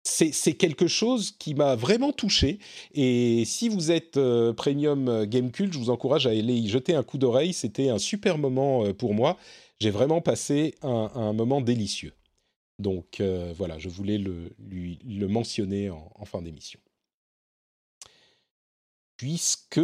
[0.04, 2.60] c'est quelque chose qui m'a vraiment touché.
[2.94, 4.18] Et si vous êtes
[4.56, 7.52] Premium Game Cult, je vous encourage à aller y jeter un coup d'oreille.
[7.52, 9.36] C'était un super moment pour moi
[9.80, 12.14] j'ai vraiment passé un, moment délicieux.
[12.78, 16.80] Donc euh, voilà, je voulais le, lui, le mentionner en, fin d'émission.
[19.16, 19.80] Puisque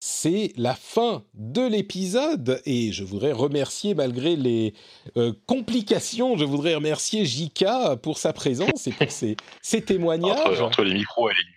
[0.00, 4.74] c'est la fin de l'épisode et je voudrais remercier, malgré les
[5.16, 9.36] euh, complications, je voudrais remercier Jika pour sa présence et pour ses,
[9.82, 10.60] témoignages.
[10.60, 11.53] Entre, les micros et les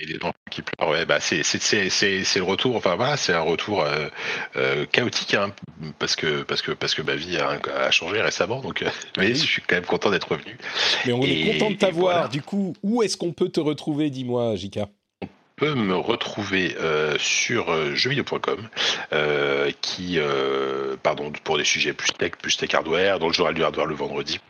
[0.00, 0.90] et les gens qui pleurent.
[0.90, 2.76] Ouais, bah c'est c'est le retour.
[2.76, 4.08] Enfin voilà, c'est un retour euh,
[4.56, 5.52] euh, chaotique hein,
[5.98, 8.60] parce que parce que parce que ma vie a, changé récemment.
[8.60, 10.56] Donc, euh, mais je suis quand même content d'être revenu.
[11.06, 12.28] Mais on est content de t'avoir.
[12.28, 14.88] Du coup, où est-ce qu'on peut te retrouver Dis-moi, Jika
[15.22, 16.76] On peut me retrouver
[17.18, 18.68] sur jeuxvideo.com
[19.80, 20.18] qui
[21.02, 23.94] pardon pour des sujets plus tech plus tech hardware dans le journal du hardware le
[23.94, 24.40] vendredi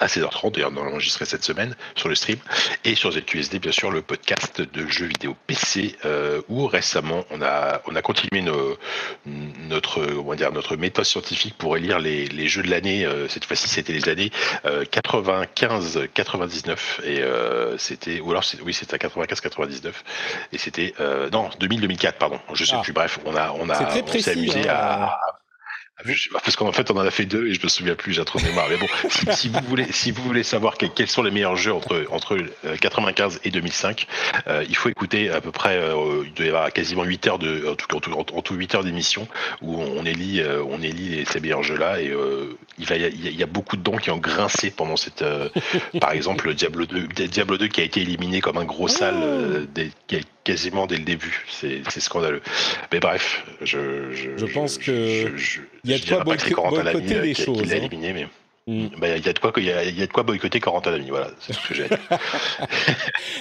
[0.00, 2.38] à 16h30, d'ailleurs on enregistré cette semaine sur le stream,
[2.84, 7.42] et sur ZQSD bien sûr le podcast de jeux vidéo PC euh, où récemment on
[7.42, 8.76] a on a continué nos,
[9.24, 13.04] notre on va dire notre méthode scientifique pour élire les, les jeux de l'année.
[13.04, 14.30] Euh, cette fois-ci c'était les années
[14.90, 20.04] 95 euh, 99 et euh, c'était ou alors oui c'était à 95 99
[20.52, 20.94] et c'était
[21.32, 22.82] non 2000 2004 pardon je sais ah.
[22.82, 24.74] plus bref on a on a on s'est amusé hein.
[24.74, 25.35] à
[26.32, 28.38] parce qu'en fait, on en a fait deux et je me souviens plus, j'ai trop
[28.38, 28.66] de mémoire.
[28.68, 28.86] Mais bon,
[29.32, 32.38] si, vous voulez, si vous voulez savoir quels sont les meilleurs jeux entre entre
[32.80, 34.06] 95 euh, et 2005,
[34.46, 37.38] euh, il faut écouter à peu près, euh, il doit y avoir quasiment 8 heures
[37.38, 39.26] de, en tout, en tout, en tout 8 heures d'émission
[39.62, 42.12] où on élit, on élit ces meilleurs jeux-là et
[42.78, 45.24] il va, il y, a, beaucoup de dons qui ont grincé pendant cette,
[46.00, 49.66] par exemple, Diablo 2, Diablo 2 qui a été éliminé comme un gros sale oh.
[49.72, 49.90] des,
[50.46, 51.44] quasiment dès le début.
[51.50, 52.40] C'est scandaleux.
[52.92, 55.34] Mais bref, je, je, pense que
[55.86, 57.60] il y a de quoi boycotter les choses.
[57.62, 58.26] Il l'a éliminé, mais.
[58.68, 58.88] Mm.
[58.98, 60.90] Bah, il y, a de quoi, il y a, y a de quoi boycotter Corentin
[60.90, 61.86] Lamy, voilà, c'est ce que j'ai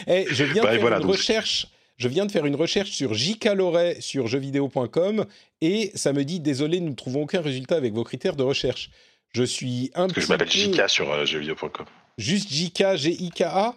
[0.06, 1.68] hey, je viens de faire une recherche.
[1.98, 5.26] Je viens de faire une recherche sur JK Loret sur jeuxvideo.com
[5.62, 8.90] et ça me dit désolé, nous ne trouvons aucun résultat avec vos critères de recherche.
[9.32, 11.86] Je suis un Parce que je m'appelle JK sur euh, jeuxvideo.com.
[12.18, 13.76] Juste JK, G-I-K-A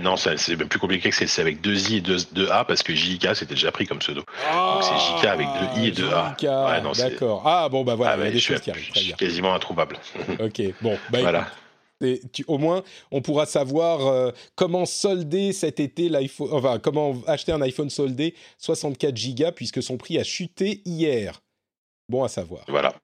[0.00, 2.94] non, c'est même plus compliqué que c'est avec deux I et deux, A parce que
[2.94, 4.20] JK c'était déjà pris comme pseudo.
[4.20, 6.36] Donc c'est JK avec deux I et deux A.
[6.40, 7.42] Ouais, D'accord.
[7.44, 8.90] Ah bon, bah voilà, ah, il y a des choses qui arrivent.
[8.94, 9.98] Je suis quasiment introuvable.
[10.40, 11.46] ok, bon, bah voilà.
[12.32, 17.52] tu, au moins, on pourra savoir euh, comment solder cet été l'iPhone, enfin, comment acheter
[17.52, 21.40] un iPhone soldé 64 Go puisque son prix a chuté hier.
[22.08, 22.64] Bon à savoir.
[22.68, 22.94] Voilà.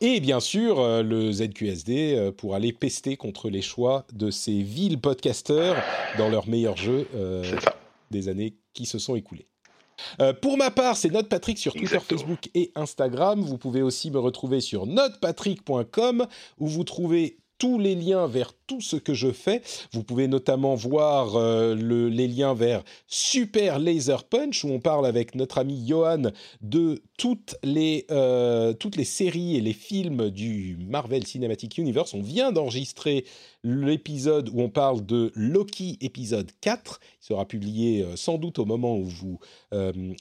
[0.00, 4.62] Et bien sûr, euh, le ZQSD euh, pour aller pester contre les choix de ces
[4.62, 5.82] villes podcasters
[6.18, 7.56] dans leurs meilleurs jeux euh,
[8.10, 9.46] des années qui se sont écoulées.
[10.42, 13.40] pour ma part, c'est Note Patrick sur Twitter, Facebook et Instagram.
[13.40, 16.26] Vous pouvez aussi me retrouver sur notepatrick.com
[16.58, 19.62] où vous trouvez tous les liens vers tout ce que je fais.
[19.92, 25.34] Vous pouvez notamment voir euh, les liens vers Super Laser Punch, où on parle avec
[25.34, 26.30] notre ami Johan
[26.60, 32.14] de toutes les, euh, toutes les séries et les films du Marvel Cinematic Universe.
[32.14, 33.24] On vient d'enregistrer
[33.62, 37.00] l'épisode où on parle de Loki épisode 4.
[37.22, 39.38] Il sera publié euh, sans doute au moment où vous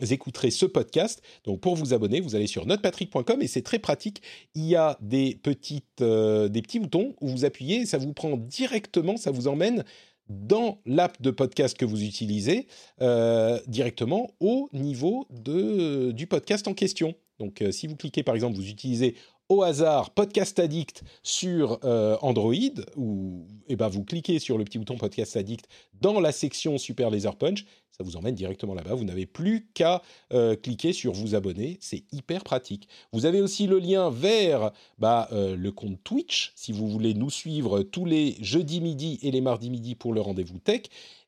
[0.02, 1.22] écouterez ce podcast.
[1.45, 4.22] Donc pour vous abonner, vous allez sur notrepatrick.com et c'est très pratique.
[4.56, 8.33] Il y a des, petites, des petits boutons où vous appuyez et ça vous prend
[8.38, 9.84] directement, ça vous emmène
[10.30, 12.68] dans l'app de podcast que vous utilisez,
[13.02, 17.14] euh, directement au niveau de, du podcast en question.
[17.40, 19.16] Donc euh, si vous cliquez par exemple, vous utilisez
[19.62, 22.56] hasard Podcast Addict sur euh, Android,
[22.98, 25.68] ou eh ben, vous cliquez sur le petit bouton Podcast Addict
[26.02, 27.66] dans la section Super Laser Punch,
[27.96, 28.96] ça vous emmène directement là-bas.
[28.96, 30.02] Vous n'avez plus qu'à
[30.34, 31.78] euh, cliquer sur vous abonner.
[31.80, 32.88] C'est hyper pratique.
[33.12, 37.30] Vous avez aussi le lien vers bah, euh, le compte Twitch si vous voulez nous
[37.30, 40.82] suivre tous les jeudis midi et les mardis midi pour le rendez-vous tech.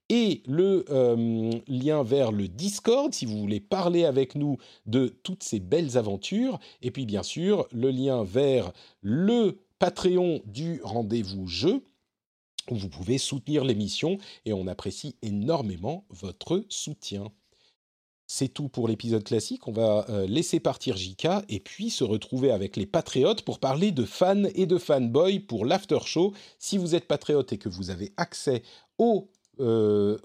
[0.10, 5.44] Et le euh, lien vers le Discord si vous voulez parler avec nous de toutes
[5.44, 6.60] ces belles aventures.
[6.84, 8.72] Et puis bien sûr, le lien vers
[9.02, 11.84] le Patreon du rendez-vous jeu
[12.70, 17.32] Vous pouvez soutenir l'émission et on apprécie énormément votre soutien.
[18.28, 19.68] C'est tout pour l'épisode classique.
[19.68, 23.92] On va euh, laisser partir Jika et puis se retrouver avec les patriotes pour parler
[23.92, 26.34] de fans et de fanboys pour l'after show.
[26.58, 28.64] Si vous êtes patriote et que vous avez accès
[29.60, 30.18] euh,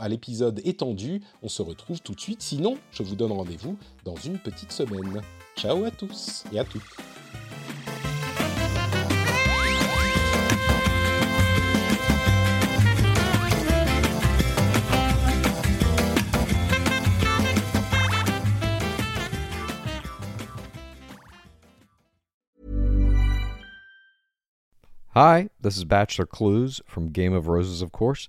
[0.00, 2.42] à l'épisode étendu, on se retrouve tout de suite.
[2.42, 5.22] Sinon, je vous donne rendez-vous dans une petite semaine.
[5.56, 6.82] Ciao à tous et à toutes.
[25.16, 28.28] Hi, this is Bachelor Clues from Game of Roses, of course,